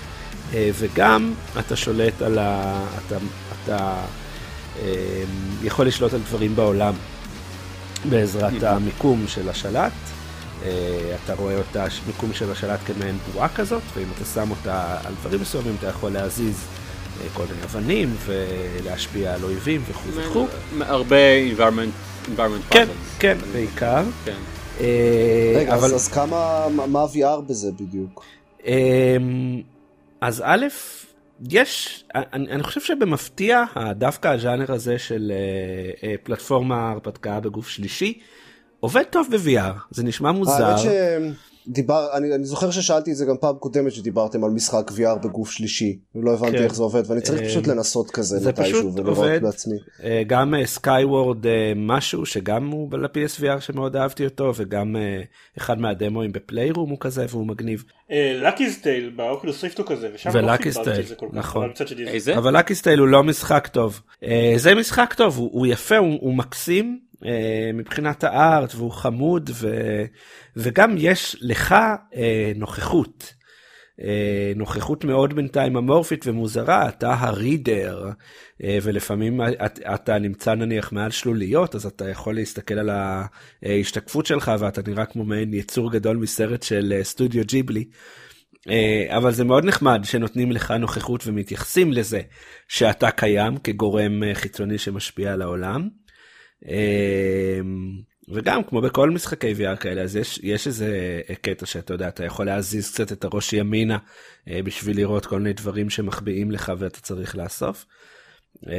וגם 0.52 1.34
אתה 1.58 1.76
שולט 1.76 2.22
על 2.22 2.38
ה... 2.38 2.80
אתה, 3.06 3.16
אתה 3.64 3.94
יכול 5.62 5.86
לשלוט 5.86 6.12
על 6.12 6.20
דברים 6.20 6.56
בעולם 6.56 6.94
בעזרת 8.10 8.62
המיקום 8.62 9.24
של 9.28 9.48
השלט. 9.48 9.92
אה, 10.64 11.16
אתה 11.24 11.34
רואה 11.34 11.58
אותה, 11.58 11.86
מיקום 12.06 12.32
של 12.32 12.52
השלט 12.52 12.80
כמעין 12.86 13.18
בועה 13.32 13.48
כזאת, 13.48 13.82
ואם 13.94 14.06
אתה 14.16 14.24
שם 14.24 14.50
אותה 14.50 14.98
על 15.04 15.14
דברים 15.20 15.40
מסוימים 15.40 15.74
אתה 15.78 15.86
יכול 15.86 16.12
להזיז 16.12 16.66
כל 17.34 17.44
מיני 17.50 17.64
אבנים 17.64 18.16
ולהשפיע 18.26 19.34
על 19.34 19.44
אויבים 19.44 19.82
וכו' 19.88 20.08
וכו'. 20.14 20.46
הרבה 20.80 21.16
environment, 21.56 22.28
environment 22.28 22.70
כן, 22.70 22.88
כן, 23.18 23.38
בעיקר. 23.52 24.02
כן. 24.24 24.36
רגע, 25.56 25.74
אבל... 25.74 25.94
אז 25.94 26.08
כמה, 26.08 26.66
מה 26.88 27.00
ה-VR 27.00 27.40
בזה 27.40 27.70
בדיוק? 27.72 28.24
אז 30.20 30.42
א', 30.46 30.66
יש, 31.50 32.04
אני, 32.14 32.50
אני 32.50 32.62
חושב 32.62 32.80
שבמפתיע, 32.80 33.64
דווקא 33.94 34.28
הז'אנר 34.28 34.72
הזה 34.72 34.98
של 34.98 35.32
פלטפורמה 36.22 36.90
הרפתקה 36.90 37.40
בגוף 37.40 37.68
שלישי, 37.68 38.20
עובד 38.84 39.02
טוב 39.10 39.26
ב-VR, 39.30 39.78
זה 39.90 40.02
נשמע 40.02 40.32
מוזר. 40.32 40.76
שדיבר, 40.76 42.06
אני, 42.12 42.34
אני 42.34 42.44
זוכר 42.44 42.70
ששאלתי 42.70 43.10
את 43.10 43.16
זה 43.16 43.24
גם 43.24 43.36
פעם 43.40 43.56
קודמת 43.56 43.92
שדיברתם 43.92 44.44
על 44.44 44.50
משחק 44.50 44.90
VR 44.90 45.18
בגוף 45.24 45.50
שלישי, 45.50 45.98
ולא 46.14 46.34
הבנתי 46.34 46.58
כן. 46.58 46.64
איך 46.64 46.74
זה 46.74 46.82
עובד, 46.82 47.02
ואני 47.06 47.20
צריך 47.20 47.42
אה, 47.42 47.48
פשוט 47.48 47.66
לנסות 47.66 48.10
כזה 48.10 48.48
מתישהו 48.48 48.94
ולראות 48.94 49.42
בעצמי. 49.42 49.76
אה, 50.04 50.22
גם 50.26 50.54
Skyworld 50.64 51.46
אה, 51.46 51.72
משהו 51.76 52.26
שגם 52.26 52.66
הוא 52.66 52.98
ל-PSVR 52.98 53.60
שמאוד 53.60 53.96
אהבתי 53.96 54.24
אותו, 54.24 54.52
וגם 54.56 54.96
אחד 55.58 55.80
מהדמואים 55.80 56.32
ב 56.32 56.39
Playroom 56.39 56.90
הוא 56.90 56.98
כזה 57.00 57.26
והוא 57.28 57.46
מגניב. 57.46 57.84
Lucky's 58.42 58.70
Tale 58.70 59.10
ב 59.16 59.23
Oculus 59.23 59.64
Rift 59.64 59.78
הוא 59.78 59.86
כזה, 59.86 60.08
ושם 60.14 60.28
לא 60.28 60.56
חיברתי 60.56 61.00
את 61.00 61.06
זה 61.06 61.14
כל 61.14 61.26
כך, 61.26 61.34
נכון. 61.34 61.70
אבל 62.36 62.58
Lucky's 62.58 62.74
Tale 62.74 62.98
הוא 62.98 63.08
לא 63.08 63.22
משחק 63.22 63.68
טוב. 63.72 64.00
זה 64.56 64.74
משחק 64.74 65.14
טוב, 65.16 65.36
הוא 65.36 65.66
יפה, 65.66 65.96
הוא 65.96 66.34
מקסים. 66.34 67.04
אה, 67.26 67.70
מבחינת 67.74 68.24
ה 68.24 68.37
art 68.37 68.74
והוא 68.74 68.92
חמוד 68.92 69.50
ו, 69.54 69.68
וגם 70.56 70.94
יש 70.98 71.36
לך 71.40 71.74
אה, 72.14 72.52
נוכחות. 72.56 73.34
אה, 74.00 74.52
נוכחות 74.56 75.04
מאוד 75.04 75.34
בינתיים 75.34 75.76
אמורפית 75.76 76.26
ומוזרה, 76.26 76.88
אתה 76.88 77.14
ה 77.14 77.26
Reader, 77.26 78.10
ולפעמים 78.82 79.40
אתה 79.94 80.18
נמצא 80.18 80.54
נניח 80.54 80.92
מעל 80.92 81.10
שלוליות, 81.10 81.74
אז 81.74 81.86
אתה 81.86 82.08
יכול 82.08 82.34
להסתכל 82.34 82.74
על 82.74 82.90
ההשתקפות 83.62 84.26
שלך 84.26 84.52
ואתה 84.58 84.80
נראה 84.86 85.06
כמו 85.06 85.24
מעין 85.24 85.54
יצור 85.54 85.92
גדול 85.92 86.16
מסרט 86.16 86.62
של 86.62 87.00
סטודיו 87.02 87.44
ג'יבלי. 87.44 87.84
אבל 89.08 89.32
זה 89.32 89.44
מאוד 89.44 89.64
נחמד 89.64 90.00
שנותנים 90.04 90.52
לך 90.52 90.70
נוכחות 90.70 91.26
ומתייחסים 91.26 91.92
לזה 91.92 92.20
שאתה 92.68 93.10
קיים 93.10 93.56
כגורם 93.56 94.22
חיצוני 94.34 94.78
שמשפיע 94.78 95.32
על 95.32 95.42
העולם. 95.42 95.88
אמ, 96.68 98.02
וגם 98.28 98.64
כמו 98.64 98.80
בכל 98.80 99.10
משחקי 99.10 99.52
VR 99.52 99.76
כאלה 99.76 100.02
אז 100.02 100.16
יש 100.16 100.40
יש 100.42 100.66
איזה 100.66 101.20
קטע 101.42 101.66
שאתה 101.66 101.94
יודע 101.94 102.08
אתה 102.08 102.24
יכול 102.24 102.46
להזיז 102.46 102.90
קצת 102.92 103.12
את 103.12 103.24
הראש 103.24 103.52
ימינה 103.52 103.98
אה, 104.48 104.62
בשביל 104.64 104.96
לראות 104.96 105.26
כל 105.26 105.38
מיני 105.38 105.52
דברים 105.52 105.90
שמחביאים 105.90 106.50
לך 106.50 106.72
ואתה 106.78 107.00
צריך 107.00 107.36
לאסוף. 107.36 107.86
אמ, 108.66 108.72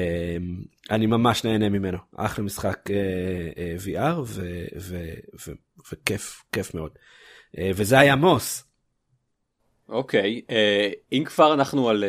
אני 0.92 1.06
ממש 1.06 1.44
נהנה 1.44 1.70
ממנו 1.70 1.98
אחלה 2.16 2.46
משחק 2.46 2.80
אה, 2.90 2.96
אה, 3.58 3.76
VR 3.86 4.40
וכיף 5.92 6.44
כיף 6.52 6.74
מאוד 6.74 6.92
וזה 7.76 8.00
היה 8.00 8.16
מוס. 8.16 8.64
אוקיי 9.90 10.42
אם 11.12 11.24
כבר 11.26 11.54
אנחנו 11.54 11.90
על 11.90 12.04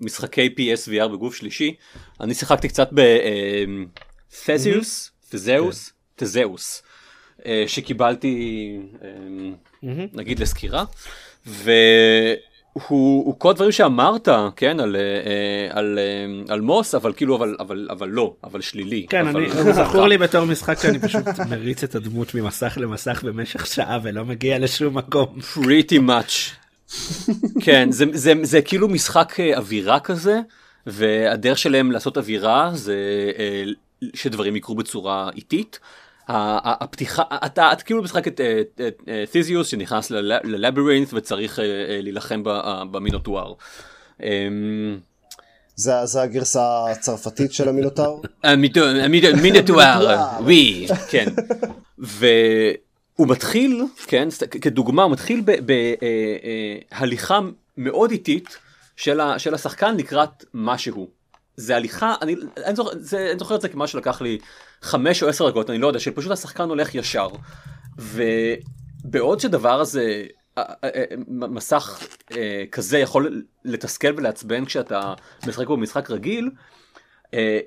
משחקי 0.00 0.54
PS 0.58 0.88
VR 0.88 1.08
בגוף 1.08 1.34
שלישי 1.34 1.74
אני 2.20 2.34
שיחקתי 2.34 2.68
קצת 2.68 2.88
ב... 2.94 3.00
תזיוס, 4.46 5.10
תזהוס, 5.30 5.92
תזהוס, 6.16 6.82
שקיבלתי 7.66 8.78
אה, 9.02 9.08
נגיד 10.12 10.38
לסקירה, 10.38 10.84
והוא 11.46 13.34
כל 13.38 13.50
הדברים 13.50 13.72
שאמרת, 13.72 14.28
כן, 14.56 14.80
על, 14.80 14.96
אה, 14.96 15.78
על, 15.78 15.98
אה, 15.98 16.54
על 16.54 16.60
מוס, 16.60 16.94
אבל 16.94 17.12
כאילו, 17.12 17.36
אבל, 17.36 17.56
אבל, 17.60 17.88
אבל 17.90 18.08
לא, 18.08 18.34
אבל 18.44 18.60
שלילי. 18.60 19.06
כן, 19.10 19.26
אבל... 19.26 19.44
אני, 19.44 19.72
זכור 19.72 20.08
לי 20.08 20.18
בתור 20.18 20.44
משחק 20.44 20.78
שאני 20.82 20.98
פשוט 20.98 21.24
מריץ 21.50 21.84
את 21.84 21.94
הדמות 21.94 22.34
ממסך 22.34 22.78
למסך 22.80 23.24
במשך 23.24 23.66
שעה 23.66 23.98
ולא 24.02 24.24
מגיע 24.24 24.58
לשום 24.58 24.98
מקום. 24.98 25.38
pretty 25.54 26.00
much. 26.08 26.52
כן, 27.60 27.90
זה, 27.90 28.04
זה, 28.12 28.12
זה, 28.12 28.32
זה 28.42 28.62
כאילו 28.62 28.88
משחק 28.88 29.36
אווירה 29.56 30.00
כזה. 30.00 30.40
והדרך 30.86 31.58
שלהם 31.58 31.92
לעשות 31.92 32.18
אווירה 32.18 32.70
זה 32.74 32.94
שדברים 34.14 34.56
יקרו 34.56 34.74
בצורה 34.74 35.30
איטית. 35.36 35.78
הפתיחה, 36.28 37.22
אתה, 37.46 37.72
אתה 37.72 37.82
כאילו 37.82 38.02
משחק 38.02 38.28
את 38.28 38.40
תיזיוס 39.30 39.68
שנכנס 39.68 40.10
ללבירינט 40.44 41.08
וצריך 41.12 41.58
אה, 41.58 41.64
אה, 41.64 41.98
להילחם 42.02 42.42
במינוטואר. 42.90 43.54
אמ, 44.22 44.98
זה, 45.74 45.92
זה 46.04 46.22
הגרסה 46.22 46.90
הצרפתית 46.90 47.52
של 47.52 47.68
המינוטואר? 47.68 48.16
המינוטואר, 48.42 50.16
ווי, 50.42 50.86
כן. 51.10 51.26
והוא 51.98 53.28
מתחיל, 53.28 53.82
כן, 54.06 54.28
כדוגמה, 54.60 55.02
הוא 55.02 55.12
מתחיל 55.12 55.42
בהליכה 56.90 57.34
אה, 57.34 57.40
מאוד 57.76 58.10
איטית 58.10 58.58
של 58.96 59.54
השחקן 59.54 59.96
לקראת 59.96 60.44
משהו. 60.54 61.15
זה 61.56 61.76
הליכה, 61.76 62.14
אני, 62.22 62.34
אני, 62.64 62.76
זוכר, 62.76 62.90
זה, 62.98 63.28
אני 63.30 63.38
זוכר 63.38 63.54
את 63.54 63.60
זה 63.60 63.68
כמה 63.68 63.86
שלקח 63.86 64.20
לי 64.20 64.38
חמש 64.82 65.22
או 65.22 65.28
עשר 65.28 65.50
דקות, 65.50 65.70
אני 65.70 65.78
לא 65.78 65.86
יודע, 65.86 65.98
שפשוט 65.98 66.32
השחקן 66.32 66.68
הולך 66.68 66.94
ישר. 66.94 67.28
ובעוד 67.98 69.40
שדבר 69.40 69.80
הזה, 69.80 70.24
מסך 71.28 72.00
כזה 72.72 72.98
יכול 72.98 73.42
לתסכל 73.64 74.14
ולעצבן 74.16 74.64
כשאתה 74.64 75.14
משחק 75.46 75.66
במשחק 75.66 76.10
רגיל, 76.10 76.50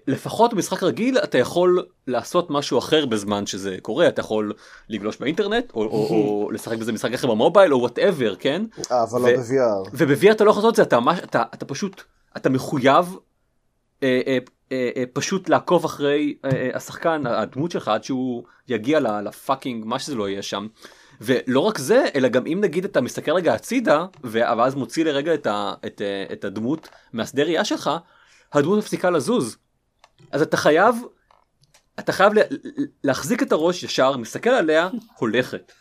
לפחות 0.07 0.53
במשחק 0.53 0.83
רגיל 0.83 1.17
אתה 1.17 1.37
יכול 1.37 1.85
לעשות 2.07 2.49
משהו 2.49 2.79
אחר 2.79 3.05
בזמן 3.05 3.45
שזה 3.45 3.77
קורה, 3.81 4.07
אתה 4.07 4.19
יכול 4.19 4.53
לגלוש 4.89 5.17
באינטרנט, 5.17 5.71
או, 5.73 5.81
או, 5.81 6.07
או 6.09 6.51
לשחק 6.51 6.77
בזה 6.77 6.91
משחק 6.91 7.13
אחר 7.13 7.27
ב 7.27 7.33
mobile, 7.33 7.73
או 7.73 7.79
whatever, 7.79 8.35
כן? 8.35 8.65
אבל 8.91 9.21
לא 9.21 9.27
ב-VR. 9.37 9.89
וב-VR 9.93 10.31
אתה 10.31 10.43
לא 10.43 10.49
יכול 10.49 10.61
לעשות 10.61 10.71
את 10.71 10.75
זה, 10.75 10.83
אתה, 10.83 10.99
אתה, 11.23 11.43
אתה 11.53 11.65
פשוט, 11.65 12.01
אתה 12.37 12.49
מחויב 12.49 13.15
אה, 14.03 14.21
אה, 14.27 14.37
אה, 14.71 15.03
פשוט 15.13 15.49
לעקוב 15.49 15.85
אחרי 15.85 16.35
השחקן 16.73 17.27
הדמות 17.27 17.71
שלך 17.71 17.87
עד 17.87 18.03
שהוא 18.03 18.43
יגיע 18.67 18.99
לפאקינג 18.99 19.85
מה 19.85 19.99
שזה 19.99 20.15
לא 20.15 20.29
יהיה 20.29 20.41
שם. 20.41 20.67
ולא 21.21 21.59
רק 21.59 21.77
זה 21.77 22.05
אלא 22.15 22.27
גם 22.27 22.47
אם 22.47 22.59
נגיד 22.61 22.85
אתה 22.85 23.01
מסתכל 23.01 23.31
רגע 23.31 23.53
הצידה 23.53 24.05
ואז 24.23 24.75
מוציא 24.75 25.05
לרגע 25.05 25.33
את, 25.33 25.47
ה, 25.47 25.73
את, 25.85 26.01
את 26.31 26.45
הדמות 26.45 26.89
מהשדה 27.13 27.43
ראייה 27.43 27.65
שלך 27.65 27.89
הדמות 28.53 28.77
מפסיקה 28.77 29.09
לזוז. 29.09 29.57
אז 30.31 30.41
אתה 30.41 30.57
חייב 30.57 30.95
אתה 31.99 32.11
חייב 32.11 32.33
להחזיק 33.03 33.43
את 33.43 33.51
הראש 33.51 33.83
ישר 33.83 34.17
מסתכל 34.17 34.49
עליה 34.49 34.89
הולכת. 35.17 35.71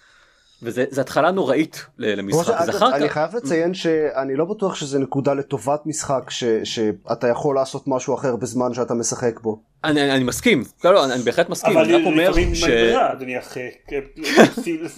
וזה 0.62 1.00
התחלה 1.00 1.30
נוראית 1.30 1.86
למשחק. 1.98 2.54
אז 2.56 2.70
אחר 2.70 2.96
אני 2.96 3.08
חייב 3.08 3.36
לציין 3.36 3.74
שאני 3.74 4.36
לא 4.36 4.44
בטוח 4.44 4.74
שזה 4.74 4.98
נקודה 4.98 5.34
לטובת 5.34 5.80
משחק 5.86 6.30
ש, 6.30 6.44
שאתה 6.64 7.28
יכול 7.28 7.54
לעשות 7.56 7.84
משהו 7.86 8.14
אחר 8.14 8.36
בזמן 8.36 8.74
שאתה 8.74 8.94
משחק 8.94 9.40
בו. 9.40 9.62
אני, 9.84 10.12
אני 10.14 10.24
מסכים, 10.24 10.64
לא, 10.84 10.94
לא, 10.94 11.04
אני 11.04 11.22
בהחלט 11.22 11.48
מסכים, 11.48 11.76
אבל 11.76 11.84
אני 11.84 11.94
רק 11.94 12.02
אומר 12.06 12.32
ש... 12.32 12.36
אבל 12.36 12.42
לפעמים 12.52 12.96
אדוני 12.96 13.38
אחרי, 13.38 13.70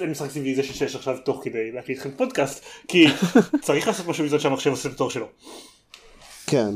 משחק 0.08 0.30
Civilization 0.30 0.74
6 0.74 0.96
עכשיו 0.96 1.16
תוך 1.24 1.40
כדי 1.44 1.72
להקליט 1.72 1.98
לכם 1.98 2.10
פודקאסט, 2.16 2.64
כי 2.88 3.06
צריך 3.62 3.86
לעשות 3.86 4.08
משהו 4.08 4.24
מזה 4.24 4.40
שהמחשב 4.40 4.70
עושה 4.70 4.88
את 4.88 4.94
התור 4.94 5.10
שלו. 5.10 5.26
כן. 6.46 6.70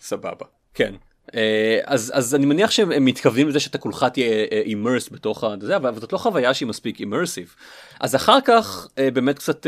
סבבה, 0.00 0.46
כן. 0.74 0.94
אה, 1.34 1.80
אז 1.84 2.12
אז 2.14 2.34
אני 2.34 2.46
מניח 2.46 2.70
שהם 2.70 3.04
מתכוונים 3.04 3.48
לזה 3.48 3.60
שאתה 3.60 3.78
כולך 3.78 4.06
תהיה 4.12 4.44
immersed 4.50 5.08
אה, 5.08 5.16
בתוך 5.16 5.44
זה 5.60 5.76
אבל 5.76 6.00
זאת 6.00 6.12
לא 6.12 6.18
חוויה 6.18 6.54
שהיא 6.54 6.68
מספיק 6.68 7.00
immersive 7.00 7.54
אז 8.00 8.14
אחר 8.14 8.38
כך 8.44 8.88
אה, 8.98 9.10
באמת 9.10 9.38
קצת 9.38 9.66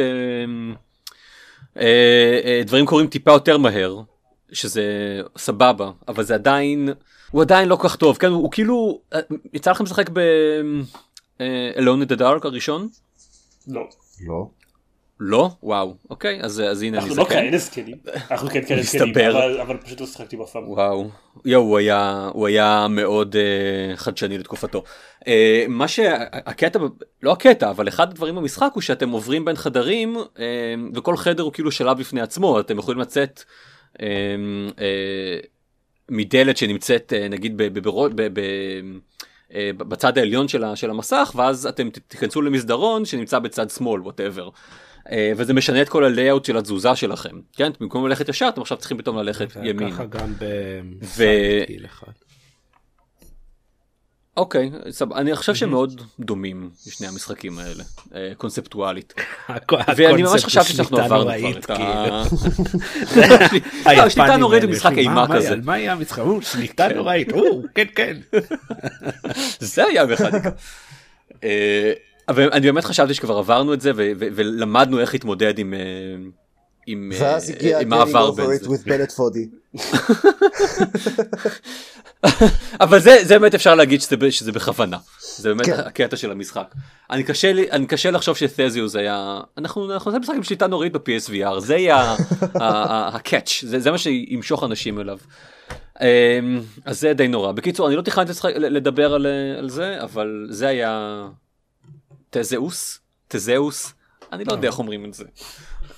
דברים 2.67 2.87
קורים 2.87 3.07
טיפה 3.07 3.31
יותר 3.31 3.59
מהר 3.59 4.01
שזה 4.53 4.83
סבבה 5.37 5.91
אבל 6.09 6.25
זה 6.25 6.35
עדיין 6.35 6.89
הוא 7.31 7.43
עדיין 7.43 7.69
לא 7.69 7.77
כל 7.77 7.89
כך 7.89 7.97
טוב 7.97 8.17
כן 8.17 8.27
הוא, 8.27 8.43
הוא 8.43 8.51
כאילו 8.51 9.01
יצא 9.53 9.71
לכם 9.71 9.85
לשחק 9.85 10.11
ב 10.13 10.21
Alone 11.77 12.03
in 12.03 12.13
the 12.13 12.19
Dark 12.19 12.45
הראשון? 12.45 12.89
לא. 13.69 13.89
לא. 14.27 14.51
לא? 15.21 15.51
וואו, 15.63 15.97
אוקיי, 16.11 16.41
אז, 16.43 16.61
אז 16.61 16.83
הנה 16.83 16.99
אני 16.99 17.11
זקן. 17.11 17.21
אנחנו 17.21 17.35
לא 17.37 17.41
כאלה 17.41 17.59
זקנים, 17.59 17.97
אנחנו 18.31 18.49
כן 18.49 18.65
כאלה 18.65 18.83
זקנים, 18.83 19.15
אבל, 19.31 19.61
אבל 19.61 19.77
פשוט 19.77 20.01
לא 20.01 20.07
שחקתי 20.07 20.37
בפעם. 20.37 20.69
וואו, 20.69 21.11
יואו, 21.45 21.63
הוא 21.63 21.79
היה, 21.79 22.31
הוא 22.33 22.47
היה 22.47 22.87
מאוד 22.91 23.37
uh, 23.37 23.97
חדשני 23.97 24.39
לתקופתו. 24.39 24.83
Uh, 25.21 25.27
מה 25.69 25.89
שהקטע, 25.89 26.79
לא 27.23 27.33
הקטע, 27.33 27.71
אבל 27.71 27.89
אחד 27.89 28.11
הדברים 28.11 28.35
במשחק 28.35 28.71
הוא 28.75 28.83
שאתם 28.83 29.11
עוברים 29.11 29.45
בין 29.45 29.57
חדרים, 29.57 30.17
uh, 30.17 30.39
וכל 30.95 31.17
חדר 31.17 31.43
הוא 31.43 31.53
כאילו 31.53 31.71
שלב 31.73 31.99
בפני 31.99 32.21
עצמו, 32.21 32.61
אתם 32.61 32.79
יכולים 32.79 33.01
לצאת 33.01 33.45
uh, 33.95 33.99
uh, 33.99 34.81
מדלת 36.09 36.57
שנמצאת 36.57 37.13
uh, 37.17 37.29
נגיד 37.29 37.57
ב... 37.57 37.63
ב, 37.63 37.79
ב, 37.79 37.89
ב, 38.15 38.23
ב 38.33 38.41
בצד 39.79 40.19
העליון 40.19 40.49
של 40.49 40.91
המסך 40.91 41.33
ואז 41.37 41.67
אתם 41.67 41.91
תיכנסו 42.09 42.43
למסדרון 42.43 43.05
שנמצא 43.05 43.39
בצד 43.39 43.71
שמאל 43.71 44.01
ווטאבר. 44.01 44.49
אה, 45.13 45.33
וזה 45.37 45.55
משנה 45.55 45.83
את 45.83 45.89
כל 45.89 46.05
הלייאאוט 46.05 46.45
של 46.45 46.57
התזוזה 46.57 46.97
שלכם, 46.97 47.41
כן? 47.57 47.71
במקום 47.81 48.07
ללכת 48.07 48.29
ישר 48.29 48.49
אתם 48.49 48.61
עכשיו 48.61 48.79
צריכים 48.79 48.99
פתאום 48.99 49.17
ללכת 49.17 49.57
ימין. 49.63 49.89
וככה 49.89 50.05
גם 50.05 50.35
בגיל 51.19 51.87
אחד. 51.87 52.13
אוקיי, 54.39 54.71
סבבה, 54.91 55.17
אני 55.17 55.37
חושב 55.37 55.55
שהם 55.55 55.71
מאוד 55.71 56.03
דומים 56.21 56.71
לשני 56.87 57.07
המשחקים 57.07 57.59
האלה, 57.59 57.85
אה, 58.15 58.33
קונספטואלית. 58.37 59.15
ואני 59.97 60.23
ממש 60.23 60.45
חשבתי 60.45 60.73
שאנחנו 60.73 60.99
עברנו 60.99 61.31
כבר 61.39 61.59
את 61.59 61.71
ה... 61.71 62.23
לא, 63.97 64.09
שליטה 64.09 64.37
נוראית 64.37 64.65
במשחק 64.65 64.93
אימה 64.97 65.27
כזה. 65.35 65.57
מה 65.65 65.79
יהיה 65.79 65.93
המשחק? 65.93 66.23
שליטה 66.41 66.89
נוראית, 66.89 67.33
או, 67.33 67.63
כן 67.75 67.85
כן. 67.95 68.17
זה 69.61 69.85
היה 69.85 70.07
מכניקה. 70.07 70.51
אבל 72.29 72.51
אני 72.53 72.67
באמת 72.67 72.85
חשבתי 72.85 73.15
שכבר 73.15 73.39
עברנו 73.39 73.75
את 73.75 73.81
זה 73.81 73.91
ו- 73.91 74.13
ו- 74.19 74.29
ולמדנו 74.35 75.01
איך 75.01 75.13
להתמודד 75.15 75.59
עם... 75.59 75.75
אה, 75.75 75.79
עם, 76.87 77.13
אה, 77.15 77.19
ואז 77.21 77.51
הגיע 77.51 77.81
עם 77.81 77.93
over 77.93 78.37
בין 78.37 78.53
זה. 78.53 78.67
אבל 82.81 83.01
זה, 83.01 83.17
זה 83.23 83.39
באמת 83.39 83.55
אפשר 83.55 83.75
להגיד 83.75 84.01
שזה, 84.01 84.17
שזה 84.31 84.53
בכוונה. 84.53 84.99
זה 85.37 85.49
באמת 85.49 85.67
כן. 85.67 85.73
הקטע 85.73 86.17
של 86.17 86.31
המשחק. 86.31 86.75
אני 87.11 87.25
קשה 87.25 87.53
לי, 87.53 87.71
אני 87.71 87.87
קשה 87.87 88.11
לחשוב 88.11 88.37
שתזיוס 88.37 88.97
היה, 88.97 89.41
אנחנו, 89.59 89.93
אנחנו 89.93 90.11
נעשה 90.11 90.21
משחק 90.21 90.35
עם 90.37 90.43
שליטה 90.43 90.67
נוראית 90.67 90.93
ב-PSVR, 90.93 91.61
זה 91.61 91.77
יהיה 91.77 92.17
ה-catch, 92.55 93.67
זה, 93.67 93.81
זה 93.81 93.91
מה 93.91 93.99
שימשוך 93.99 94.65
אנשים 94.65 95.01
אליו. 95.01 95.19
אמ, 96.01 96.61
אז 96.85 97.01
זה 97.01 97.13
די 97.13 97.29
נורא. 97.29 97.53
בקיצור, 97.53 97.89
אני 97.89 97.97
לא 97.97 98.03
תכננתי 98.03 98.33
לדבר 98.57 99.15
על, 99.15 99.27
על 99.59 99.69
זה, 99.69 99.97
אבל 100.03 100.47
זה 100.51 100.69
היה 100.69 101.25
תזהוס, 102.31 103.01
תזהוס, 103.29 103.93
אני 104.33 104.45
לא 104.45 104.53
יודע 104.53 104.69
איך 104.69 104.79
אומרים 104.79 105.05
את 105.05 105.15
זה. 105.15 105.25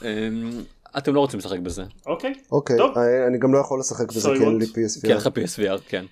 אמ, 0.03 0.51
אתם 0.99 1.14
לא 1.14 1.20
רוצים 1.20 1.39
לשחק 1.39 1.59
בזה. 1.59 1.83
אוקיי. 2.07 2.33
אוקיי, 2.53 2.76
טוב. 2.76 2.99
אה, 2.99 3.26
אני 3.26 3.39
גם 3.39 3.55
לא 3.55 3.59
יכול 3.59 3.81
לשחק 3.81 4.12
בזה 4.12 4.28
כי 4.39 4.45
אין? 4.45 4.59
לי 4.59 4.66
כי 4.66 4.81
אין 4.81 5.16
PSVR. 5.16 5.20
לך 5.20 5.26
PSVR, 5.26 5.81
כן. 5.89 6.05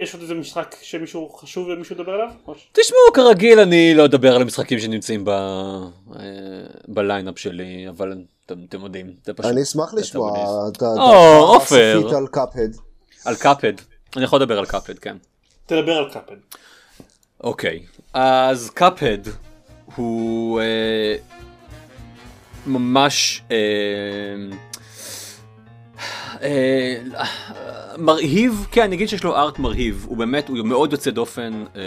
יש 0.00 0.12
עוד 0.12 0.22
איזה 0.22 0.34
משחק 0.34 0.76
שמישהו 0.82 1.28
חשוב 1.28 1.68
ומישהו 1.68 1.96
ידבר 1.96 2.12
עליו? 2.12 2.28
תשמעו, 2.72 3.00
כרגיל 3.14 3.60
אני 3.60 3.94
לא 3.94 4.04
אדבר 4.04 4.34
על 4.34 4.42
המשחקים 4.42 4.78
שנמצאים 4.78 5.24
ב... 5.24 5.28
אה, 5.28 5.32
ב 6.88 6.94
line-up 6.94 7.38
שלי, 7.38 7.88
אבל 7.88 8.24
אתם, 8.46 8.82
יודעים, 8.82 9.12
זה 9.24 9.32
פשוט... 9.32 9.52
אני 9.52 9.62
אשמח 9.62 9.94
לשמוע. 9.94 10.68
את 10.68 10.82
עופר. 11.38 11.96
הסופית 11.98 12.16
על 12.16 12.26
Cuphead. 12.26 12.76
על 13.24 13.34
Cuphead, 13.34 13.72
אני 14.16 14.24
יכול 14.24 14.42
לדבר 14.42 14.58
על 14.58 14.66
Cuphead, 14.66 14.98
כן. 14.98 15.16
תדבר 15.66 15.92
על 15.92 16.10
קאפל. 16.12 16.34
אוקיי, 17.40 17.82
אז 18.14 18.70
קאפד 18.70 19.18
הוא 19.96 20.60
אה, 20.60 21.14
ממש 22.66 23.42
אה, 23.50 23.56
אה, 26.42 26.94
מרהיב, 27.98 28.66
כן, 28.70 28.82
אני 28.82 28.96
אגיד 28.96 29.08
שיש 29.08 29.24
לו 29.24 29.36
ארט 29.36 29.58
מרהיב, 29.58 30.04
הוא 30.08 30.16
באמת, 30.16 30.48
הוא 30.48 30.58
מאוד 30.64 30.92
יוצא 30.92 31.10
דופן 31.10 31.64
אה, 31.76 31.82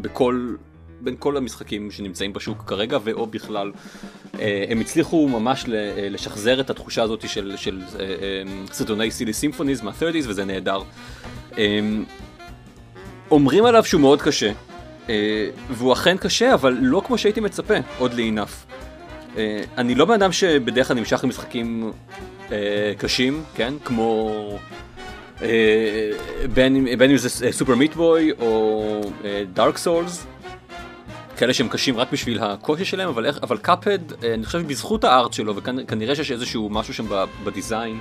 בכל, 0.00 0.54
בין 1.00 1.16
כל 1.18 1.36
המשחקים 1.36 1.90
שנמצאים 1.90 2.32
בשוק 2.32 2.62
כרגע, 2.66 2.98
ואו 3.04 3.26
בכלל. 3.26 3.72
אה, 4.40 4.64
הם 4.68 4.80
הצליחו 4.80 5.28
ממש 5.28 5.64
אה, 5.68 6.08
לשחזר 6.10 6.60
את 6.60 6.70
התחושה 6.70 7.02
הזאת 7.02 7.28
של, 7.28 7.52
של 7.56 7.80
אה, 8.00 8.06
סרטוני 8.72 9.10
סילי 9.10 9.32
סימפוניז 9.32 9.80
מה-30's 9.80 10.28
וזה 10.28 10.44
נהדר. 10.44 10.82
אומרים 13.30 13.64
עליו 13.64 13.84
שהוא 13.84 14.00
מאוד 14.00 14.22
קשה, 14.22 14.52
והוא 15.70 15.92
אכן 15.92 16.16
קשה, 16.16 16.54
אבל 16.54 16.78
לא 16.80 17.02
כמו 17.06 17.18
שהייתי 17.18 17.40
מצפה, 17.40 17.74
עוד 17.98 18.14
לאינף. 18.14 18.66
אה, 19.36 19.62
אני 19.78 19.94
לא 19.94 20.04
בן 20.04 20.14
אדם 20.14 20.32
שבדרך 20.32 20.88
כלל 20.88 20.96
נמשך 20.96 21.20
למשחקים 21.24 21.92
אה, 22.52 22.92
קשים, 22.98 23.42
כן? 23.54 23.74
כמו... 23.84 24.30
אה, 25.42 26.10
בין, 26.54 26.76
אם- 26.76 27.16
זה 27.16 27.52
סופר 27.52 27.74
מיט 27.74 27.94
בוי 27.94 28.32
או 28.40 29.00
דארק 29.52 29.78
סולס, 29.78 30.26
כאלה 31.36 31.54
שהם 31.54 31.68
קשים 31.68 31.96
רק 31.96 32.12
בשביל 32.12 32.38
הקושי 32.42 32.84
שלהם, 32.84 33.08
אבל, 33.08 33.26
אבל 33.42 33.58
קאפד, 33.58 33.98
אה, 34.24 34.34
אני 34.34 34.44
חושב 34.46 34.60
שבזכות 34.60 35.04
הארט 35.04 35.32
שלו, 35.32 35.56
וכנראה 35.56 36.14
שיש 36.14 36.32
איזשהו 36.32 36.68
משהו 36.70 36.94
שם 36.94 37.04
בדיזיין, 37.44 38.00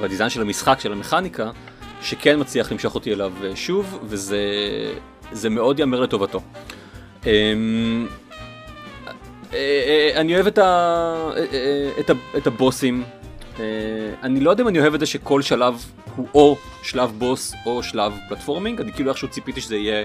בדיזיין 0.00 0.30
של 0.30 0.40
המשחק, 0.40 0.80
של 0.80 0.92
המכניקה, 0.92 1.50
שכן 2.02 2.40
מצליח 2.40 2.72
למשוך 2.72 2.94
אותי 2.94 3.12
אליו 3.12 3.32
שוב, 3.54 3.98
וזה 4.04 4.38
זה 5.32 5.50
מאוד 5.50 5.78
ייאמר 5.78 6.00
לטובתו. 6.00 6.40
אמ, 7.26 8.06
אה, 9.52 10.10
אה, 10.14 10.20
אני 10.20 10.34
אוהב 10.34 10.46
את, 10.46 10.58
אה, 10.58 10.64
אה, 12.34 12.40
הבוסים. 12.46 13.04
אה, 13.60 13.64
אני 14.22 14.40
לא 14.40 14.50
יודע 14.50 14.62
אם 14.62 14.68
אני 14.68 14.80
אוהב 14.80 14.94
את 14.94 15.00
זה 15.00 15.06
שכל 15.06 15.42
שלב 15.42 15.84
הוא 16.16 16.26
או 16.34 16.56
שלב 16.82 17.12
בוס 17.18 17.54
או 17.66 17.82
שלב 17.82 18.12
פלטפורמינג, 18.28 18.80
אני 18.80 18.92
כאילו 18.92 19.10
איכשהו 19.10 19.28
ציפיתי 19.28 19.60
שזה 19.60 19.76
יהיה, 19.76 20.04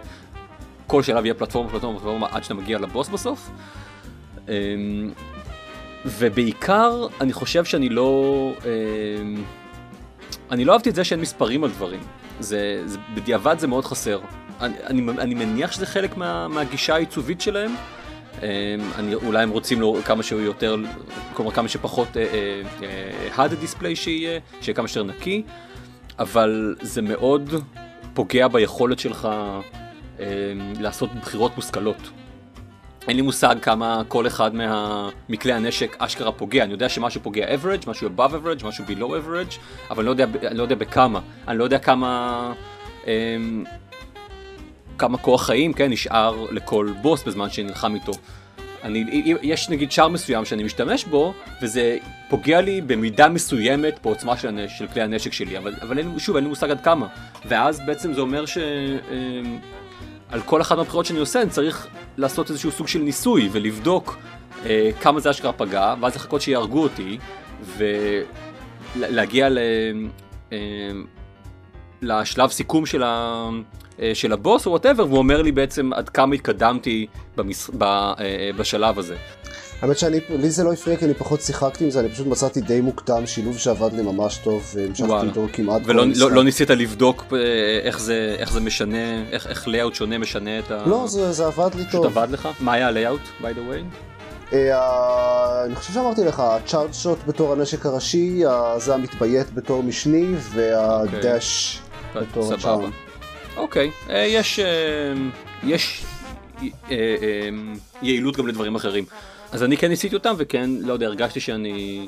כל 0.88 1.04
שלב 1.04 1.26
יהיה 1.26 1.34
פלטפורמה, 1.34 1.70
פלטפורמה, 1.70 2.00
פלטפורמה 2.00 2.28
עד 2.32 2.44
שאתה 2.44 2.54
מגיע 2.54 2.80
לבוס 2.80 3.10
בסוף. 3.10 3.50
אמ, 4.48 4.54
ובעיקר 6.06 7.08
אני 7.22 7.34
חושב 7.34 7.66
שאני 7.66 7.90
לא, 7.90 8.52
אמ, 8.66 9.44
אני 10.52 10.66
לא 10.66 10.74
אהבתי 10.74 10.90
את 10.90 10.96
זה 10.96 11.04
שאין 11.04 11.22
מספרים 11.22 11.64
על 11.64 11.70
דברים. 11.70 12.00
זה, 12.40 12.82
זה 12.86 12.98
בדיעבד 13.16 13.60
זה 13.60 13.68
מאוד 13.68 13.86
חסר. 13.86 14.20
אני, 14.62 15.02
אני, 15.20 15.34
מניח 15.34 15.72
שזה 15.72 15.86
חלק 15.86 16.18
מה, 16.18 16.48
מהגישה 16.48 16.96
העיצובית 16.96 17.42
שלהם. 17.42 17.76
אמ, 18.42 18.48
אני, 18.96 19.16
אולי 19.16 19.44
הם 19.44 19.50
רוצים 19.50 19.82
לו 19.82 19.98
כמה 20.06 20.24
שהוא 20.24 20.42
יותר, 20.42 20.76
כלומר 21.34 21.52
כמה 21.52 21.68
שפחות 21.68 22.18
אה, 22.18 22.24
אה, 22.24 22.62
אה, 22.84 23.46
hard 23.46 23.52
display 23.52 23.96
שיהיה, 23.96 24.40
שיהיה 24.62 24.76
כמה 24.76 24.88
שיותר 24.88 25.10
נקי, 25.14 25.44
אבל 26.20 26.76
זה 26.82 27.02
מאוד 27.02 27.54
פוגע 28.14 28.48
ביכולת 28.48 29.00
שלך 29.00 29.30
אה, 30.20 30.26
לעשות 30.80 31.10
בחירות 31.14 31.56
מושכלות. 31.56 32.10
אין 33.08 33.16
לי 33.16 33.22
מושג 33.22 33.56
כמה 33.62 34.02
כל 34.08 34.28
אחד. 34.28 34.52
מכלי 35.30 35.54
הנשק 35.54 35.96
אשכרה 36.00 36.32
פוגע, 36.32 36.64
אני 36.64 36.72
יודע 36.72 36.90
שמשהו 36.90 37.22
פוגע 37.24 37.46
average, 37.46 37.90
משהו 37.90 38.10
above 38.18 38.32
average, 38.32 38.66
משהו 38.66 38.86
below 38.86 39.02
average, 39.02 39.56
אבל 39.90 40.00
אני 40.00 40.06
לא 40.06 40.12
יודע, 40.12 40.26
אני 40.48 40.58
לא 40.58 40.64
יודע 40.64 40.76
בכמה, 40.76 41.20
אני 41.48 41.58
לא 41.58 41.64
יודע 41.64 41.80
כמה, 41.80 42.54
אמ, 43.08 43.64
כמה 44.98 45.18
כוח 45.18 45.46
חיים, 45.46 45.74
כן, 45.74 45.92
נשאר 45.92 46.46
לכל 46.52 46.94
בוס 47.02 47.24
בזמן 47.24 47.50
שנלחם 47.50 47.96
איתו. 47.96 48.12
אני, 48.84 49.34
יש 49.42 49.70
נגיד 49.70 49.92
שער 49.92 50.08
מסוים 50.08 50.46
שאני 50.46 50.64
משתמש 50.64 51.06
בו, 51.06 51.34
וזה 51.62 51.98
פוגע 52.30 52.62
לי 52.62 52.82
במידה 52.82 53.30
מסוימת 53.30 54.00
בעוצמה 54.04 54.38
של, 54.38 54.48
הנש, 54.48 54.78
של 54.78 54.88
כלי 54.88 55.02
הנשק 55.02 55.34
שלי, 55.34 55.58
אבל, 55.58 55.76
אבל 55.82 55.98
אין, 55.98 56.20
שוב, 56.20 56.36
אין 56.36 56.44
לי 56.44 56.50
מושג 56.50 56.72
עד 56.72 56.82
כמה. 56.82 57.08
ואז 57.46 57.82
בעצם 57.86 58.14
זה 58.14 58.22
אומר 58.22 58.46
ש... 58.46 58.58
אמ, 58.58 59.60
כל 60.46 60.62
אחת 60.62 60.78
מהבחירות 60.78 61.06
שאני 61.06 61.20
עושה 61.20 61.42
אני 61.42 61.50
צריך 61.50 61.88
לעשות 62.18 62.50
איזשהו 62.50 62.72
סוג 62.72 62.88
של 62.88 63.00
ניסוי 63.00 63.50
ולבדוק 63.52 64.18
אה, 64.66 64.90
כמה 65.02 65.20
זה 65.20 65.30
אשכרה 65.30 65.54
פגע 65.54 65.96
ואז 66.02 66.16
לחכות 66.16 66.42
שיהרגו 66.42 66.84
אותי 66.84 67.18
ולהגיע 68.98 69.50
ל... 69.50 69.58
אה, 70.52 70.58
לשלב 72.02 72.50
סיכום 72.50 72.86
של, 72.86 73.04
ה... 73.04 73.50
אה, 74.02 74.12
של 74.14 74.34
הבוס 74.34 74.66
או 74.66 74.72
whatever 74.72 75.06
והוא 75.06 75.18
אומר 75.18 75.42
לי 75.42 75.52
בעצם 75.52 75.94
עד 75.94 76.10
כמה 76.10 76.36
התקדמתי 76.36 77.08
במס... 77.36 77.70
ב... 77.78 77.84
אה, 77.84 78.50
בשלב 78.58 79.00
הזה. 79.00 79.16
האמת 79.82 79.98
שאני, 79.98 80.20
לי 80.30 80.50
זה 80.50 80.64
לא 80.64 80.74
הפריע 80.74 80.98
כי 80.98 81.06
אני 81.06 81.14
פחות 81.14 81.42
שיחקתי 81.42 81.84
עם 81.84 81.90
זה, 81.90 82.00
אני 82.00 82.10
פשוט 82.10 82.28
מצאתי 82.28 82.62
די 82.62 82.82
מוקדם 82.82 83.26
שילוב 83.26 83.58
שעבד 83.58 83.94
לי 83.94 84.02
ממש 84.02 84.38
טוב, 84.38 84.72
והמשכתי. 84.76 85.28
איתו 85.28 85.48
כמעט 85.54 85.82
ולא 85.86 86.04
כל 86.04 86.20
לא. 86.20 86.32
לא 86.32 86.44
ניסית 86.44 86.70
לבדוק 86.70 87.24
אה, 87.34 87.38
איך 87.84 88.00
זה, 88.00 88.36
איך 88.40 88.52
זה 88.52 88.60
משנה, 88.60 89.24
איך, 89.32 89.48
איך 89.48 89.68
layout 89.68 89.96
שונה 89.96 90.18
משנה 90.18 90.60
את 90.60 90.72
ה... 90.72 90.84
לא, 90.86 91.08
זה, 91.08 91.32
זה 91.32 91.46
עבד 91.46 91.76
לי 91.76 91.86
פשוט 91.86 91.92
טוב. 91.92 92.18
עבד 92.18 92.32
לך? 92.32 92.50
מה 92.60 92.74
היה 92.74 92.88
ה 92.88 92.92
layout, 92.92 93.22
by 93.42 93.44
the 93.44 93.72
way? 93.72 94.06
אה, 94.54 95.66
אני 95.66 95.76
חושב 95.76 95.94
שאמרתי 95.94 96.24
לך, 96.24 96.40
ה 96.40 96.47
charge 96.47 96.94
shot 96.94 97.18
בתור 97.28 97.54
הנשק 97.54 97.86
הראשי, 97.86 98.44
זה 98.78 98.94
המתביית 98.94 99.54
בתור 99.54 99.84
משני, 99.84 100.26
וה 100.54 100.96
dash 100.96 101.80
בתור 102.16 102.58
סבבה. 102.58 102.88
אוקיי, 103.58 103.92
אה, 104.10 104.18
יש, 104.18 104.60
אה, 104.60 105.14
יש 105.64 106.04
אה, 106.92 106.96
יעילות 108.02 108.38
גם 108.38 108.48
לדברים 108.48 108.76
אחרים. 108.76 109.06
אז 109.52 109.64
אני 109.64 109.78
כן 109.78 109.88
ניסיתי 109.88 110.16
אותם 110.16 110.36
וכן, 110.38 110.70
לא 110.70 110.94
יודע, 110.94 111.06
הרגשתי 111.06 111.40
שאני... 111.40 112.08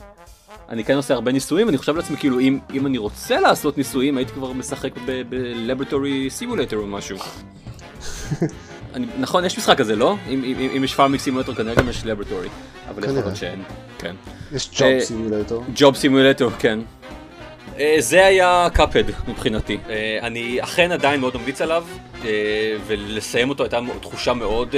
אני 0.70 0.84
כן 0.84 0.96
עושה 0.96 1.14
הרבה 1.14 1.32
ניסויים, 1.32 1.70
אני 1.70 1.78
חושב 1.78 1.96
לעצמי 1.96 2.18
כאילו 2.18 2.40
אם, 2.40 2.60
אם 2.74 2.86
אני 2.86 2.98
רוצה 2.98 3.40
לעשות 3.40 3.78
ניסויים 3.78 4.18
הייתי 4.18 4.34
כבר 4.34 4.54
משחק 4.54 4.92
בלבורטורי 5.30 6.30
סימולטור 6.30 6.80
או 6.80 6.88
משהו. 6.88 7.18
אני, 8.94 9.08
נכון, 9.20 9.46
יש 9.46 9.58
משחק 9.58 9.78
כזה, 9.78 9.96
לא? 9.96 10.16
אם, 10.30 10.44
אם, 10.44 10.70
אם 10.78 10.84
יש 10.84 10.96
פארמיק 10.96 11.22
סימולטור 11.22 11.56
כנראה 11.56 11.76
גם 11.76 11.90
יש 11.90 12.06
לבורטורי, 12.06 12.48
אבל 12.90 13.04
יכול. 13.04 13.16
להיות 13.16 13.36
שאין, 13.36 13.64
כן. 13.98 14.16
יש 14.52 14.70
ג'וב 14.78 15.00
סימולטור. 15.00 15.64
ג'וב 15.76 15.96
סימולטור, 15.96 16.52
כן. 16.60 16.80
אה, 17.80 17.96
זה 18.00 18.26
היה 18.26 18.68
Cuphead 18.74 19.04
מבחינתי. 19.28 19.78
אה, 19.90 20.20
אני 20.22 20.58
אכן 20.62 20.92
עדיין 20.92 21.20
מאוד 21.20 21.38
ממליץ 21.38 21.62
עליו, 21.62 21.86
אה, 22.26 22.76
ולסיים 22.88 23.50
אותו 23.50 23.64
הייתה 23.64 23.80
תחושה 24.02 24.34
מאוד 24.34 24.76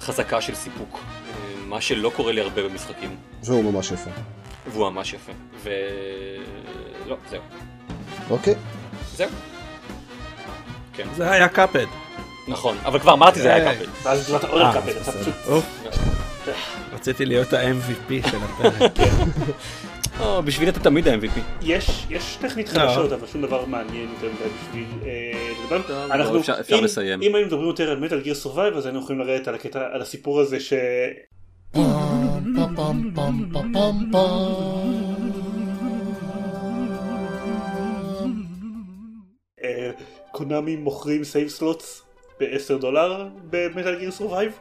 חזקה 0.00 0.40
של 0.40 0.54
סיפוק. 0.54 1.00
מה 1.66 1.80
שלא 1.80 2.12
קורה 2.16 2.32
לי 2.32 2.40
הרבה 2.40 2.62
במשחקים. 2.62 3.16
והוא 3.42 3.64
ממש 3.64 3.90
יפה. 3.90 4.10
והוא 4.66 4.90
ממש 4.90 5.12
יפה. 5.12 5.32
ו... 5.62 5.70
לא, 7.06 7.16
זהו. 7.30 7.40
אוקיי. 8.30 8.54
זהו. 9.16 9.28
כן. 10.92 11.06
זה 11.16 11.30
היה 11.30 11.48
Cuphead. 11.48 11.86
נכון, 12.48 12.76
אבל 12.84 12.98
כבר 12.98 13.12
אמרתי 13.12 13.40
זה 13.40 13.54
היה 13.54 13.74
Cuphead. 13.74 13.86
ואז 14.02 14.34
אתה 14.34 14.46
עוד 14.46 14.62
אה, 14.62 14.72
קאפל, 14.72 14.90
אתה. 15.02 15.12
פשוט... 15.12 15.34
רציתי 16.92 17.26
להיות 17.26 17.52
ה-MVP 17.52 18.30
של 18.30 18.36
הפרק. 18.42 18.92
או, 20.20 20.42
בשבילי 20.42 20.70
אתה 20.70 20.80
תמיד 20.80 21.08
ה-MVP. 21.08 21.40
יש 21.62 22.06
יש 22.10 22.36
טכנית 22.40 22.72
לא. 22.72 22.78
חדשות 22.80 23.12
אבל 23.12 23.26
שום 23.26 23.42
דבר 23.42 23.64
מעניין 23.64 24.08
יותר 24.14 24.26
מדי 24.34 24.50
בשביל 24.68 24.84
אה, 25.06 25.52
לדבר. 25.64 26.04
אנחנו- 26.10 26.34
לא, 26.34 26.40
אפשר- 26.60 26.80
לסיים. 26.80 27.22
אם 27.22 27.34
היינו 27.34 27.46
מדברים 27.48 27.68
יותר 27.68 27.90
על 27.90 28.00
Metal 28.00 28.20
Gear 28.20 28.34
Survive 28.34 28.74
אז 28.76 28.86
היינו 28.86 29.00
יכולים 29.00 29.20
לרדת 29.20 29.48
על 29.48 29.54
הקטע 29.54 29.80
על 29.92 30.02
הסיפור 30.02 30.40
הזה 30.40 30.60
ש... 30.60 30.72
אה, 39.64 39.90
Konami 40.32 40.76
מוכרים 40.76 41.24
save 41.24 41.48
slots 41.48 42.02
ב-10 42.40 42.78
דולר 42.80 43.28
ב 43.50 43.58
Metal 43.58 43.98
Gear 43.98 44.10
Survive 44.10 44.52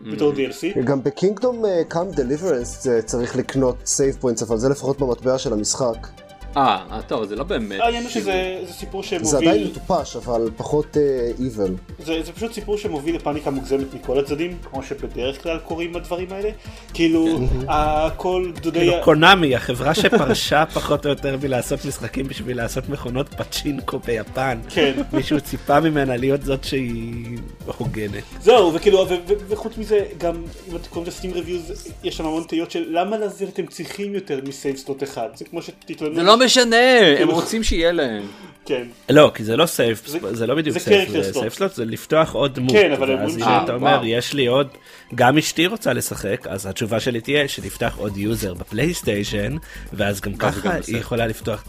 בתור 0.00 0.32
DLC. 0.32 0.80
גם 0.84 1.02
ב 1.02 1.10
Kingdom 1.10 1.64
Come: 1.88 2.10
Deliverance 2.10 2.86
צריך 3.04 3.36
לקנות 3.36 3.76
save 3.86 4.16
points, 4.20 4.42
אבל 4.42 4.56
זה 4.58 4.68
לפחות 4.68 4.98
במטבע 4.98 5.38
של 5.38 5.52
המשחק. 5.52 6.23
אה, 6.56 7.00
טוב, 7.06 7.24
זה 7.24 7.36
לא 7.36 7.44
באמת. 7.44 7.80
העניין 7.80 8.02
הוא 8.02 8.10
שזה 8.10 8.62
זה 8.66 8.72
סיפור 8.72 9.02
זה 9.02 9.36
עדיין 9.36 9.64
שמוביל, 9.64 9.70
מטופש, 9.70 10.16
אבל 10.16 10.50
פחות 10.56 10.96
evil. 11.38 11.74
זה 11.98 12.22
זה 12.22 12.32
פשוט 12.32 12.52
סיפור 12.52 12.78
שמוביל 12.78 13.16
לפאניקה 13.16 13.50
מוגזמת 13.50 13.94
מכל 13.94 14.18
הצדדים, 14.18 14.58
כמו 14.70 14.82
שבדרך 14.82 15.42
כלל 15.42 15.58
קורים 15.58 15.96
הדברים 15.96 16.32
האלה. 16.32 16.50
כאילו, 16.94 17.38
הכל 17.68 18.52
גדודי... 18.54 18.78
כאילו 18.78 19.02
Konami, 19.04 19.56
החברה 19.56 19.94
שפרשה 19.94 20.64
פחות 20.74 21.06
או 21.06 21.10
יותר 21.10 21.36
מלעשות 21.42 21.84
משחקים 21.84 22.28
בשביל 22.28 22.56
לעשות 22.56 22.88
מכונות 22.88 23.28
פצ'ינקו 23.28 23.98
ביפן. 23.98 24.58
כן. 24.68 24.92
מישהו 25.12 25.40
ציפה 25.40 25.80
ממנה 25.80 26.16
להיות 26.16 26.42
זאת 26.42 26.64
שהיא 26.64 27.38
הוגנת. 27.78 28.22
זהו, 28.40 28.74
וכאילו, 28.74 28.98
ו- 28.98 29.14
ו- 29.28 29.34
וחוץ 29.48 29.78
מזה, 29.78 30.04
גם 30.18 30.34
אם 30.70 30.76
אתם 30.76 30.88
קוראים 30.90 31.08
ל 31.08 31.12
Steam 31.12 31.32
reviews, 31.32 31.92
יש 32.04 32.16
שם 32.16 32.26
המון 32.26 32.42
תהיות 32.48 32.70
של 32.70 32.84
למה 32.88 33.18
לזה 33.18 33.44
אתם 33.44 33.66
צריכים 33.66 34.14
יותר 34.14 34.40
מ 34.48 34.54
save 34.54 34.76
slot 34.76 35.02
אחד. 35.02 35.28
זה 35.34 35.44
כמו 35.44 35.62
שתתלוננו. 35.62 36.22
לא 36.44 36.46
משנה, 36.46 36.76
הם 37.18 37.28
רוצים 37.30 37.62
שיהיה 37.62 37.92
להם. 37.92 38.22
כן. 38.66 38.82
לא, 39.10 39.30
כי 39.34 39.44
זה 39.44 39.56
לא 39.56 39.66
סייף, 39.66 40.06
זה- 40.06 40.34
זה 40.34 40.46
לא 40.46 40.54
בדיוק 40.54 40.78
זה 40.78 40.84
save, 40.84 41.08
זה. 41.10 41.32
save 41.32 41.54
slot, 41.54 41.74
זה 41.74 41.84
לפתוח 41.84 42.32
עוד 42.34 42.54
דמות. 42.54 42.72
כן, 42.72 42.92
אבל 42.92 43.10
הם 43.12 43.18
ואז 43.18 43.30
אומרים 43.34 43.44
ש- 43.44 43.62
אתה 43.64 43.72
אה, 43.72 43.76
אומר, 43.76 43.90
וואו. 43.90 44.04
יש 44.06 44.32
לי 44.32 44.46
עוד, 44.46 44.68
גם 45.14 45.38
אשתי 45.38 45.66
רוצה 45.66 45.92
לשחק, 45.92 46.46
אז 46.46 46.66
התשובה 46.66 47.00
שלי 47.00 47.20
תהיה 47.20 47.48
שנפתח 47.48 47.94
עוד 47.98 48.16
user 48.16 48.54
ב 48.54 48.62
PlayStation, 48.62 49.56
ואז 49.92 50.20
גם 50.20 50.34
ככה 50.34 50.60
גם 50.60 50.72
היא 50.72 50.80
בסדר. 50.80 50.96
יכולה 50.98 51.26
לפתוח, 51.26 51.64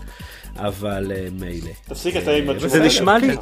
אבל 0.56 1.12
אה, 1.16 1.28
מילא. 1.32 1.72
תפסיק 1.90 2.16
אתה 2.18 2.32
עם 2.32 2.50
אה, 2.50 2.56
התשובה. 2.56 2.70
זה 2.74 2.80
נשמע 2.80 3.18
לי, 3.18 3.28
כן. 3.36 3.42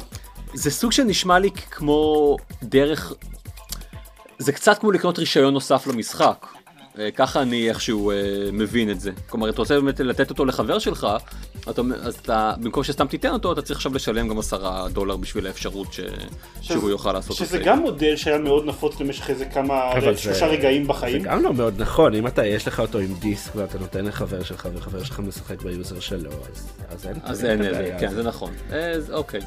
זה 0.54 0.70
סוג 0.70 0.92
שנשמע 0.92 1.38
לי 1.38 1.50
כמו 1.70 2.36
דרך, 2.62 3.12
זה 4.38 4.52
קצת 4.52 4.78
כמו 4.78 4.92
לקנות 4.92 5.18
רישיון 5.18 5.54
נוסף 5.54 5.86
למשחק. 5.86 6.46
אה, 6.98 7.10
ככה 7.10 7.42
אני 7.42 7.68
איכשהו 7.68 8.10
אה, 8.10 8.16
מבין 8.52 8.90
את 8.90 9.00
זה. 9.00 9.10
כלומר, 9.28 9.48
אתה 9.50 9.58
רוצה 9.62 9.74
באמת 9.80 10.00
לתת 10.00 10.30
אותו 10.30 10.44
לחבר 10.44 10.78
שלך, 10.78 11.06
אתה, 11.70 11.82
אז 12.02 12.14
אתה, 12.14 12.54
במקום 12.60 12.84
שסתם 12.84 13.06
תיתן 13.06 13.28
אותו, 13.30 13.52
אתה 13.52 13.62
צריך 13.62 13.78
עכשיו 13.78 13.94
לשלם 13.94 14.28
גם 14.28 14.38
עשרה 14.38 14.88
דולר 14.88 15.16
בשביל 15.16 15.46
האפשרות 15.46 15.92
ש, 15.92 16.00
שהוא 16.60 16.90
יוכל 16.90 17.12
לעשות 17.12 17.30
את 17.30 17.36
שזה 17.36 17.46
זה. 17.46 17.58
גם 17.64 17.78
מודל 17.78 18.16
שהיה 18.16 18.38
מאוד 18.38 18.64
נפוץ 18.66 19.00
למשך 19.00 19.30
איזה 19.30 19.44
כמה, 19.44 19.80
שלושה 20.16 20.38
זה- 20.38 20.46
רגעים 20.46 20.82
זה 20.82 20.88
בחיים. 20.88 21.22
גם 21.22 21.42
לא 21.42 21.54
מאוד 21.54 21.74
נכון, 21.82 22.14
אם 22.14 22.26
אתה, 22.26 22.46
יש 22.46 22.68
לך 22.68 22.80
אותו 22.80 22.98
עם 22.98 23.14
דיסק 23.14 23.56
ואתה 23.56 23.78
נותן 23.78 24.04
לחבר 24.04 24.42
שלך 24.42 24.68
וחבר 24.74 25.02
שלך 25.04 25.20
משחק 25.20 25.62
ב 25.62 25.70
user 25.70 26.00
שלו, 26.00 26.30
אז- 26.30 26.68
אז 26.90 27.06
אין 27.06 27.16
אז 27.22 27.44
אין 27.44 27.62
אין 27.62 27.72
זה, 27.72 27.78
הבעיה 27.78 27.98
כן. 28.00 28.14
זה 28.14 28.22
נכון. 28.22 28.52
אז 28.96 29.10
אוקיי. 29.10 29.40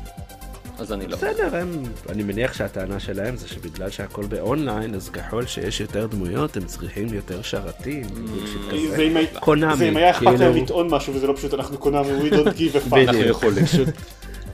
אז 0.79 0.93
אני 0.93 1.07
לא. 1.07 1.17
בסדר, 1.17 1.55
הם, 1.55 1.83
אני 2.09 2.23
מניח 2.23 2.53
שהטענה 2.53 2.99
שלהם 2.99 3.37
זה 3.37 3.47
שבגלל 3.47 3.89
שהכל 3.89 4.25
באונליין, 4.25 4.95
אז 4.95 5.09
ככל 5.09 5.45
שיש 5.45 5.81
יותר 5.81 6.07
דמויות, 6.07 6.57
הם 6.57 6.63
צריכים 6.65 7.13
יותר 7.13 7.41
שרתים. 7.41 8.01
bullshit 8.07 8.61
כזה. 8.71 8.95
זה 8.95 9.01
אם 9.03 9.17
הי- 9.17 9.27
Konami, 9.39 9.75
זה 9.77 9.89
אם 9.89 9.97
היה 9.97 10.09
אכפת 10.09 10.21
כאילו- 10.27 10.39
להם 10.39 10.55
לטעון 10.55 10.87
משהו 10.89 11.13
וזה 11.13 11.27
לא 11.27 11.33
פשוט 11.35 11.53
אנחנו 11.53 11.77
Konami, 11.77 12.29
we 12.29 12.33
don't 12.33 12.35
give 12.57 12.89
a 12.89 12.93
fuck. 12.93 12.97
אנחנו 12.97 13.21
יכולים. 13.23 13.65
פשוט 13.65 13.87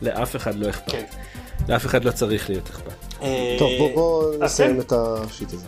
לאף 0.02 0.36
אחד 0.36 0.56
לא 0.56 0.70
אכפת. 0.70 0.92
כן. 0.92 1.04
לאף 1.70 1.86
אחד 1.86 2.06
לא 2.06 2.12
צריך 2.12 2.50
להיות 2.50 2.70
אכפת. 2.70 2.92
אה, 3.22 3.56
טוב, 3.60 3.70
בוא- 3.78 3.94
בוא 3.96 4.34
אז 4.34 4.40
נסיים 4.42 4.74
כן. 4.76 4.80
את 4.82 4.94
ה 4.96 5.07
shit 5.07 5.50
הזה. 5.54 5.68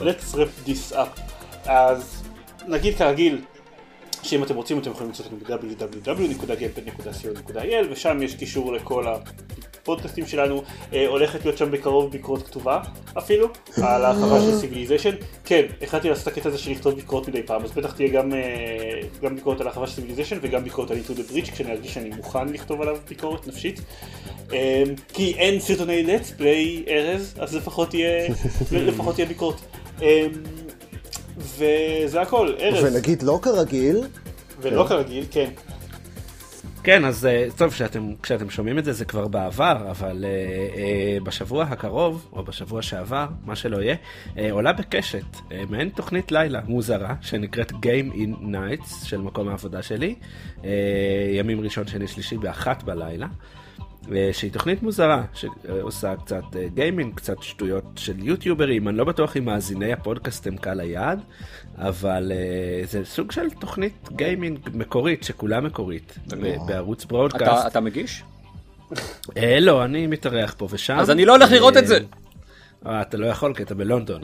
let's 0.00 0.34
wrap 0.34 0.66
this 0.68 0.94
up. 0.94 1.20
אז 1.66 2.22
נגיד 2.68 2.96
כרגיל, 2.98 3.40
שאם 4.24 4.42
אתם 4.42 4.54
רוצים 4.54 4.78
אתם 4.78 4.90
יכולים 4.90 5.08
למצוא 5.08 5.24
אותנו 5.24 5.38
ב-www.gamepad.co.il 5.38 7.86
ושם 7.90 8.22
יש 8.22 8.34
קישור 8.34 8.72
לכל 8.72 9.04
הפודקאסטים 9.06 10.26
שלנו, 10.26 10.62
אה, 10.92 11.08
הולכת 11.08 11.44
להיות 11.44 11.58
שם 11.58 11.70
בקרוב 11.70 12.10
ביקורת 12.10 12.42
כתובה 12.42 12.80
אפילו, 13.18 13.48
על 13.82 14.04
ההרחבה 14.04 14.40
של 14.40 14.58
Civilization. 14.58 15.14
כן, 15.44 15.62
החלטתי 15.82 16.08
לעשות 16.08 16.28
את 16.28 16.32
הקטע 16.32 16.48
הזה 16.48 16.58
של 16.58 16.70
לכתוב 16.70 16.94
ביקורת 16.94 17.28
מדי 17.28 17.42
פעם, 17.42 17.64
אז 17.64 17.72
בטח 17.72 17.92
תהיה 17.92 18.08
גם, 18.08 18.34
אה, 18.34 19.00
גם 19.22 19.34
ביקורת 19.34 19.60
על 19.60 19.66
ההרחבה 19.66 19.86
של 19.86 19.94
Civilization 19.94 20.38
וגם 20.42 20.64
ביקורת 20.64 20.90
על 20.90 20.96
Into 20.96 21.10
the 21.10 21.32
Breach 21.32 21.52
כשאני 21.52 21.72
ארגיש 21.72 21.94
שאני 21.94 22.10
מוכן 22.16 22.48
לכתוב 22.48 22.82
עליו 22.82 22.96
ביקורת 23.08 23.46
נפשית. 23.46 23.80
אה, 24.52 24.82
כי 25.12 25.34
אין 25.34 25.60
סרטוני 25.60 26.04
let's 26.06 26.40
play 26.40 26.90
ארז, 26.90 27.34
אז 27.38 27.56
לפחות 27.56 27.94
יהיה, 27.94 28.28
לפחות 28.72 29.14
תהיה 29.14 29.26
ביקורת. 29.26 29.60
אה, 30.02 30.26
וזה 31.36 32.20
הכל, 32.20 32.52
ארז, 32.60 32.84
ונגיד 32.84 33.22
לא 33.22 33.38
כרגיל, 33.42 34.00
ולא 34.60 34.86
כרגיל, 34.88 35.24
כן. 35.30 35.50
כן, 36.84 37.04
אז 37.04 37.26
אה, 37.26 37.46
טוב, 37.56 37.70
כשאתם, 37.72 38.12
כשאתם 38.22 38.50
שומעים 38.50 38.78
את 38.78 38.84
זה 38.84 38.92
זה 38.92 39.04
כבר 39.04 39.28
בעבר, 39.28 39.86
אבל 39.90 40.24
אה, 40.24 40.30
אה, 40.76 41.18
בשבוע 41.22 41.64
הקרוב, 41.64 42.28
או 42.32 42.44
בשבוע 42.44 42.82
שעבר, 42.82 43.26
מה 43.44 43.56
שלא 43.56 43.82
יהיה, 43.82 43.96
אה, 44.38 44.52
עולה 44.52 44.72
בקשת 44.72 45.24
אה, 45.52 45.62
מעין 45.68 45.88
תוכנית 45.88 46.32
לילה 46.32 46.60
מוזרה, 46.68 47.14
שנקראת 47.20 47.70
Game 47.70 48.14
in 48.14 48.42
Nights 48.42 49.04
של 49.04 49.20
מקום 49.20 49.48
העבודה 49.48 49.82
שלי, 49.82 50.14
אה, 50.64 50.70
ימים 51.32 51.60
ראשון, 51.60 51.86
שני, 51.86 52.08
שלישי 52.08 52.38
באחת 52.38 52.82
בלילה. 52.82 53.26
שהיא 54.32 54.52
תוכנית 54.52 54.82
מוזרה, 54.82 55.22
שעושה 55.34 56.14
קצת 56.24 56.42
אה, 56.56 56.66
גיימינג, 56.74 57.14
קצת 57.14 57.42
שטויות 57.42 57.84
של 57.96 58.14
יוטיוברים, 58.18 58.88
אני 58.88 58.96
לא 58.96 59.04
בטוח 59.04 59.36
אם 59.36 59.44
מאזיני 59.44 59.92
הפודקאסט 59.92 60.46
הם 60.46 60.56
קהל 60.56 60.80
היעד, 60.80 61.20
אבל 61.78 62.32
אה, 62.34 62.86
זה 62.86 63.04
סוג 63.04 63.32
של 63.32 63.50
תוכנית 63.50 64.08
גיימינג 64.16 64.58
מקורית, 64.74 65.22
שכולה 65.24 65.60
מקורית, 65.60 66.18
בערוץ 66.66 67.04
ברודקאסט. 67.04 67.42
אתה 67.60 67.66
אתה 67.66 67.80
מגיש? 67.80 68.22
אה, 69.36 69.60
לא, 69.60 69.84
אני 69.84 70.06
מתארח 70.06 70.54
פה 70.58 70.68
ושם. 70.70 70.96
אז 70.98 71.10
אני 71.10 71.24
לא 71.24 71.32
הולך 71.36 71.52
לראות 71.52 71.76
את 71.76 71.86
זה. 71.86 71.98
אתה 72.86 73.16
לא 73.16 73.26
יכול 73.26 73.54
כי 73.54 73.62
אתה 73.62 73.74
בלונדון. 73.74 74.22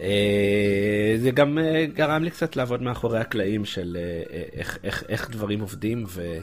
אה, 0.00 1.14
זה 1.18 1.30
גם 1.30 1.58
גרם 1.94 2.24
לי 2.24 2.30
קצת 2.30 2.56
לעבוד 2.56 2.82
מאחורי 2.82 3.20
הקלעים 3.20 3.64
של 3.64 3.96
איך- 5.08 5.30
דברים 5.30 5.60
עובדים, 5.60 6.04
ו- 6.08 6.38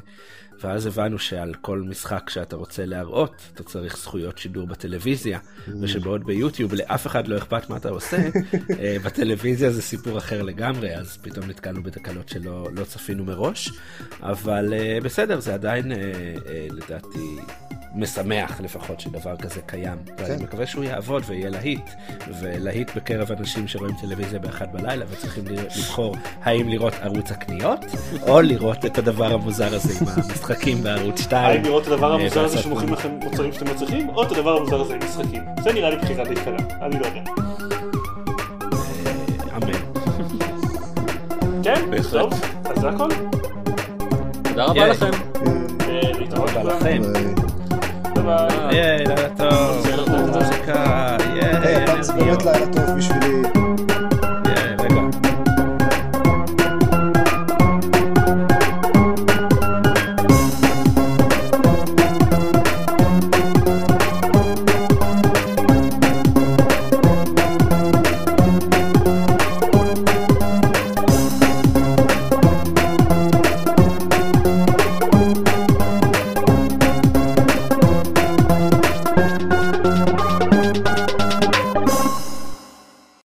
ואז 0.62 0.86
הבנו 0.86 1.20
שעל 1.20 1.54
כל 1.62 1.82
משחק 1.82 2.30
שאתה 2.30 2.56
רוצה 2.56 2.86
להראות, 2.86 3.36
אתה 3.54 3.64
צריך 3.64 3.98
זכויות 3.98 4.38
שידור 4.38 4.68
בטלוויזיה, 4.68 5.40
ושבעוד 5.82 6.26
ביוטיוב 6.26 6.74
לאף 6.74 7.08
אחד 7.08 7.28
לא 7.28 7.38
אכפת 7.38 7.70
מה 7.70 7.78
אתה 7.78 7.90
עושה, 7.90 8.18
אה, 8.80 8.98
בטלוויזיה 9.04 9.72
זה 9.72 9.82
סיפור 9.82 10.18
אחר 10.18 10.42
לגמרי, 10.42 10.96
אז 10.96 11.18
פתאום 11.22 11.50
נתקלנו 11.50 11.84
בתקלות 11.84 12.30
שלא 12.30 12.68
לא 12.76 12.84
צפינו 12.84 13.26
מראש, 13.26 13.72
אבל 14.22 14.74
אה, 14.74 14.98
בסדר, 15.04 15.40
זה 15.40 15.54
עדיין 15.54 15.92
אה, 15.92 15.98
לדעתי 16.72 17.38
משמח 17.96 18.62
לפחות 18.62 19.00
שדבר 19.00 19.38
כזה 19.38 19.62
קיים, 19.62 19.98
ואני 20.18 20.44
מקווה 20.44 20.68
שהוא 20.68 20.84
יעבוד 20.84 21.24
ויהיה 21.28 21.50
להיט, 21.50 21.90
ולהיט 22.42 22.96
בקרב 22.96 23.32
אנשים 23.32 23.68
שרואים 23.68 23.96
טלוויזיה 24.02 24.40
באחד 24.40 24.74
בלילה 24.74 25.06
וצריכים 25.10 25.44
לבחור 25.48 26.16
האם 26.42 26.70
לראות 26.70 26.94
ערוץ 26.94 27.32
הקניות, 27.32 27.80
או 28.22 28.42
לראות 28.42 28.86
את 28.86 28.98
הדבר 28.98 29.34
המוזר 29.34 29.76
הזה 29.76 29.94
עם 30.02 30.22
המשחקים 30.52 30.84
בערוץ 30.84 31.22
2. 31.22 31.44
האם 31.46 31.64
לראות 31.64 31.84
את 31.84 31.88
הדבר 31.88 32.12
אה, 32.12 32.16
המוזר 32.16 32.46
הזה. 32.46 32.58
שמוכרים 32.58 32.94
לכם 32.94 33.10
מוצרים 33.24 33.54
שאתם 33.54 33.68
לא 33.68 33.74
צריכים, 33.74 34.10
או 34.10 34.24
את 34.24 34.32
הדבר 34.32 34.58
המוזר 34.58 34.82
הזה 34.82 34.94
עם 34.94 35.00
משחקים. 35.04 35.44
זה 35.64 35.74
נראה 35.74 35.90
לי 35.90 35.96
בחירה 35.96 36.24
די 36.24 36.36
קלה, 36.36 36.58
אני 36.82 37.00
לא 37.00 37.06
יודע. 37.06 37.22
אמן. 39.56 39.74
כן. 41.64 42.02
טוב, 42.12 42.34
אז 42.66 42.82
זה 42.82 42.90
הכל. 42.90 43.10
תודה 44.44 44.66
רבה. 44.66 44.88
לכם. 44.88 45.12
אה, 45.90 46.02
להתראות 46.20 46.50
תודה 46.50 46.64
לכולם. 46.64 46.78
לכם. 46.78 47.02
ביי 48.26 48.98
לילה 48.98 49.30
טוב. 49.38 49.78
בסדר, 49.78 50.06
טוב. 50.06 50.38
מוזיקה, 50.38 51.18
באמת 52.16 52.46
לילה 52.46 52.66
טוב 52.74 52.98
בשבילי. 52.98 53.61